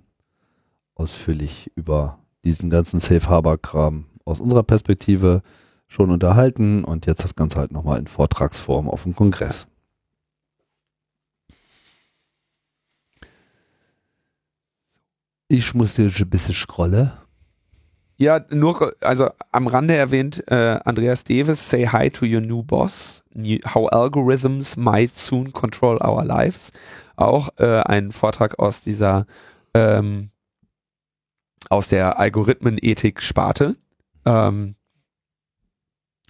[0.94, 5.42] ausführlich über diesen ganzen Safe Harbor Kram aus unserer Perspektive
[5.88, 9.66] schon unterhalten und jetzt das Ganze halt nochmal in Vortragsform auf dem Kongress.
[15.48, 17.10] Ich musste jetzt ein bisschen scrollen.
[18.16, 23.24] Ja, nur, also am Rande erwähnt, äh, Andreas Davis, say hi to your new boss,
[23.34, 26.72] new, how algorithms might soon control our lives.
[27.16, 29.26] Auch äh, ein Vortrag aus dieser,
[29.74, 30.30] ähm,
[31.68, 33.76] aus der Algorithmenethik-Sparte,
[34.26, 34.76] ähm,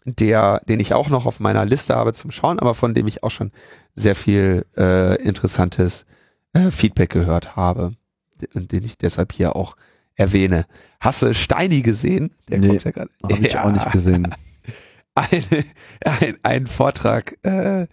[0.05, 3.23] der, den ich auch noch auf meiner Liste habe zum Schauen, aber von dem ich
[3.23, 3.53] auch schon
[3.95, 6.07] sehr viel äh, interessantes
[6.53, 7.93] äh, Feedback gehört habe
[8.55, 9.77] und den ich deshalb hier auch
[10.17, 10.67] erwähne.
[11.01, 12.31] Hast du Steini gesehen?
[12.49, 13.11] Der nee, kommt ja gerade.
[13.23, 13.65] Hab ich ja.
[13.65, 14.35] auch nicht gesehen.
[15.15, 15.65] Eine,
[16.21, 17.87] ein, ein Vortrag, äh,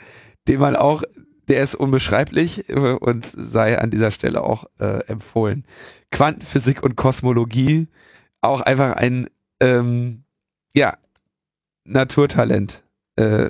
[0.48, 1.04] den man auch,
[1.50, 5.66] der ist unbeschreiblich äh, und sei an dieser Stelle auch äh, empfohlen.
[6.12, 7.90] Quantenphysik und Kosmologie,
[8.40, 9.30] auch einfach ein
[9.60, 10.24] ähm,
[10.74, 10.94] ja
[11.84, 12.84] Naturtalent
[13.18, 13.50] äh,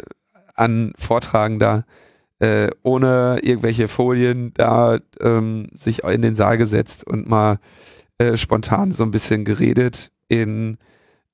[0.55, 1.85] an Vortragender,
[2.39, 7.59] äh, ohne irgendwelche Folien da ähm, sich in den Saal gesetzt und mal
[8.19, 10.77] äh, spontan so ein bisschen geredet in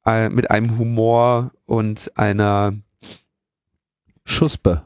[0.05, 2.73] äh, mit einem Humor und einer
[4.23, 4.83] Schuspe.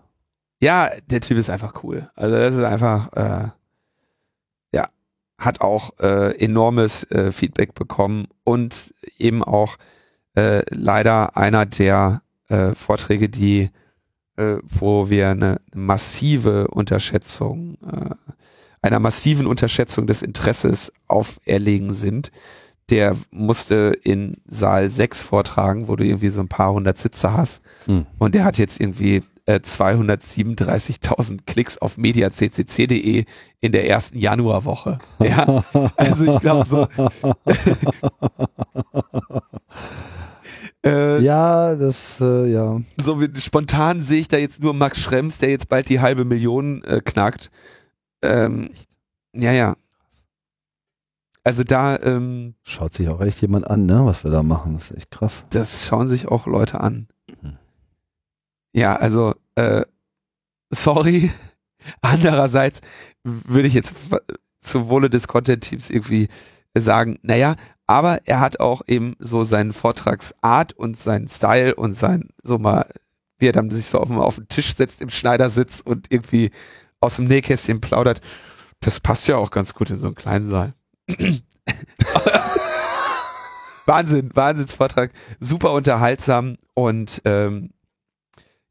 [0.61, 2.09] Ja, der Typ ist einfach cool.
[2.15, 3.49] Also das ist einfach äh,
[4.73, 4.87] ja
[5.37, 9.77] hat auch äh, enormes äh, Feedback bekommen und eben auch
[10.35, 13.69] äh, leider einer der äh, Vorträge, die
[14.37, 18.15] äh, wo wir eine massive Unterschätzung äh,
[18.81, 22.31] einer massiven Unterschätzung des Interesses auferlegen sind.
[22.89, 27.61] Der musste in Saal 6 vortragen, wo du irgendwie so ein paar hundert Sitze hast.
[27.85, 28.05] Hm.
[28.17, 33.25] Und der hat jetzt irgendwie äh, 237.000 Klicks auf mediaccc.de
[33.61, 34.99] in der ersten Januarwoche.
[35.19, 35.63] Ja,
[35.97, 36.87] also ich glaube so.
[40.85, 42.79] Äh, ja, das, äh, ja.
[43.01, 46.23] So wie, spontan sehe ich da jetzt nur Max Schrems, der jetzt bald die halbe
[46.23, 47.51] Million äh, knackt.
[48.21, 48.71] Ähm,
[49.33, 49.75] ja, ja.
[51.43, 54.73] Also da ähm, schaut sich auch echt jemand an, ne, was wir da machen.
[54.73, 55.45] Das ist echt krass.
[55.49, 57.07] Das schauen sich auch Leute an.
[57.41, 57.57] Mhm.
[58.73, 59.83] Ja, also äh,
[60.69, 61.31] sorry.
[62.01, 62.81] Andererseits
[63.23, 63.93] würde ich jetzt
[64.61, 66.27] zum Wohle des Content-Teams irgendwie
[66.77, 67.55] sagen, naja,
[67.87, 72.85] aber er hat auch eben so seinen Vortragsart und seinen Style und sein, so mal,
[73.39, 76.51] wie er dann sich so auf, auf den Tisch setzt im Schneidersitz und irgendwie
[76.99, 78.21] aus dem Nähkästchen plaudert.
[78.81, 80.73] Das passt ja auch ganz gut in so einen kleinen Saal.
[83.85, 87.71] Wahnsinn, Wahnsinnsvortrag, super unterhaltsam und ähm,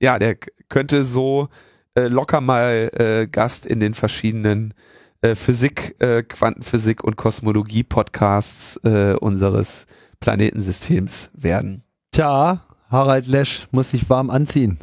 [0.00, 0.36] ja, der
[0.68, 1.48] könnte so
[1.96, 4.74] äh, locker mal äh, Gast in den verschiedenen
[5.20, 9.86] äh, Physik, äh, Quantenphysik und Kosmologie Podcasts äh, unseres
[10.20, 11.82] Planetensystems werden.
[12.12, 14.78] Tja, Harald Lesch muss sich warm anziehen.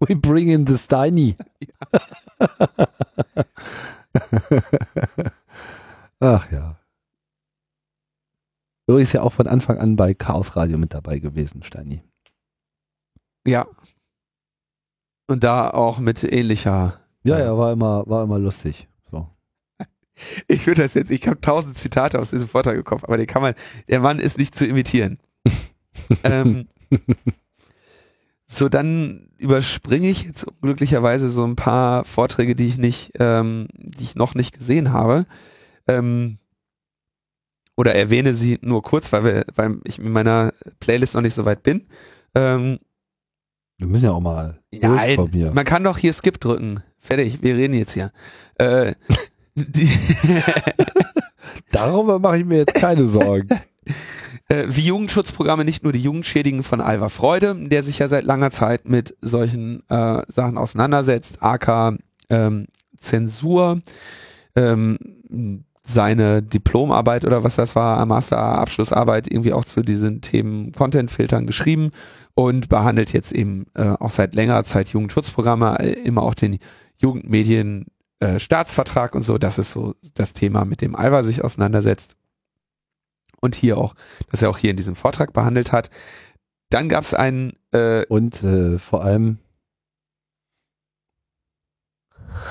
[0.00, 1.36] We bring in the Steiny.
[6.20, 6.76] Ach ja.
[8.86, 12.02] So ist ja auch von Anfang an bei Chaos Radio mit dabei gewesen, Steini.
[13.46, 13.66] Ja.
[15.28, 17.00] Und da auch mit ähnlicher.
[17.24, 18.88] Ja, ja, war immer, war immer lustig.
[19.10, 19.28] So.
[20.48, 23.42] Ich würde das jetzt, ich habe tausend Zitate aus diesem Vortrag Kopf, aber den kann
[23.42, 23.54] man,
[23.88, 25.18] der Mann ist nicht zu imitieren.
[26.24, 26.68] ähm,
[28.46, 34.04] so, dann überspringe ich jetzt glücklicherweise so ein paar Vorträge, die ich nicht, ähm, die
[34.04, 35.26] ich noch nicht gesehen habe.
[35.88, 36.38] Ähm,
[37.76, 41.44] oder erwähne sie nur kurz, weil, wir, weil ich mit meiner Playlist noch nicht so
[41.44, 41.86] weit bin.
[42.34, 42.78] Ähm,
[43.78, 46.82] wir müssen ja auch mal Nein, man kann doch hier Skip drücken.
[46.98, 48.10] Fertig, wir reden jetzt hier.
[48.58, 48.94] Äh,
[51.72, 53.48] Darüber mache ich mir jetzt keine Sorgen.
[54.48, 58.50] Äh, wie Jugendschutzprogramme nicht nur die Jugendschädigen von Alva Freude, der sich ja seit langer
[58.50, 61.98] Zeit mit solchen äh, Sachen auseinandersetzt, AK
[62.30, 62.66] ähm,
[62.96, 63.80] Zensur,
[64.54, 64.98] ähm,
[65.82, 71.90] seine Diplomarbeit oder was das war, Masterabschlussarbeit irgendwie auch zu diesen Themen Content-Filtern geschrieben
[72.34, 76.58] und behandelt jetzt eben äh, auch seit längerer Zeit Jugendschutzprogramme, äh, immer auch den
[76.98, 77.86] Jugendmedien
[78.20, 79.38] äh, Staatsvertrag und so.
[79.38, 82.16] Das ist so das Thema, mit dem Alva sich auseinandersetzt
[83.40, 83.94] und hier auch,
[84.30, 85.90] dass er auch hier in diesem Vortrag behandelt hat.
[86.70, 89.38] Dann gab es einen äh, und äh, vor allem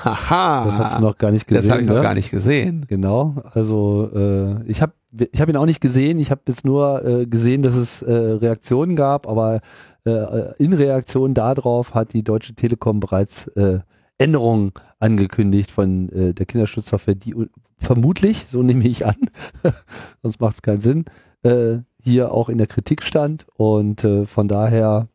[0.04, 0.64] Haha.
[0.64, 1.68] Das hast du noch gar nicht gesehen.
[1.68, 1.94] Das habe ich ne?
[1.94, 2.86] noch gar nicht gesehen.
[2.88, 3.36] Genau.
[3.52, 4.92] Also äh, ich habe
[5.32, 6.18] ich hab ihn auch nicht gesehen.
[6.18, 9.60] Ich habe jetzt nur äh, gesehen, dass es äh, Reaktionen gab, aber
[10.04, 13.80] äh, in Reaktion darauf hat die Deutsche Telekom bereits äh,
[14.18, 17.34] Änderungen angekündigt von äh, der Kinderschutzsoftware, die
[17.78, 19.16] vermutlich, so nehme ich an,
[20.22, 21.04] sonst macht es keinen Sinn,
[21.42, 23.46] äh, hier auch in der Kritik stand.
[23.56, 25.08] Und äh, von daher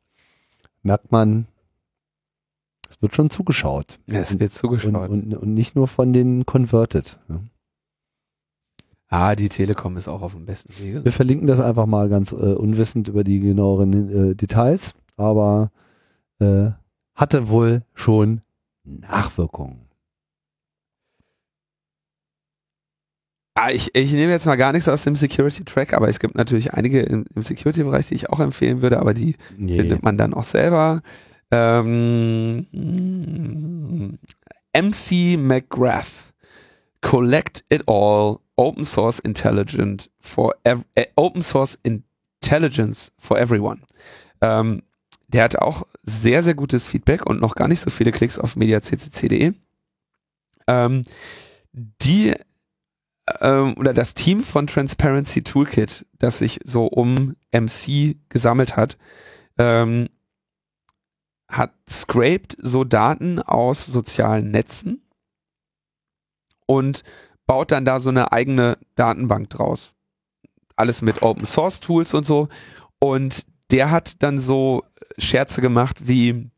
[0.83, 1.47] merkt man,
[2.89, 3.99] es wird schon zugeschaut.
[4.07, 4.93] Ja, es wird zugeschaut.
[5.09, 7.17] Und, und, und nicht nur von den Converted.
[7.27, 7.41] Ne?
[9.07, 11.03] Ah, die Telekom ist auch auf dem besten Wege.
[11.03, 15.71] Wir verlinken das einfach mal ganz äh, unwissend über die genaueren äh, Details, aber
[16.39, 16.69] äh,
[17.13, 18.41] hatte wohl schon
[18.83, 19.91] Nachwirkungen.
[23.53, 26.73] Ah, ich, ich nehme jetzt mal gar nichts aus dem Security-Track, aber es gibt natürlich
[26.73, 29.77] einige im, im Security-Bereich, die ich auch empfehlen würde, aber die nee.
[29.77, 31.01] findet man dann auch selber.
[31.51, 32.65] Ähm,
[34.73, 36.33] MC McGrath.
[37.01, 38.37] Collect it all.
[38.55, 43.81] Open source intelligent for ev äh, Open source intelligence for everyone.
[44.39, 44.83] Ähm,
[45.33, 48.55] der hat auch sehr, sehr gutes Feedback und noch gar nicht so viele Klicks auf
[48.55, 49.53] mediaccc.de.
[50.67, 51.03] Ähm,
[51.73, 52.35] die
[53.39, 58.97] ähm, oder das Team von Transparency Toolkit, das sich so um MC gesammelt hat,
[59.57, 60.09] ähm,
[61.47, 65.01] hat scraped so Daten aus sozialen Netzen
[66.65, 67.03] und
[67.45, 69.93] baut dann da so eine eigene Datenbank draus.
[70.75, 72.47] Alles mit Open Source Tools und so.
[72.99, 74.83] Und der hat dann so
[75.21, 76.49] Scherze gemacht wie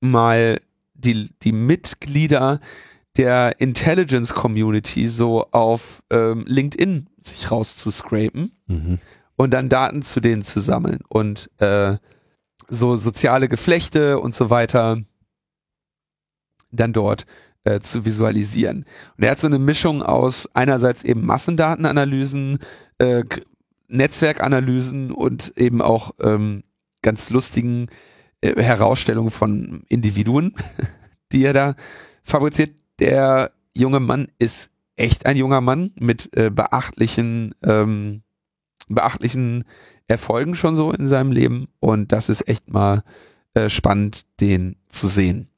[0.00, 0.60] mal
[0.94, 2.60] die, die Mitglieder
[3.16, 8.98] der Intelligence Community so auf ähm, LinkedIn sich rauszuscrapen mhm.
[9.36, 11.96] und dann Daten zu denen zu sammeln und äh,
[12.68, 14.98] so soziale Geflechte und so weiter
[16.70, 17.26] dann dort
[17.64, 18.84] äh, zu visualisieren.
[19.16, 22.58] Und er hat so eine Mischung aus einerseits eben Massendatenanalysen,
[22.98, 23.24] äh,
[23.88, 26.64] Netzwerkanalysen und eben auch ähm,
[27.06, 27.86] ganz lustigen
[28.40, 30.54] äh, Herausstellungen von Individuen,
[31.32, 31.74] die er da
[32.24, 32.72] fabriziert.
[32.98, 38.22] Der junge Mann ist echt ein junger Mann mit äh, beachtlichen, ähm,
[38.88, 39.64] beachtlichen
[40.08, 43.04] Erfolgen schon so in seinem Leben und das ist echt mal
[43.54, 45.48] äh, spannend, den zu sehen.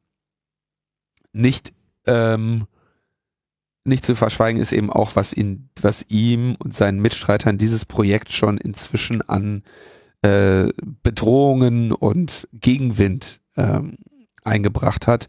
[1.32, 1.72] Nicht
[2.06, 2.66] ähm,
[3.84, 8.30] nicht zu verschweigen ist eben auch, was ihn, was ihm und seinen Mitstreitern dieses Projekt
[8.32, 9.62] schon inzwischen an
[10.22, 10.68] äh,
[11.02, 13.98] Bedrohungen und Gegenwind ähm,
[14.44, 15.28] eingebracht hat.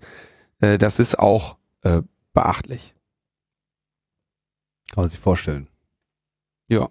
[0.60, 2.02] Äh, das ist auch äh,
[2.34, 2.95] beachtlich.
[4.91, 5.68] Kann man sich vorstellen.
[6.68, 6.90] Ja.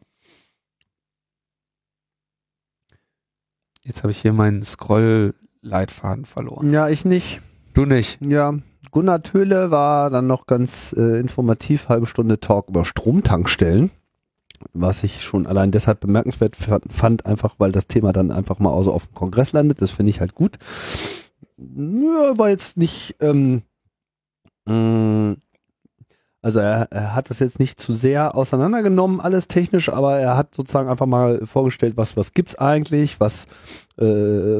[3.84, 6.72] Jetzt habe ich hier meinen Scroll-Leitfaden verloren.
[6.72, 7.40] Ja, ich nicht.
[7.74, 8.18] Du nicht?
[8.24, 8.54] Ja.
[8.90, 13.90] Gunnar Töhle war dann noch ganz äh, informativ, halbe Stunde Talk über Stromtankstellen.
[14.72, 18.92] Was ich schon allein deshalb bemerkenswert fand, einfach weil das Thema dann einfach mal so
[18.92, 19.82] auf dem Kongress landet.
[19.82, 20.58] Das finde ich halt gut.
[21.56, 23.62] Ja, war jetzt nicht, ähm,
[24.66, 25.34] mm,
[26.40, 30.54] also er, er hat das jetzt nicht zu sehr auseinandergenommen, alles technisch, aber er hat
[30.54, 33.46] sozusagen einfach mal vorgestellt, was, was gibt's eigentlich, was,
[33.98, 34.04] äh,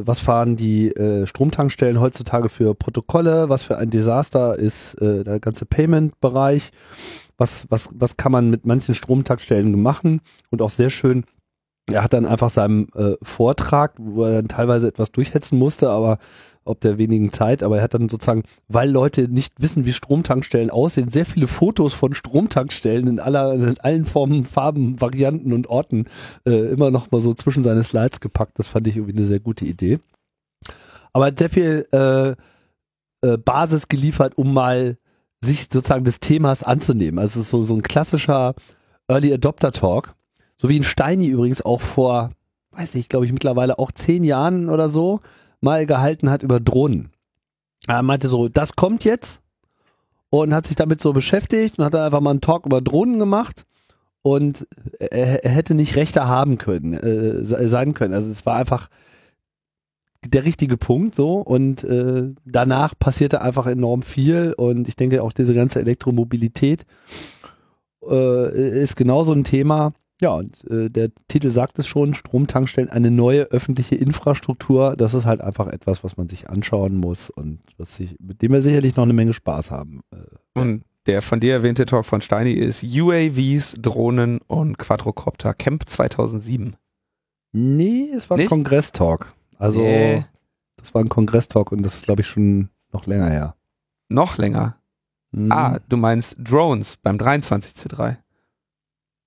[0.05, 5.39] was fahren die äh, Stromtankstellen heutzutage für Protokolle, was für ein Desaster ist äh, der
[5.39, 6.71] ganze Payment-Bereich,
[7.39, 10.21] was, was, was kann man mit manchen Stromtankstellen machen
[10.51, 11.25] und auch sehr schön
[11.93, 16.17] er hat dann einfach seinem äh, Vortrag, wo er dann teilweise etwas durchhetzen musste, aber
[16.63, 20.69] ob der wenigen Zeit, aber er hat dann sozusagen, weil Leute nicht wissen, wie Stromtankstellen
[20.69, 26.05] aussehen, sehr viele Fotos von Stromtankstellen in aller, in allen Formen, Farben, Varianten und Orten
[26.45, 28.59] äh, immer noch mal so zwischen seine Slides gepackt.
[28.59, 29.99] Das fand ich irgendwie eine sehr gute Idee.
[31.11, 32.35] Aber hat sehr viel äh,
[33.27, 34.97] äh, Basis geliefert, um mal
[35.41, 37.19] sich sozusagen des Themas anzunehmen.
[37.19, 38.53] Also so, so ein klassischer
[39.07, 40.15] Early Adopter Talk
[40.59, 42.31] so wie ein Steini übrigens auch vor,
[42.71, 45.21] weiß nicht, glaube ich mittlerweile auch zehn Jahren oder so
[45.61, 47.11] mal gehalten hat über Drohnen.
[47.87, 49.41] Er meinte so, das kommt jetzt
[50.29, 53.19] und hat sich damit so beschäftigt und hat dann einfach mal einen Talk über Drohnen
[53.19, 53.65] gemacht
[54.21, 54.67] und
[54.99, 58.13] er, er hätte nicht rechter haben können, äh, sein können.
[58.13, 58.89] Also es war einfach
[60.25, 65.33] der richtige Punkt so und äh, danach passierte einfach enorm viel und ich denke auch
[65.33, 66.85] diese ganze Elektromobilität
[68.07, 73.09] äh, ist genauso ein Thema ja, und äh, der Titel sagt es schon, Stromtankstellen, eine
[73.09, 74.97] neue öffentliche Infrastruktur.
[74.97, 78.51] Das ist halt einfach etwas, was man sich anschauen muss und was sich, mit dem
[78.51, 80.01] wir sicherlich noch eine Menge Spaß haben.
[80.11, 85.87] Äh, und der von dir erwähnte Talk von Steini ist UAVs, Drohnen und Quadrocopter Camp
[85.87, 86.75] 2007.
[87.53, 89.33] Nee, es war ein Kongress-Talk.
[89.59, 90.25] Also, nee.
[90.77, 93.55] das war ein Kongress-Talk und das ist, glaube ich, schon noch länger her.
[94.07, 94.77] Noch länger?
[95.33, 95.51] Hm.
[95.51, 98.17] Ah, du meinst Drones beim 23C3.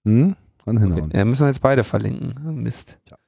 [0.04, 0.34] Hm?
[0.64, 1.04] Dran hinhauen.
[1.04, 1.16] Okay.
[1.16, 2.62] Ja, müssen wir jetzt beide verlinken.
[2.62, 2.98] Mist.
[3.08, 3.18] Ja.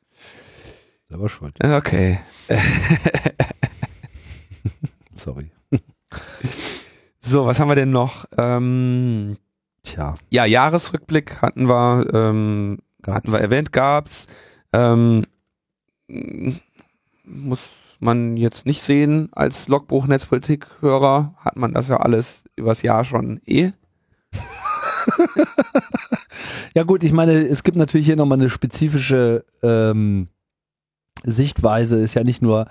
[1.08, 1.56] Selber schuld.
[1.62, 2.18] Okay.
[5.16, 5.50] Sorry.
[7.26, 8.26] So, was haben wir denn noch?
[8.36, 9.38] Ähm,
[9.82, 10.14] Tja.
[10.28, 14.26] Ja, Jahresrückblick hatten wir, ähm, hatten wir erwähnt, gab's.
[14.74, 15.24] Ähm,
[17.24, 17.60] muss
[18.00, 23.40] man jetzt nicht sehen als Logbuch Netzpolitik-Hörer, hat man das ja alles übers Jahr schon
[23.46, 23.72] eh.
[26.74, 30.28] ja gut, ich meine, es gibt natürlich hier nochmal eine spezifische ähm,
[31.22, 31.98] Sichtweise.
[32.00, 32.66] Ist ja nicht nur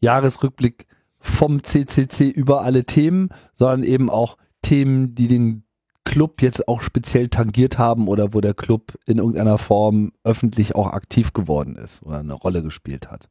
[0.00, 0.86] Jahresrückblick
[1.18, 5.64] vom CCC über alle Themen, sondern eben auch Themen, die den
[6.04, 10.88] Club jetzt auch speziell tangiert haben oder wo der Club in irgendeiner Form öffentlich auch
[10.88, 13.30] aktiv geworden ist oder eine Rolle gespielt hat.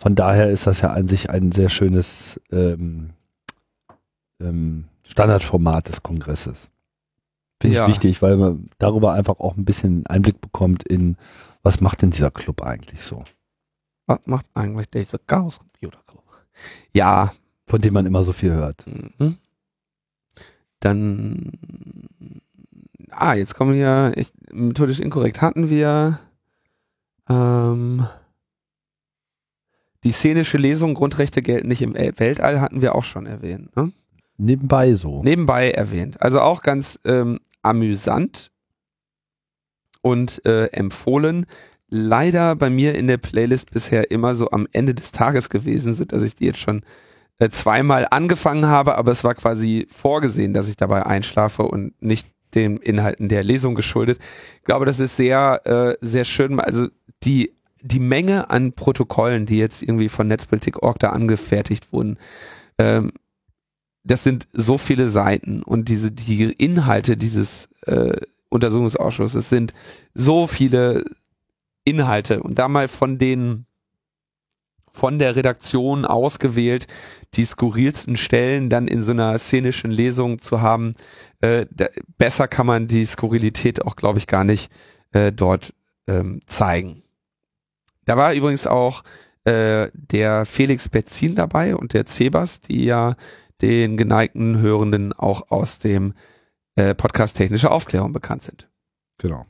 [0.00, 3.10] Von daher ist das ja an sich ein sehr schönes ähm,
[4.40, 6.70] ähm, Standardformat des Kongresses.
[7.60, 7.84] Finde ja.
[7.84, 11.16] ich wichtig, weil man darüber einfach auch ein bisschen Einblick bekommt in,
[11.62, 13.24] was macht denn dieser Club eigentlich so?
[14.06, 16.24] Was macht eigentlich dieser Chaos Computer Club?
[16.94, 17.32] Ja.
[17.66, 18.86] Von dem man immer so viel hört.
[18.86, 19.36] Mhm.
[20.80, 21.52] Dann,
[23.10, 26.18] ah, jetzt kommen wir, ich, methodisch inkorrekt hatten wir,
[27.28, 28.06] ähm,
[30.04, 33.74] die szenische Lesung Grundrechte gelten nicht im Weltall hatten wir auch schon erwähnt.
[33.76, 33.92] Ne?
[34.36, 35.22] Nebenbei so.
[35.22, 36.22] Nebenbei erwähnt.
[36.22, 38.50] Also auch ganz ähm, amüsant
[40.00, 41.44] und äh, empfohlen.
[41.88, 46.12] Leider bei mir in der Playlist bisher immer so am Ende des Tages gewesen sind,
[46.12, 46.82] dass ich die jetzt schon
[47.38, 52.28] äh, zweimal angefangen habe, aber es war quasi vorgesehen, dass ich dabei einschlafe und nicht
[52.54, 54.18] den Inhalten der Lesung geschuldet.
[54.56, 56.60] Ich glaube, das ist sehr, äh, sehr schön.
[56.60, 56.88] Also
[57.22, 57.52] die,
[57.82, 62.18] die Menge an Protokollen, die jetzt irgendwie von Netzpolitik.org da angefertigt wurden,
[62.78, 63.12] ähm,
[64.02, 68.16] das sind so viele Seiten und diese die Inhalte dieses äh,
[68.48, 69.74] Untersuchungsausschusses sind
[70.14, 71.04] so viele
[71.84, 73.66] Inhalte und da mal von den
[74.92, 76.86] von der Redaktion ausgewählt
[77.34, 80.94] die skurrilsten Stellen dann in so einer szenischen Lesung zu haben,
[81.40, 81.86] äh, da,
[82.18, 84.70] besser kann man die Skurrilität auch, glaube ich, gar nicht
[85.12, 85.74] äh, dort
[86.08, 87.04] ähm, zeigen.
[88.10, 89.04] Da war übrigens auch
[89.44, 93.14] äh, der Felix Betzin dabei und der Cebas, die ja
[93.62, 96.14] den geneigten Hörenden auch aus dem
[96.74, 98.68] äh, Podcast Technische Aufklärung bekannt sind.
[99.18, 99.46] Genau.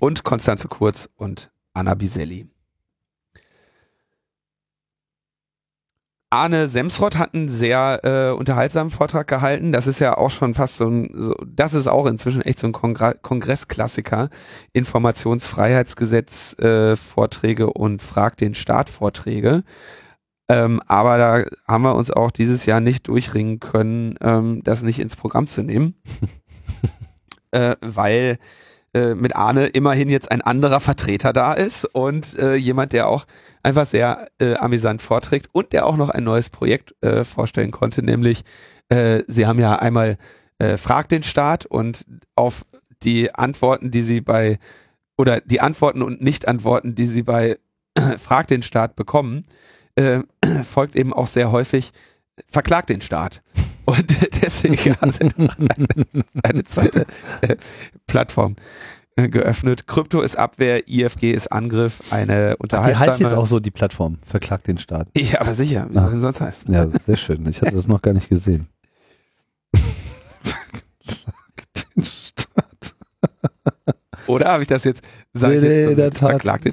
[0.00, 2.46] Und Konstanze Kurz und Anna Biselli.
[6.32, 9.70] Arne Semsrott hat einen sehr äh, unterhaltsamen Vortrag gehalten.
[9.70, 12.66] Das ist ja auch schon fast so ein, so, das ist auch inzwischen echt so
[12.66, 14.30] ein Kongre Kongressklassiker.
[14.72, 19.62] Informationsfreiheitsgesetz äh, Vorträge und Frag den Staat Vorträge.
[20.48, 25.00] Ähm, aber da haben wir uns auch dieses Jahr nicht durchringen können, ähm, das nicht
[25.00, 25.96] ins Programm zu nehmen.
[27.50, 28.38] äh, weil
[28.94, 33.26] äh, mit Arne immerhin jetzt ein anderer Vertreter da ist und äh, jemand, der auch
[33.62, 38.02] einfach sehr äh, amüsant vorträgt und der auch noch ein neues Projekt äh, vorstellen konnte,
[38.02, 38.44] nämlich
[38.88, 40.18] äh, sie haben ja einmal
[40.58, 42.64] äh, Frag den Staat und auf
[43.02, 44.58] die Antworten, die sie bei
[45.16, 47.58] oder die Antworten und Nicht-Antworten, die sie bei
[48.18, 49.42] Frag den Staat bekommen,
[49.96, 50.20] äh,
[50.64, 51.92] folgt eben auch sehr häufig
[52.48, 53.42] Verklagt den Staat.
[53.84, 56.14] Und deswegen haben sie noch eine,
[56.44, 57.04] eine zweite
[57.42, 57.56] äh,
[58.06, 59.86] Plattform äh, geöffnet.
[59.86, 63.04] Krypto ist Abwehr, IFG ist Angriff, eine unterhaltsame...
[63.04, 65.08] Die heißt jetzt auch so, die Plattform, verklagt den Staat.
[65.16, 66.72] Ja, aber sicher, wie soll denn sonst heißen?
[66.72, 67.46] Ja, sehr schön.
[67.46, 68.68] Ich hatte das noch gar nicht gesehen.
[71.02, 72.94] verklagt den Staat.
[74.26, 75.02] Oder habe ich das jetzt...
[75.34, 76.30] Sag Nee, ich nee, jetzt, also.
[76.30, 76.72] Verklagt den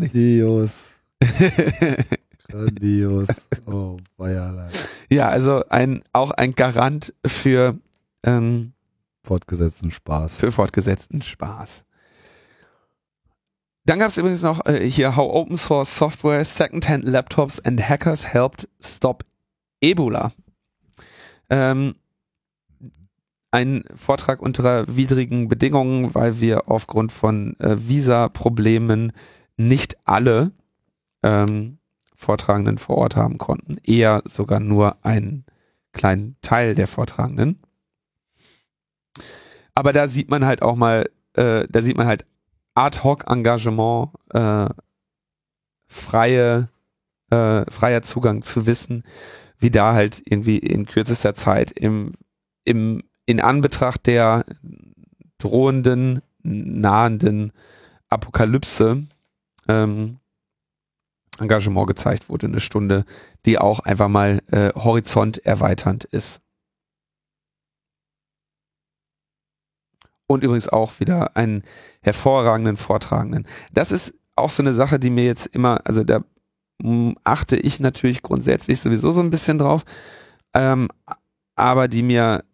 [0.00, 0.12] nicht?
[0.12, 0.84] Grandios.
[2.48, 3.28] Grandios.
[3.66, 4.70] Oh, Feierlein.
[5.10, 7.76] Ja, also ein, auch ein Garant für,
[8.24, 8.72] ähm,
[9.26, 10.38] Fortgesetzten Spaß.
[10.38, 11.84] für fortgesetzten Spaß.
[13.84, 18.26] Dann gab es übrigens noch äh, hier How Open Source Software, Secondhand Laptops and Hackers
[18.26, 19.24] Helped Stop
[19.80, 20.32] Ebola.
[21.50, 21.94] Ähm,
[23.50, 29.12] ein Vortrag unter widrigen Bedingungen, weil wir aufgrund von äh, Visa-Problemen
[29.56, 30.52] nicht alle
[31.22, 31.78] ähm,
[32.14, 33.76] Vortragenden vor Ort haben konnten.
[33.82, 35.44] Eher sogar nur einen
[35.92, 37.60] kleinen Teil der Vortragenden.
[39.76, 42.24] Aber da sieht man halt auch mal, äh, da sieht man halt
[42.74, 44.68] Ad-Hoc-Engagement, äh,
[45.86, 46.70] freie,
[47.30, 49.04] äh, freier Zugang zu Wissen,
[49.58, 52.14] wie da halt irgendwie in kürzester Zeit im,
[52.64, 54.46] im, in Anbetracht der
[55.36, 57.52] drohenden, nahenden
[58.08, 59.06] Apokalypse
[59.68, 60.18] ähm,
[61.38, 63.04] Engagement gezeigt wurde, eine Stunde,
[63.44, 66.40] die auch einfach mal äh, horizont erweiternd ist.
[70.26, 71.62] Und übrigens auch wieder einen
[72.02, 73.46] hervorragenden Vortragenden.
[73.72, 76.24] Das ist auch so eine Sache, die mir jetzt immer, also da
[76.82, 79.84] mm, achte ich natürlich grundsätzlich sowieso so ein bisschen drauf,
[80.54, 80.88] ähm,
[81.54, 82.44] aber die mir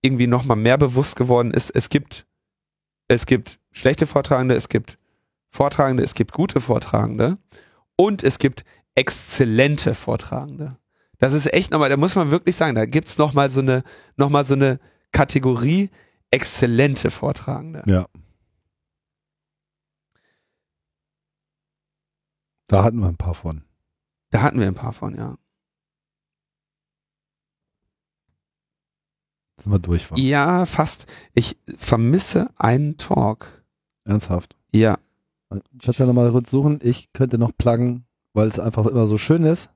[0.00, 2.26] irgendwie nochmal mehr bewusst geworden ist, es gibt,
[3.08, 4.98] es gibt schlechte Vortragende, es gibt
[5.50, 7.38] Vortragende, es gibt gute Vortragende
[7.96, 8.64] und es gibt
[8.94, 10.78] exzellente Vortragende.
[11.18, 13.82] Das ist echt nochmal, da muss man wirklich sagen, da gibt's noch mal so eine,
[14.16, 14.78] noch mal so eine
[15.10, 15.90] Kategorie
[16.30, 17.82] exzellente Vortragende.
[17.86, 18.06] Ja.
[22.66, 23.64] Da hatten wir ein paar von.
[24.30, 25.38] Da hatten wir ein paar von, ja.
[29.62, 30.10] Sind wir durch.
[30.16, 31.06] Ja, fast.
[31.34, 33.64] Ich vermisse einen Talk.
[34.04, 34.56] Ernsthaft.
[34.72, 34.98] Ja.
[35.82, 36.78] Kannst ja nochmal kurz suchen.
[36.82, 39.70] Ich könnte noch pluggen, weil es einfach immer so schön ist.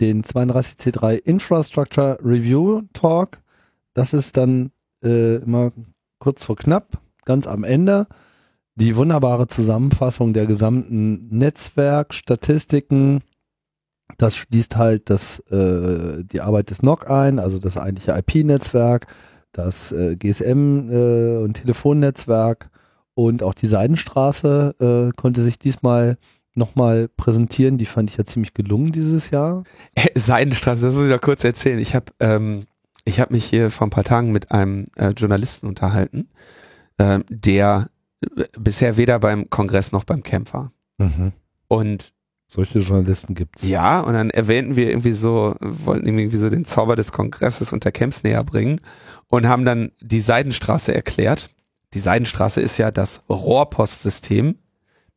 [0.00, 3.42] Den 32C3 Infrastructure Review Talk.
[3.92, 5.72] Das ist dann äh, immer
[6.18, 8.06] kurz vor knapp, ganz am Ende.
[8.76, 13.20] Die wunderbare Zusammenfassung der gesamten Netzwerkstatistiken.
[14.16, 19.06] Das schließt halt das, äh, die Arbeit des NOC ein, also das eigentliche IP-Netzwerk,
[19.52, 22.70] das äh, GSM äh, und Telefonnetzwerk
[23.14, 26.16] und auch die Seidenstraße äh, konnte sich diesmal
[26.54, 27.78] nochmal präsentieren.
[27.78, 29.64] Die fand ich ja ziemlich gelungen dieses Jahr.
[29.94, 31.78] Äh, Seidenstraße, das muss ich noch kurz erzählen.
[31.78, 32.64] Ich habe ähm,
[33.04, 36.28] ich hab mich hier vor ein paar Tagen mit einem äh, Journalisten unterhalten,
[36.98, 37.90] ähm, der
[38.36, 40.72] äh, bisher weder beim Kongress noch beim Camp war.
[41.68, 42.12] Und
[42.52, 43.64] Solche Journalisten gibt's.
[43.68, 47.84] Ja, und dann erwähnten wir irgendwie so, wollten irgendwie so den Zauber des Kongresses und
[47.84, 48.80] der Camps näher bringen
[49.28, 51.48] und haben dann die Seidenstraße erklärt.
[51.94, 54.56] Die Seidenstraße ist ja das Rohrpostsystem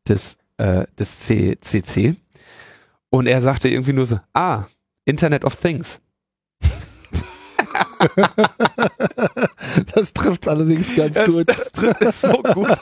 [0.07, 2.15] des, äh, des CCC.
[3.09, 4.65] Und er sagte irgendwie nur so, ah,
[5.03, 6.01] Internet of Things.
[9.95, 11.49] Das trifft allerdings ganz Das, gut.
[11.49, 12.77] das trifft es so gut.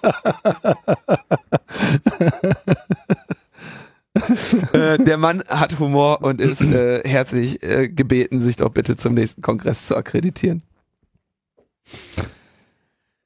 [4.73, 9.13] äh, der Mann hat Humor und ist äh, herzlich äh, gebeten, sich doch bitte zum
[9.13, 10.63] nächsten Kongress zu akkreditieren.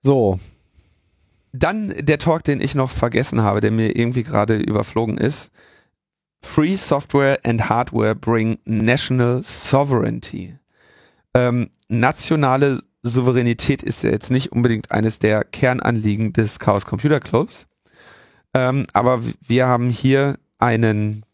[0.01, 0.39] So,
[1.53, 5.51] Dann der Talk, den ich noch vergessen habe, der mir irgendwie gerade überflogen ist.
[6.43, 10.57] Free Software and Hardware bring national sovereignty.
[11.35, 17.67] Ähm, nationale Souveränität ist ja jetzt nicht unbedingt eines der Kernanliegen des Chaos Computer Clubs.
[18.53, 21.25] Ähm, aber wir haben hier einen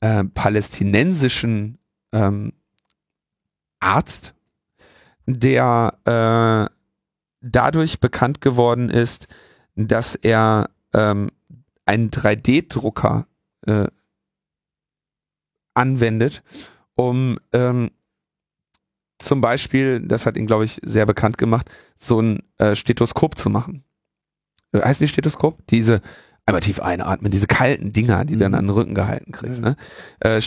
[0.00, 1.78] äh, palästinensischen
[2.12, 2.52] ähm,
[3.80, 4.34] Arzt,
[5.26, 6.74] der äh,
[7.40, 9.28] dadurch bekannt geworden ist,
[9.76, 11.30] dass er ähm,
[11.86, 13.26] einen 3D-Drucker
[13.66, 13.86] äh,
[15.72, 16.42] anwendet,
[16.94, 17.90] um ähm,
[19.18, 23.50] zum Beispiel, das hat ihn, glaube ich, sehr bekannt gemacht, so ein äh, Stethoskop zu
[23.50, 23.84] machen.
[24.72, 25.66] Äh, heißt nicht Stethoskop?
[25.68, 26.00] Diese
[26.46, 28.58] einmal tief einatmen, diese kalten Dinger, die du dann Mhm.
[28.58, 29.62] an den Rücken gehalten kriegst.
[29.62, 29.70] Ja.
[29.70, 29.76] Ne?
[30.20, 30.42] Äh,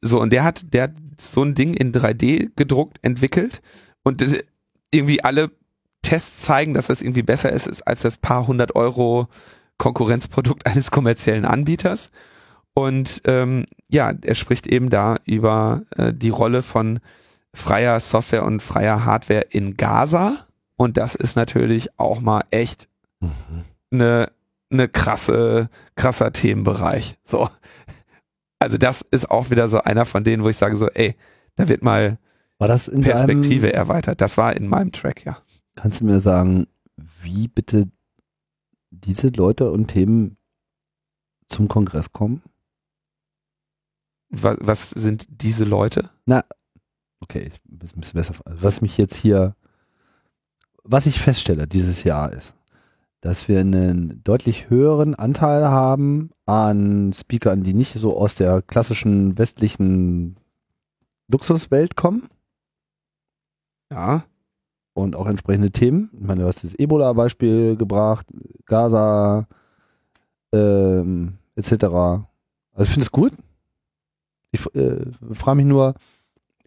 [0.00, 3.62] so, und der hat, der hat so ein Ding in 3D gedruckt, entwickelt
[4.02, 4.42] und äh,
[4.92, 5.50] irgendwie alle
[6.02, 9.28] Tests zeigen, dass das irgendwie besser ist, ist als das paar hundert Euro
[9.78, 12.10] Konkurrenzprodukt eines kommerziellen Anbieters.
[12.74, 17.00] Und ähm, ja, er spricht eben da über äh, die Rolle von
[17.54, 20.46] freier Software und freier Hardware in Gaza.
[20.76, 22.88] Und das ist natürlich auch mal echt
[23.20, 23.64] Mhm.
[23.90, 24.30] eine
[24.70, 27.16] eine krasse krasser Themenbereich.
[27.24, 27.48] So,
[28.58, 31.14] also das ist auch wieder so einer von denen, wo ich sage so, ey,
[31.54, 32.18] da wird mal
[32.58, 34.20] War das in Perspektive deinem, erweitert.
[34.20, 35.38] Das war in meinem Track, ja.
[35.76, 36.66] Kannst du mir sagen,
[36.96, 37.88] wie bitte
[38.90, 40.36] diese Leute und Themen
[41.46, 42.42] zum Kongress kommen?
[44.30, 46.10] Was, was sind diese Leute?
[47.20, 48.34] Okay, ich bin ein bisschen besser.
[48.44, 49.54] Was mich jetzt hier,
[50.82, 52.54] was ich feststelle dieses Jahr ist,
[53.20, 59.38] dass wir einen deutlich höheren Anteil haben an Speakern, die nicht so aus der klassischen
[59.38, 60.36] westlichen
[61.28, 62.28] Luxuswelt kommen
[63.90, 64.24] Ja,
[64.92, 66.10] und auch entsprechende Themen.
[66.12, 68.26] Ich meine, du hast das Ebola-Beispiel gebracht,
[68.66, 69.46] Gaza,
[70.52, 71.72] ähm, etc.
[71.84, 73.32] Also ich finde es gut.
[74.52, 75.94] Ich äh, frage mich nur,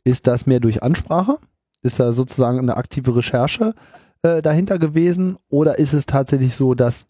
[0.07, 1.38] ist das mehr durch Ansprache?
[1.81, 3.75] Ist da sozusagen eine aktive Recherche
[4.23, 5.38] äh, dahinter gewesen?
[5.49, 7.07] Oder ist es tatsächlich so, dass,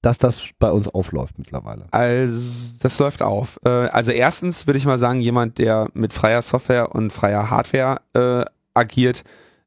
[0.00, 1.86] dass das bei uns aufläuft mittlerweile?
[1.90, 3.60] also das läuft auf.
[3.64, 8.00] Äh, also erstens würde ich mal sagen, jemand, der mit freier Software und freier Hardware
[8.14, 9.22] äh, agiert,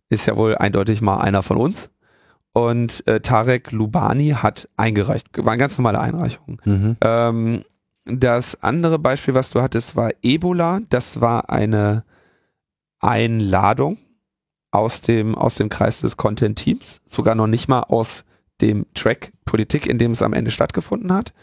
[0.09, 1.91] ist ja wohl eindeutig mal einer von uns.
[2.53, 6.61] Und äh, Tarek Lubani hat eingereicht, war eine ganz normale Einreichung.
[6.65, 6.97] Mhm.
[7.01, 7.63] Ähm,
[8.05, 10.81] das andere Beispiel, was du hattest, war Ebola.
[10.89, 12.03] Das war eine
[13.03, 13.97] Einladung
[14.71, 18.23] aus dem, aus dem Kreis des Content Teams, sogar noch nicht mal aus
[18.61, 21.33] dem Track Politik, in dem es am Ende stattgefunden hat.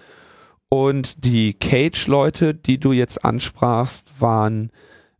[0.68, 4.70] Und die Cage-Leute, die du jetzt ansprachst, waren,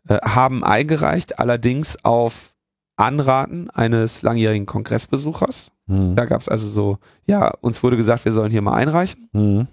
[0.09, 2.55] äh, haben eingereicht, allerdings auf
[2.97, 5.73] Anraten eines langjährigen Kongressbesuchers.
[5.87, 6.17] Mhm.
[6.17, 9.29] Da gab es also so, ja, uns wurde gesagt, wir sollen hier mal einreichen.
[9.33, 9.67] Mhm.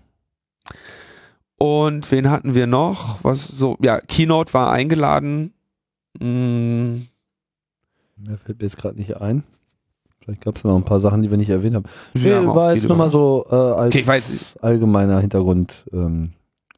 [1.57, 3.23] Und wen hatten wir noch?
[3.23, 5.53] Was so, ja, Keynote war eingeladen.
[6.19, 7.01] Mm,
[8.17, 9.43] Mir fällt mir jetzt gerade nicht ein.
[10.23, 11.85] Vielleicht gab es noch ein paar Sachen, die wir nicht erwähnt haben.
[12.13, 13.11] Nee, war jetzt viele nur mal gemacht.
[13.11, 15.85] so äh, als Okay, ich weiß- allgemeiner Hintergrund.
[15.93, 16.31] Ähm,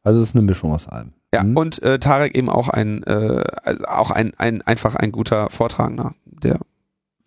[0.03, 1.14] also es ist eine Mischung aus allem.
[1.34, 1.57] Ja, Mhm.
[1.57, 6.14] und äh, Tarek eben auch ein, äh, also auch ein, ein, einfach ein guter Vortragender,
[6.26, 6.60] der,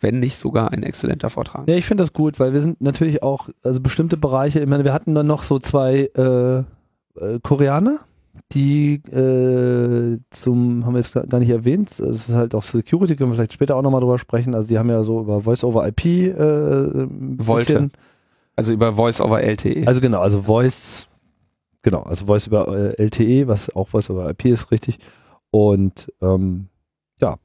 [0.01, 1.73] wenn nicht sogar ein exzellenter Vortragender.
[1.73, 4.85] Ja, ich finde das gut, weil wir sind natürlich auch, also bestimmte Bereiche, ich meine,
[4.85, 6.59] wir hatten dann noch so zwei äh,
[7.21, 7.99] äh, Koreaner,
[8.55, 13.31] die äh, zum, haben wir jetzt gar nicht erwähnt, es ist halt auch Security, können
[13.31, 17.07] wir vielleicht später auch nochmal drüber sprechen, also die haben ja so über Voice-over-IP äh,
[17.47, 17.91] Wollte.
[18.55, 19.87] Also über Voice over LTE.
[19.87, 21.09] Also genau, also Voice,
[21.83, 24.99] genau, also Voice über äh, LTE, was auch Voice über IP ist, richtig.
[25.51, 26.69] Und ähm,
[27.21, 27.37] ja,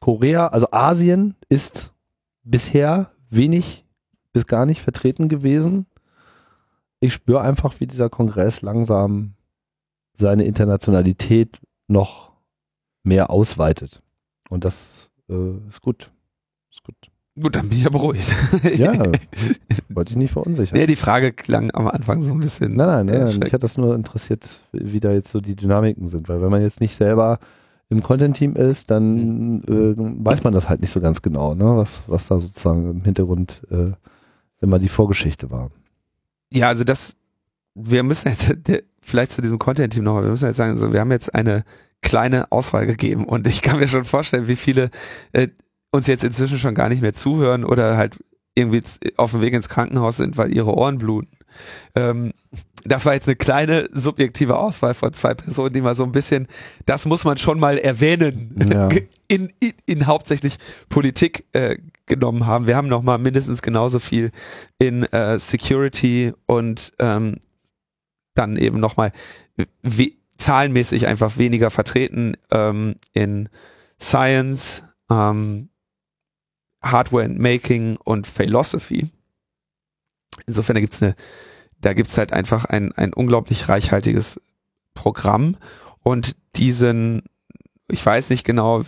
[0.00, 1.92] Korea, also Asien ist
[2.44, 3.84] bisher wenig
[4.32, 5.86] bis gar nicht vertreten gewesen.
[7.00, 9.34] Ich spüre einfach, wie dieser Kongress langsam
[10.18, 12.32] seine Internationalität noch
[13.02, 14.02] mehr ausweitet.
[14.48, 16.10] Und das äh, ist gut.
[16.70, 16.96] Ist gut.
[17.40, 18.30] Gut, dann bin ich ja beruhigt.
[18.76, 18.92] Ja,
[19.88, 20.78] wollte ich nicht verunsichern.
[20.78, 22.76] nee, die Frage klang am Anfang so ein bisschen.
[22.76, 23.38] Nein, nein, nein, nein.
[23.38, 26.60] mich hat das nur interessiert, wie da jetzt so die Dynamiken sind, weil wenn man
[26.60, 27.38] jetzt nicht selber
[27.88, 31.76] im Content-Team ist, dann äh, weiß man das halt nicht so ganz genau, ne?
[31.76, 33.92] was, was da sozusagen im Hintergrund äh,
[34.60, 35.70] immer die Vorgeschichte war.
[36.50, 37.16] Ja, also das,
[37.74, 38.54] wir müssen jetzt,
[39.02, 41.64] vielleicht zu diesem Content-Team nochmal, wir müssen jetzt sagen, so, wir haben jetzt eine
[42.00, 44.90] kleine Auswahl gegeben und ich kann mir schon vorstellen, wie viele
[45.32, 45.48] äh,
[45.90, 48.18] uns jetzt inzwischen schon gar nicht mehr zuhören oder halt
[48.54, 48.82] irgendwie
[49.16, 51.36] auf dem Weg ins Krankenhaus sind, weil ihre Ohren bluten.
[51.94, 52.32] Ähm,
[52.84, 56.48] das war jetzt eine kleine subjektive Auswahl von zwei Personen, die mal so ein bisschen,
[56.84, 58.88] das muss man schon mal erwähnen, Ja.
[59.28, 60.56] in, in, in hauptsächlich
[60.88, 61.76] Politik äh,
[62.06, 62.66] genommen haben.
[62.66, 64.32] Wir haben noch mal mindestens genauso viel
[64.78, 67.36] in äh, Security und ähm,
[68.34, 69.12] dann eben noch mal
[69.82, 73.48] we zahlenmäßig einfach weniger vertreten ähm, in
[74.00, 75.68] Science, ähm,
[76.82, 79.10] Hardware and Making und Philosophy.
[80.46, 81.14] Insofern da gibt's eine,
[81.80, 84.40] da gibt's halt einfach ein, ein unglaublich reichhaltiges
[84.94, 85.56] Programm
[86.00, 87.22] und diesen,
[87.88, 88.82] ich weiß nicht genau,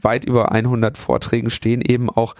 [0.00, 2.34] weit über 100 Vorträgen stehen eben auch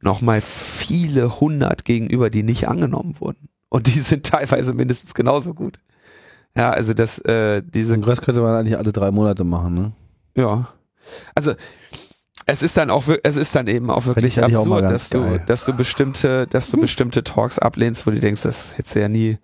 [0.00, 3.48] nochmal viele hundert gegenüber, die nicht angenommen wurden.
[3.68, 5.78] Und die sind teilweise mindestens genauso gut.
[6.56, 9.92] Ja, also das, äh, diese Kongress könnte man eigentlich alle drei Monate machen, ne?
[10.36, 10.68] ja.
[11.34, 11.54] Also
[12.46, 15.20] es ist dann auch, es ist dann eben auch wirklich auch absurd, ganz dass du,
[15.22, 15.42] geil.
[15.46, 19.08] dass du bestimmte, dass du bestimmte Talks ablehnst, wo du denkst, das hättest du ja
[19.08, 19.38] nie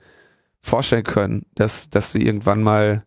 [0.63, 3.05] vorstellen können, dass, dass du irgendwann mal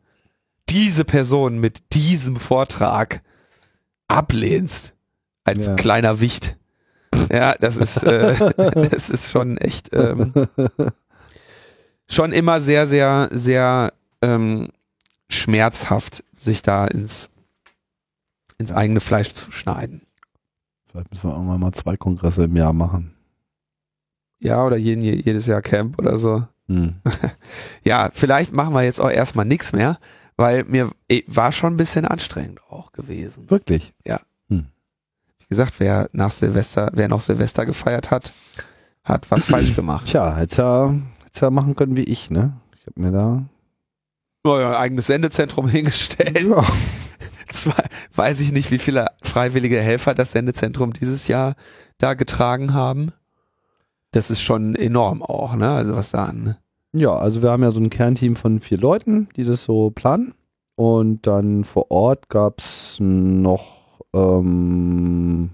[0.70, 3.22] diese Person mit diesem Vortrag
[4.08, 4.94] ablehnst
[5.44, 5.76] als Ja.
[5.76, 6.58] kleiner Wicht.
[7.32, 8.36] Ja, das ist, äh,
[8.90, 10.34] das ist schon echt, ähm,
[12.10, 14.70] schon immer sehr, sehr, sehr ähm,
[15.30, 17.30] schmerzhaft, sich da ins,
[18.58, 20.02] ins eigene Fleisch zu schneiden.
[20.92, 23.14] Vielleicht müssen wir irgendwann mal zwei Kongresse im Jahr machen.
[24.40, 26.48] Ja, oder jeden, jedes Jahr Camp oder so.
[26.68, 26.96] Hm.
[27.84, 30.00] Ja, vielleicht machen wir jetzt auch erstmal nichts mehr,
[30.36, 33.50] weil mir eh, war schon ein bisschen anstrengend auch gewesen.
[33.50, 33.94] Wirklich?
[35.50, 38.32] Wie gesagt, wer nach Silvester, wer noch Silvester gefeiert hat,
[39.04, 40.06] hat was falsch gemacht.
[40.06, 40.94] Tja, hätt's ja,
[41.30, 42.54] hätt's ja machen können wie ich, ne?
[42.76, 43.46] Ich hab mir da.
[44.44, 46.48] Neuer eigenes Sendezentrum hingestellt.
[46.48, 46.64] Ja.
[47.50, 47.84] Zwei,
[48.14, 51.56] weiß ich nicht, wie viele freiwillige Helfer das Sendezentrum dieses Jahr
[51.98, 53.12] da getragen haben.
[54.12, 55.72] Das ist schon enorm auch, ne?
[55.72, 56.58] Also was da an.
[56.94, 60.34] Ja, also wir haben ja so ein Kernteam von vier Leuten, die das so planen.
[60.76, 65.52] Und dann vor Ort gab's noch, ähm,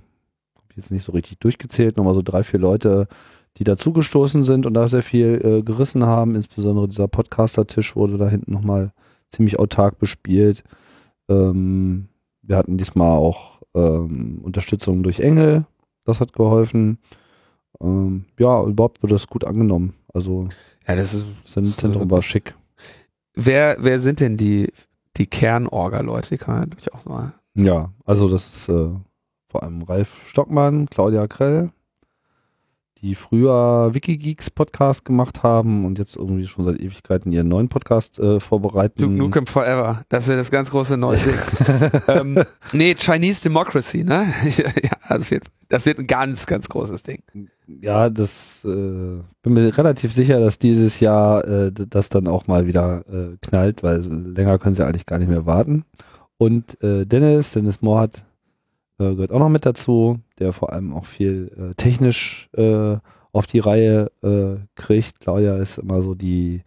[0.55, 3.07] hab ich jetzt nicht so richtig durchgezählt, nochmal so drei, vier Leute,
[3.57, 6.35] die dazugestoßen sind und da sehr viel äh, gerissen haben.
[6.35, 8.91] Insbesondere dieser Podcaster-Tisch wurde da hinten nochmal
[9.29, 10.63] ziemlich autark bespielt.
[11.29, 12.07] Ähm,
[12.41, 15.65] wir hatten diesmal auch ähm, Unterstützung durch Engel.
[16.05, 16.99] Das hat geholfen.
[17.81, 19.93] Ähm, ja, überhaupt wurde das gut angenommen.
[20.13, 20.47] Also
[20.87, 21.27] Ja, das ist.
[21.55, 22.55] das Zentrum war schick.
[23.33, 24.71] Wer, wer sind denn die,
[25.17, 26.29] die Kernorga-Leute?
[26.29, 27.33] Die kann man natürlich auch mal.
[27.55, 28.89] Ja, also das ist äh,
[29.49, 31.71] vor allem Ralf Stockmann, Claudia Krell,
[33.01, 38.19] die früher Wikigeeks Podcast gemacht haben und jetzt irgendwie schon seit Ewigkeiten ihren neuen Podcast
[38.19, 39.01] äh, vorbereiten.
[39.01, 40.03] Duke Nukem Forever.
[40.09, 42.01] Das wäre das ganz große neue Ding.
[42.07, 42.43] ähm,
[42.73, 44.25] nee, Chinese Democracy, ne?
[44.83, 47.21] ja, das wird, das wird ein ganz, ganz großes Ding.
[47.67, 52.65] Ja, das äh, bin mir relativ sicher, dass dieses Jahr äh, das dann auch mal
[52.67, 55.83] wieder äh, knallt, weil länger können sie eigentlich gar nicht mehr warten.
[56.37, 58.25] Und äh, Dennis, Dennis Mohat
[58.99, 62.97] äh, gehört auch noch mit dazu, der vor allem auch viel äh, technisch äh,
[63.31, 65.19] auf die Reihe äh, kriegt.
[65.19, 66.61] Claudia ist immer so die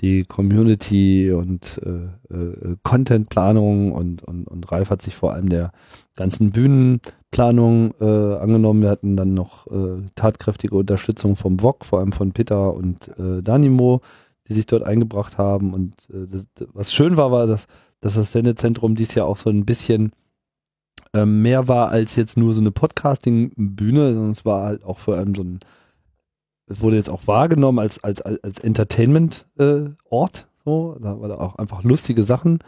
[0.00, 5.72] die Community und äh, äh, Contentplanung und, und, und Ralf hat sich vor allem der
[6.14, 8.82] ganzen Bühnenplanung angenommen.
[8.82, 9.66] Wir hatten dann noch
[10.14, 14.00] tatkräftige Unterstützung vom VOG, vor allem von Peter und Danimo,
[14.48, 15.74] die sich dort eingebracht haben.
[15.74, 17.66] Und das, was schön war, war, dass,
[18.00, 20.12] dass das Sendezentrum dies Jahr auch so ein bisschen
[21.14, 25.16] ähm, mehr war als jetzt nur so eine Podcasting-Bühne, sondern es war halt auch vor
[25.16, 25.60] allem so ein
[26.68, 31.82] es wurde jetzt auch wahrgenommen als, als, als Entertainment-Ort, so, da, weil da auch einfach
[31.82, 32.58] lustige Sachen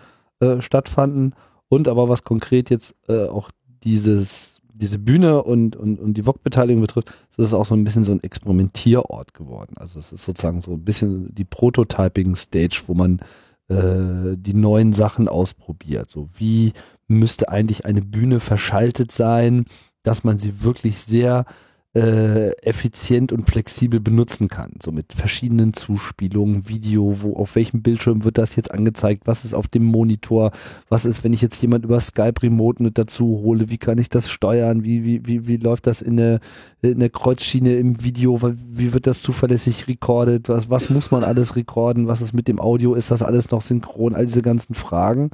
[0.40, 1.34] äh, stattfanden.
[1.68, 3.50] Und aber was konkret jetzt äh, auch
[3.84, 8.04] dieses, diese Bühne und, und, und die VOG-Beteiligung betrifft, das ist auch so ein bisschen
[8.04, 9.74] so ein Experimentierort geworden.
[9.76, 13.20] Also es ist sozusagen so ein bisschen die Prototyping-Stage, wo man
[13.68, 16.10] äh, die neuen Sachen ausprobiert.
[16.10, 16.72] So wie
[17.10, 19.66] müsste eigentlich eine Bühne verschaltet sein,
[20.02, 21.44] dass man sie wirklich sehr
[21.92, 24.74] äh, effizient und flexibel benutzen kann.
[24.80, 29.54] So mit verschiedenen Zuspielungen, Video, wo auf welchem Bildschirm wird das jetzt angezeigt, was ist
[29.54, 30.52] auf dem Monitor,
[30.88, 34.08] was ist, wenn ich jetzt jemand über Skype Remote mit dazu hole, wie kann ich
[34.08, 36.38] das steuern, wie, wie, wie, wie läuft das in der,
[36.80, 41.56] in der Kreuzschiene im Video, wie wird das zuverlässig recorded, was, was muss man alles
[41.56, 45.30] recorden, was ist mit dem Audio, ist das alles noch synchron, all diese ganzen Fragen,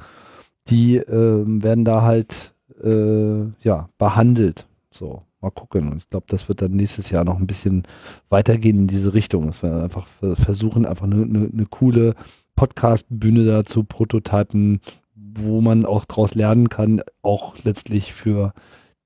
[0.69, 2.53] die ähm, werden da halt
[2.83, 4.67] äh, ja behandelt.
[4.91, 5.91] So, mal gucken.
[5.91, 7.83] Und ich glaube, das wird dann nächstes Jahr noch ein bisschen
[8.29, 9.47] weitergehen in diese Richtung.
[9.47, 12.15] Dass wir einfach ver- versuchen, einfach eine, eine, eine coole
[12.55, 14.79] Podcast-Bühne da zu prototypen,
[15.13, 18.53] wo man auch draus lernen kann, auch letztlich für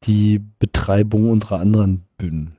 [0.06, 2.56] die Betreibung unserer anderen Bühnen.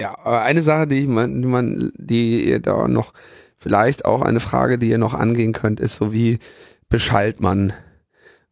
[0.00, 3.12] Ja, aber eine Sache, die man, die man, die ihr da noch,
[3.56, 6.38] vielleicht auch eine Frage, die ihr noch angehen könnt, ist so wie
[6.88, 7.72] beschallt man?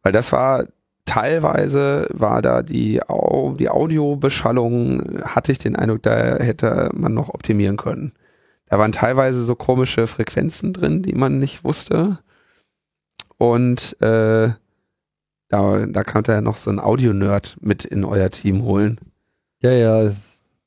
[0.05, 0.67] Weil das war
[1.05, 7.29] teilweise war da die, Au die Audiobeschallung, hatte ich den Eindruck, da hätte man noch
[7.29, 8.11] optimieren können.
[8.67, 12.19] Da waren teilweise so komische Frequenzen drin, die man nicht wusste.
[13.39, 14.49] Und äh,
[15.47, 18.99] da, da konnte er noch so ein Audio-Nerd mit in euer Team holen.
[19.63, 20.11] Ja, ja,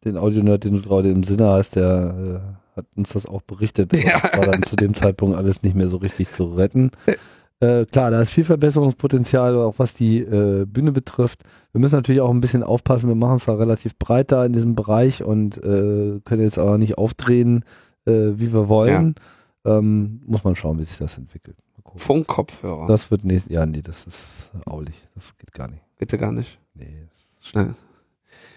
[0.05, 2.43] den Audionerd, den du gerade im Sinne hast, der
[2.75, 3.93] äh, hat uns das auch berichtet.
[4.05, 4.19] Ja.
[4.19, 6.91] Das war dann zu dem Zeitpunkt alles nicht mehr so richtig zu retten.
[7.61, 11.43] Äh, klar, da ist viel Verbesserungspotenzial, auch was die äh, Bühne betrifft.
[11.73, 14.53] Wir müssen natürlich auch ein bisschen aufpassen, wir machen es da relativ breit da in
[14.53, 17.65] diesem Bereich und äh, können jetzt aber nicht aufdrehen,
[18.07, 19.17] äh, wie wir wollen.
[19.65, 21.57] Ähm, muss man schauen, wie sich das entwickelt.
[21.97, 22.87] Funkkopfhörer.
[22.87, 24.95] Das wird nächstes, ja, nee, das ist aulig.
[25.15, 25.83] Das geht gar nicht.
[25.99, 26.61] Bitte gar nicht.
[26.75, 27.09] Nee,
[27.43, 27.75] Schnell.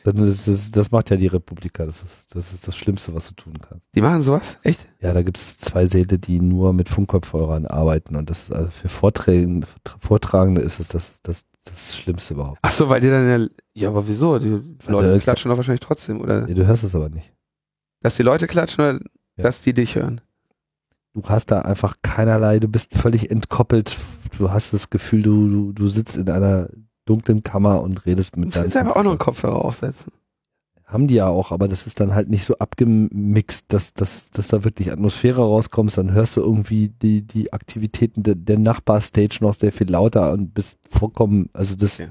[0.04, 1.86] Das, das, das, macht ja die Republika.
[1.86, 3.86] Das ist, das ist das Schlimmste, was du tun kannst.
[3.94, 4.58] Die machen sowas?
[4.64, 4.92] Echt?
[5.00, 8.70] Ja, da gibt es zwei Säle, die nur mit Funkkopfhörern arbeiten und das ist also
[8.70, 9.66] für Vorträgen,
[10.00, 12.60] Vortragende ist es das, das, das Schlimmste überhaupt.
[12.62, 14.40] Ach so, weil die dann ja, ja, aber wieso?
[14.40, 16.48] Die Leute äh, klatschen doch wahrscheinlich trotzdem, oder?
[16.48, 17.32] Nee, du hörst es aber nicht.
[18.02, 19.00] Dass die Leute klatschen oder
[19.38, 19.44] Ja.
[19.44, 20.22] dass die dich hören?
[21.14, 23.98] Du hast da einfach keinerlei, du bist völlig entkoppelt.
[24.38, 26.70] Du hast das Gefühl, du, du, du sitzt in einer
[27.06, 29.54] dunklen Kammer und redest Du mit deinem jetzt einfach auch noch einen Kopfhörer.
[29.54, 30.12] Kopfhörer aufsetzen.
[30.86, 34.50] Haben die ja auch, aber das ist dann halt nicht so abgemixt, dass, dass, dass
[34.50, 35.98] da wirklich Atmosphäre rauskommt.
[35.98, 40.54] Dann hörst du irgendwie die, die Aktivitäten der, der Nachbarstage noch sehr viel lauter und
[40.54, 42.10] bist vollkommen, also das, Okay.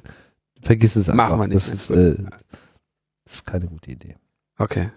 [0.63, 1.29] vergiss es einfach.
[1.29, 1.57] Machen wir nicht.
[1.57, 2.15] Das ist, äh,
[3.25, 4.17] das ist keine gute Idee.
[4.57, 4.91] Okay.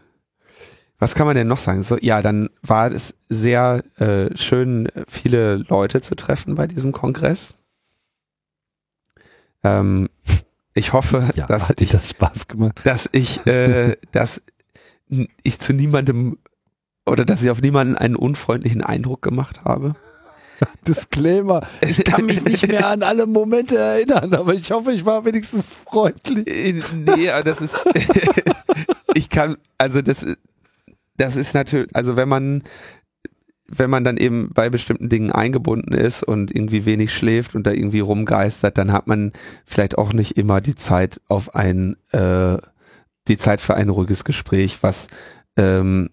[0.97, 1.83] Was kann man denn noch sagen?
[1.83, 7.55] So, ja, dann war es sehr äh, schön, viele Leute zu treffen bei diesem Kongress.
[9.63, 10.09] Ähm,
[10.73, 12.15] ich hoffe, Ja, dass ich, das
[12.83, 14.41] dass ich, äh, dass
[15.43, 16.37] ich zu niemandem
[17.05, 19.93] oder dass ich auf niemanden einen unfreundlichen Eindruck gemacht habe.
[20.87, 21.61] Disclaimer.
[21.81, 25.73] Ich kann mich nicht mehr an alle Momente erinnern, aber ich hoffe, ich war wenigstens
[25.73, 26.47] freundlich.
[26.47, 27.75] Äh, Nee, das ist,
[29.13, 30.25] ich kann, also das,
[31.17, 32.63] das ist natürlich, also wenn man,
[33.67, 37.71] wenn man dann eben bei bestimmten Dingen eingebunden ist und irgendwie wenig schläft und da
[37.71, 39.31] irgendwie rumgeistert, dann hat man
[39.65, 42.57] vielleicht auch nicht immer die Zeit auf ein, äh,
[43.27, 45.07] die Zeit für ein ruhiges Gespräch, was,
[45.57, 46.09] ähm,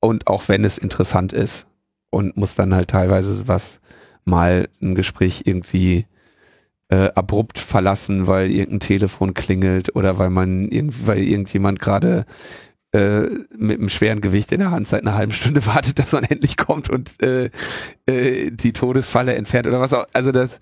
[0.00, 1.66] und auch wenn es interessant ist
[2.10, 3.80] und muss dann halt teilweise was
[4.24, 6.06] mal ein Gespräch irgendwie
[6.90, 12.24] äh, abrupt verlassen, weil irgendein Telefon klingelt oder weil man irgendwie, weil irgendjemand gerade
[12.92, 13.22] äh,
[13.56, 16.56] mit einem schweren Gewicht in der Hand seit einer halben Stunde wartet, dass man endlich
[16.56, 17.50] kommt und äh,
[18.06, 20.06] äh, die Todesfalle entfernt oder was auch.
[20.12, 20.58] Also das,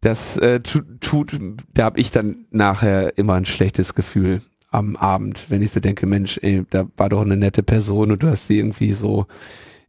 [0.00, 1.36] das äh, tu- tut,
[1.74, 6.06] da habe ich dann nachher immer ein schlechtes Gefühl am Abend, wenn ich so denke,
[6.06, 9.26] Mensch, ey, da war doch eine nette Person und du hast sie irgendwie so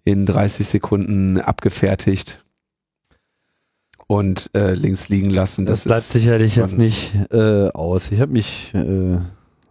[0.04, 2.44] in 30 Sekunden abgefertigt
[4.08, 5.66] und äh, links liegen lassen.
[5.66, 8.12] Das, Das, bleibt sicherlich jetzt nicht äh, aus.
[8.12, 9.18] Ich habe mich äh,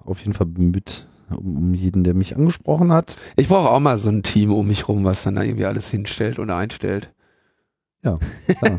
[0.05, 3.17] auf jeden Fall bemüht um, jeden, der mich angesprochen hat.
[3.37, 5.91] Ich brauche auch mal so ein Team um mich rum, was dann da irgendwie alles
[5.91, 7.11] hinstellt und einstellt.
[8.03, 8.19] Ja,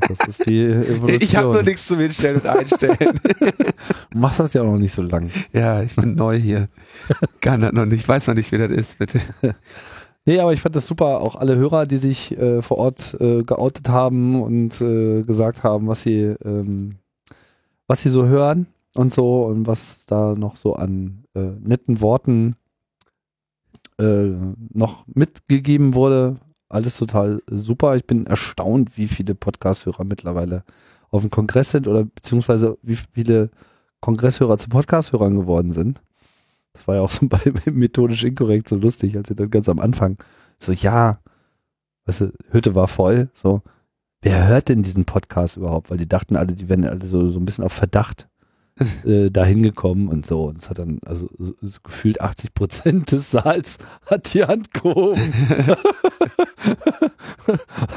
[0.08, 1.22] das ist die Evolution.
[1.22, 3.20] Ich habe nur nichts zum Hinstellen und Einstellen.
[4.12, 5.30] Du machst das ja auch noch nicht so lang.
[5.52, 6.70] ja, ich bin neu hier.
[7.42, 9.22] Kann das noch nicht, weiß noch nicht, wie das ist, bitte.
[10.30, 11.22] Nee, aber ich fand das super.
[11.22, 15.88] Auch alle Hörer, die sich äh, vor Ort äh, geoutet haben und äh, gesagt haben,
[15.88, 16.98] was sie, ähm,
[17.88, 18.68] was sie so hören
[18.98, 22.56] und so und was da noch so an äh, netten Worten
[24.00, 24.30] äh,
[24.74, 26.38] noch mitgegeben wurde.
[26.70, 27.96] Alles total super.
[27.96, 30.64] Ich bin erstaunt, wie viele Podcast-Hörer mittlerweile
[31.10, 33.50] auf dem Kongress sind oder beziehungsweise wie viele
[34.02, 36.02] Kongresshörer zu Podcast-Hörern geworden sind.
[36.74, 37.40] Das war ja auch so bei
[37.72, 40.18] methodisch inkorrekt so lustig, als sie dann ganz am Anfang
[40.60, 41.20] so, ja,
[42.06, 43.62] weißt du, Hütte war voll, so,
[44.22, 45.92] wer hört denn diesen Podcast überhaupt?
[45.92, 48.28] Weil die dachten alle, die wären alle so, so ein bisschen auf Verdacht
[49.06, 50.46] äh, dahin gekommen und so.
[50.46, 54.74] Und es hat dann, also so, so gefühlt 80 Prozent des Saals hat die Hand
[54.74, 55.22] gehoben.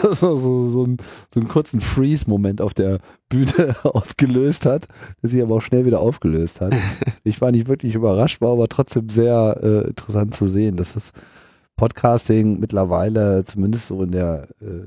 [0.03, 0.97] das war so, so, ein,
[1.33, 2.99] so einen kurzen Freeze-Moment auf der
[3.29, 4.89] Bühne ausgelöst hat,
[5.23, 6.75] der sich aber auch schnell wieder aufgelöst hat.
[7.25, 11.13] Ich war nicht wirklich überrascht, war aber trotzdem sehr äh, interessant zu sehen, dass das
[11.77, 14.83] Podcasting mittlerweile zumindest so in der, äh,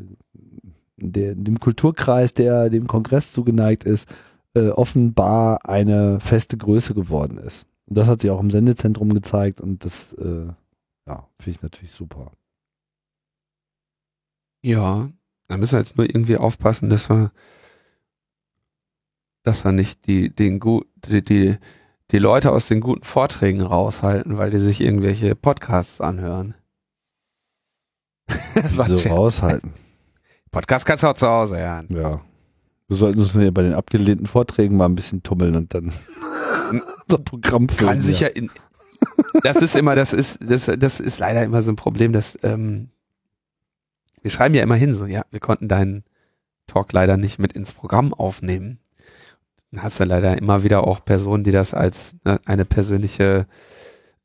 [0.97, 4.07] in der in dem Kulturkreis, der dem Kongress zugeneigt ist,
[4.55, 7.65] äh, offenbar eine feste Größe geworden ist.
[7.87, 10.47] Und das hat sich auch im Sendezentrum gezeigt und das äh,
[11.07, 12.31] ja, finde ich natürlich super.
[14.63, 15.09] Ja,
[15.47, 17.31] da müssen wir jetzt nur irgendwie aufpassen, dass wir,
[19.43, 21.57] dass wir nicht die, den gut, die, die,
[22.11, 26.55] die Leute aus den guten Vorträgen raushalten, weil die sich irgendwelche Podcasts anhören.
[28.55, 29.73] das war so raushalten.
[30.51, 31.87] Podcast kannst du auch zu Hause hören.
[31.89, 32.21] Ja.
[32.93, 35.91] Wir sollten uns ja bei den abgelehnten Vorträgen mal ein bisschen tummeln und dann
[36.71, 37.89] ein Programm füllen.
[37.89, 38.51] Kann sich ja in,
[39.41, 42.89] das ist immer, das ist, das, das ist leider immer so ein Problem, dass, ähm,
[44.21, 46.03] wir schreiben ja immer hin, so, ja, wir konnten deinen
[46.67, 48.77] Talk leider nicht mit ins Programm aufnehmen.
[49.71, 53.47] Dann hast du leider immer wieder auch Personen, die das als ne, eine persönliche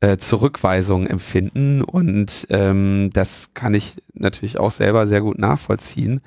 [0.01, 6.21] äh, Zurückweisung empfinden und ähm, das kann ich natürlich auch selber sehr gut nachvollziehen.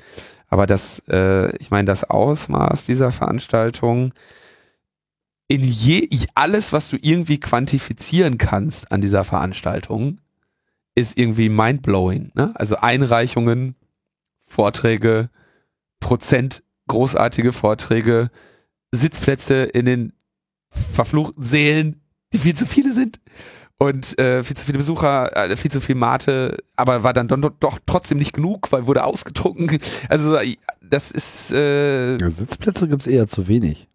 [0.51, 4.13] Aber das, äh, ich meine, das Ausmaß dieser Veranstaltung
[5.47, 10.17] in je, alles, was du irgendwie quantifizieren kannst an dieser Veranstaltung,
[10.93, 12.31] ist irgendwie mindblowing.
[12.35, 12.51] Ne?
[12.55, 13.75] Also Einreichungen,
[14.43, 15.29] Vorträge,
[16.01, 18.29] Prozent großartige Vorträge,
[18.91, 20.13] Sitzplätze in den
[20.69, 22.01] verfluchten Sälen,
[22.33, 23.21] die viel zu viele sind
[23.81, 27.49] und äh, viel zu viele Besucher, äh, viel zu viel Mate, aber war dann doch,
[27.59, 29.79] doch trotzdem nicht genug, weil wurde ausgetrunken.
[30.07, 30.37] Also
[30.81, 33.87] das ist äh, ja, Sitzplätze gibt's eher zu wenig.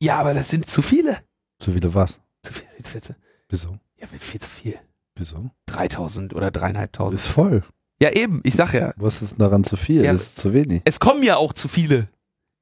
[0.00, 1.16] Ja, aber das sind zu viele.
[1.60, 2.18] Zu viele was?
[2.42, 3.16] Zu viele Sitzplätze.
[3.48, 3.78] Wieso?
[3.98, 4.74] Ja, viel zu viel.
[5.14, 5.50] Wieso?
[5.66, 7.18] 3000 oder dreieinhalbtausend.
[7.18, 7.62] Ist voll.
[8.02, 8.92] Ja, eben, ich sag ja.
[8.96, 10.04] Was ist denn daran zu viel?
[10.04, 10.82] Ja, das ist zu wenig.
[10.84, 12.08] Es kommen ja auch zu viele.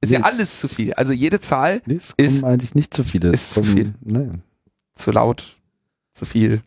[0.00, 0.94] Ist Nee, ja es- alles zu viel.
[0.94, 3.30] Also jede Zahl Nee, es Ist- kommen eigentlich nicht zu viele.
[3.30, 3.94] Es ist zu viel.
[4.02, 4.30] Nee.
[4.94, 5.56] zu laut,
[6.14, 6.62] zu viel,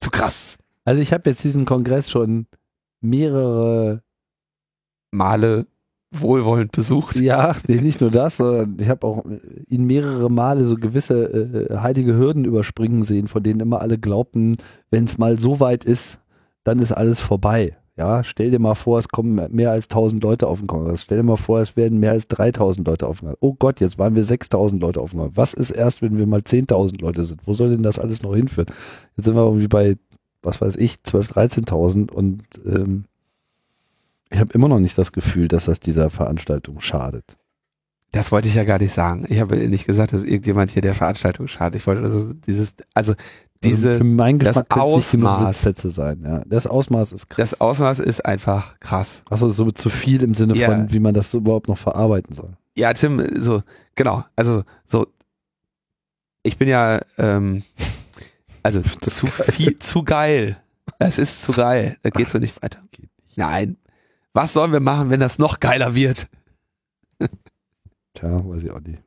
[0.00, 0.58] zu krass.
[0.84, 2.46] Also ich habe jetzt diesen Kongress schon
[3.00, 4.02] mehrere,
[5.12, 5.66] Male
[6.12, 7.16] wohlwollend besucht.
[7.20, 9.24] ja, nee, nicht nur das, sondern ich habe auch
[9.68, 14.56] ihn mehrere Male so gewisse äh, heilige Hürden überspringen sehen, von denen immer alle glaubten,
[14.90, 16.20] wenn es mal so weit ist,
[16.64, 17.76] dann ist alles vorbei.
[18.00, 21.02] Ja, stell dir mal vor, es kommen mehr als 1000 Leute auf den Kongress.
[21.02, 23.38] Stell dir mal vor, es werden mehr als 3000 Leute auf den Kongress.
[23.42, 25.36] Oh Gott, jetzt waren wir 6000 Leute auf dem Kongress.
[25.36, 27.46] Was ist erst, wenn wir mal 10.000 Leute sind?
[27.46, 28.68] Wo soll denn das alles noch hinführen?
[29.18, 29.96] Jetzt sind wir irgendwie bei,
[30.40, 33.04] was weiß ich, 12.000, 13.000 und ähm,
[34.30, 37.36] ich habe immer noch nicht das Gefühl, dass das dieser Veranstaltung schadet.
[38.12, 39.26] Das wollte ich ja gar nicht sagen.
[39.28, 41.78] Ich habe nicht gesagt, dass irgendjemand hier der Veranstaltung schadet.
[41.78, 43.12] Ich wollte also dieses, also
[43.62, 45.52] diese, also für meinen das Geschmack nicht genug Ausmaß.
[45.54, 46.22] Sitzplätze sein.
[46.24, 46.42] Ja.
[46.46, 47.50] Das Ausmaß ist krass.
[47.50, 49.22] das Ausmaß ist einfach krass.
[49.28, 50.66] Achso, so zu viel im Sinne Ja.
[50.70, 52.56] von, wie man das so überhaupt noch verarbeiten soll.
[52.76, 53.62] Ja, Tim, so,
[53.94, 55.06] genau, also so,
[56.42, 57.62] ich bin ja, ähm,
[58.62, 60.56] also Das zu viel, zu geil.
[60.98, 61.96] Es ist zu geil.
[62.02, 62.78] Da geht so nicht weiter.
[63.36, 63.76] Nein.
[64.32, 66.28] Was sollen wir machen, wenn das noch geiler wird?
[68.14, 69.02] Tja, weiß ich auch nicht.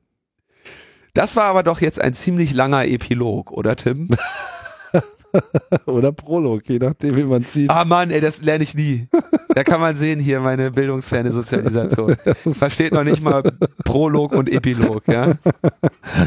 [1.13, 4.09] Das war aber doch jetzt ein ziemlich langer Epilog, oder Tim?
[5.87, 7.69] Oder Prolog, je nachdem, wie man sieht.
[7.69, 9.07] Ah Mann, ey, das lerne ich nie.
[9.49, 12.15] Da kann man sehen hier meine bildungsferne Sozialisation.
[12.35, 13.41] Versteht noch nicht mal
[13.83, 15.33] Prolog und Epilog, ja?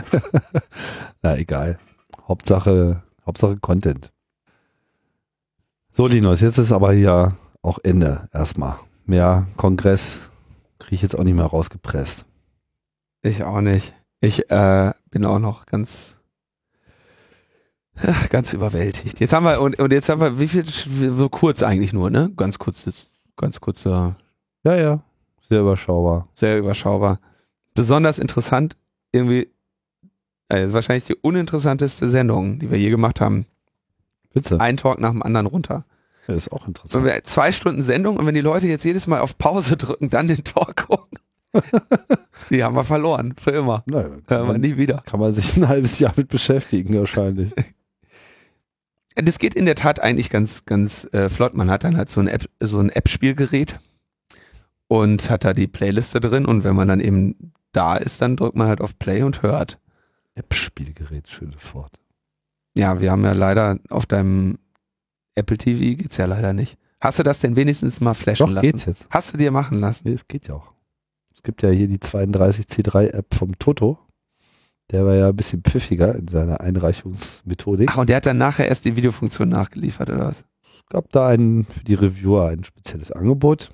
[1.23, 1.79] Na, egal.
[2.27, 4.13] Hauptsache, Hauptsache Content.
[5.93, 8.77] So, Linus, jetzt ist aber hier auch Ende erstmal.
[9.05, 10.31] Mehr Kongress
[10.81, 12.27] kriege ich jetzt auch nicht mehr rausgepresst.
[13.23, 13.95] Ich auch nicht.
[14.21, 16.17] Ich äh, bin auch noch ganz
[18.31, 19.21] ganz überwältigt.
[19.21, 22.31] Jetzt haben wir und, und jetzt haben wir wie viel so kurz eigentlich nur, ne?
[22.37, 24.17] Ganz kurzes ganz kurzer
[24.65, 25.03] Ja, ja.
[25.49, 26.29] Sehr überschaubar.
[26.35, 27.21] sehr überschaubar.
[27.75, 28.77] Besonders interessant
[29.13, 29.49] irgendwie
[30.49, 33.47] äh, wahrscheinlich die uninteressanteste Sendung, die wir je gemacht haben.
[34.33, 34.61] Bitte.
[34.61, 35.85] Ein Talk nach dem anderen runter.
[36.27, 37.05] Ja, ist auch So, interessant.
[37.05, 40.27] wir- zwei Stunden Sendung und wenn die Leute jetzt jedes Mal auf Pause drücken, dann
[40.29, 41.19] den Talk gucken,
[42.51, 43.35] die haben wir verloren.
[43.41, 43.83] Für immer.
[43.91, 45.03] Na, Hören kann, wir man, nie wieder.
[45.07, 47.53] kann man sich ein halbes Jahr mit beschäftigen, wahrscheinlich.
[49.19, 51.55] Das geht in der Tat eigentlich ganz, ganz äh, flott.
[51.55, 53.81] Man hat dann halt so ein App, so ein App-Spielgerät
[54.89, 58.57] und hat da die Playliste drin und wenn man dann eben da ist, dann drückt
[58.57, 59.79] man halt auf Play und hört.
[60.35, 61.95] App-Spielgerät, schönes Wort.
[62.77, 64.59] Ja, wir haben ja leider auf deinem
[65.35, 66.77] Apple TV geht's ja leider nicht.
[67.01, 68.67] Hast du das denn wenigstens mal flashen Doch, lassen?
[68.67, 69.07] geht's jetzt.
[69.11, 70.09] Hast du dir machen lassen?
[70.09, 70.73] Nee, es geht ja auch.
[71.47, 74.01] Gibt ja hier die 32C3-App vom Toto.
[74.91, 77.89] Der war ja ein bisschen pfiffiger in seiner Einreichungsmethodik.
[77.93, 80.45] Ach, und der hat dann nachher erst die Videofunktion nachgeliefert, oder was?
[80.65, 83.71] Es gab da ein, für die Reviewer ein spezielles Angebot,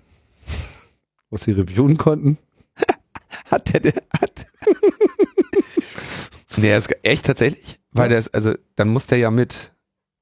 [1.31, 2.37] was sie reviewen konnten.
[3.51, 4.47] Hat der, der hat.
[6.59, 7.81] nee, er ist echt tatsächlich?
[7.91, 9.73] Weil der ist, also, dann muss der ja mit,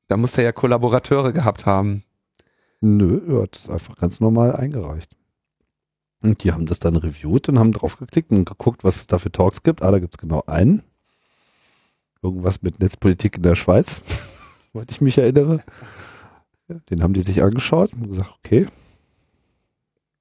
[0.06, 2.04] dann muss der ja Kollaborateure gehabt haben.
[2.80, 5.16] Nö, er hat es einfach ganz normal eingereicht.
[6.22, 9.18] Und die haben das dann reviewt und haben drauf geklickt und geguckt, was es da
[9.18, 9.82] für Talks gibt.
[9.82, 10.82] Ah, da gibt es genau einen.
[12.22, 14.02] Irgendwas mit Netzpolitik in der Schweiz,
[14.72, 15.62] soweit ich mich erinnere.
[16.68, 18.66] Ja, den haben die sich angeschaut und gesagt, okay,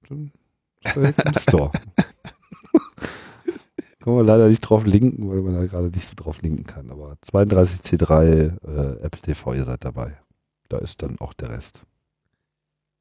[0.08, 0.32] dann
[0.84, 1.72] ist er jetzt im Store.
[4.00, 6.90] Können wir leider nicht drauf linken, weil man da gerade nicht so drauf linken kann.
[6.90, 10.18] Aber 32C3 äh, Apple TV, ihr seid dabei.
[10.70, 11.82] Da ist dann auch der Rest.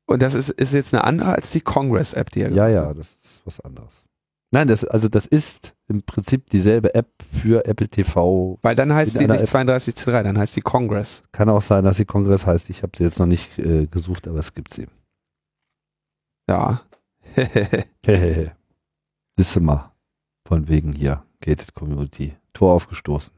[0.09, 3.19] Und das ist, ist jetzt eine andere als die Congress-App, die er Ja, ja, das
[3.23, 4.05] ist was anderes.
[4.51, 8.59] Nein, das, also das ist im Prinzip dieselbe App für Apple TV.
[8.63, 9.49] Weil dann heißt die nicht App.
[9.49, 11.23] 32C3, dann heißt die Congress.
[11.33, 12.71] Kann auch sein, dass sie Kongress heißt.
[12.71, 14.87] Ich habe sie jetzt noch nicht äh, gesucht, aber es gibt sie.
[16.49, 16.81] Ja.
[18.07, 18.57] Hehehe.
[19.37, 19.93] Wisse mal.
[20.47, 21.23] Von wegen hier.
[21.43, 22.35] Gated Community.
[22.55, 23.35] Tor aufgestoßen.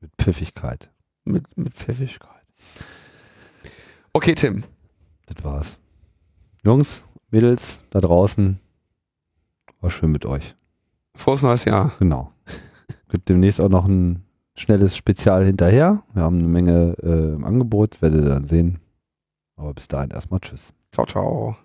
[0.00, 0.88] Mit Pfiffigkeit.
[1.24, 2.30] mit, mit Pfiffigkeit.
[4.12, 4.62] Okay, Tim.
[5.26, 5.78] Das war's.
[6.64, 8.58] Jungs, Mädels da draußen.
[9.80, 10.56] War schön mit euch.
[11.14, 11.92] Frohes neues Jahr.
[11.98, 12.32] Genau.
[13.08, 14.24] Gibt demnächst auch noch ein
[14.54, 16.02] schnelles Spezial hinterher.
[16.14, 18.80] Wir haben eine Menge äh, im Angebot, werdet ihr dann sehen.
[19.56, 20.72] Aber bis dahin erstmal Tschüss.
[20.92, 21.56] Ciao, ciao.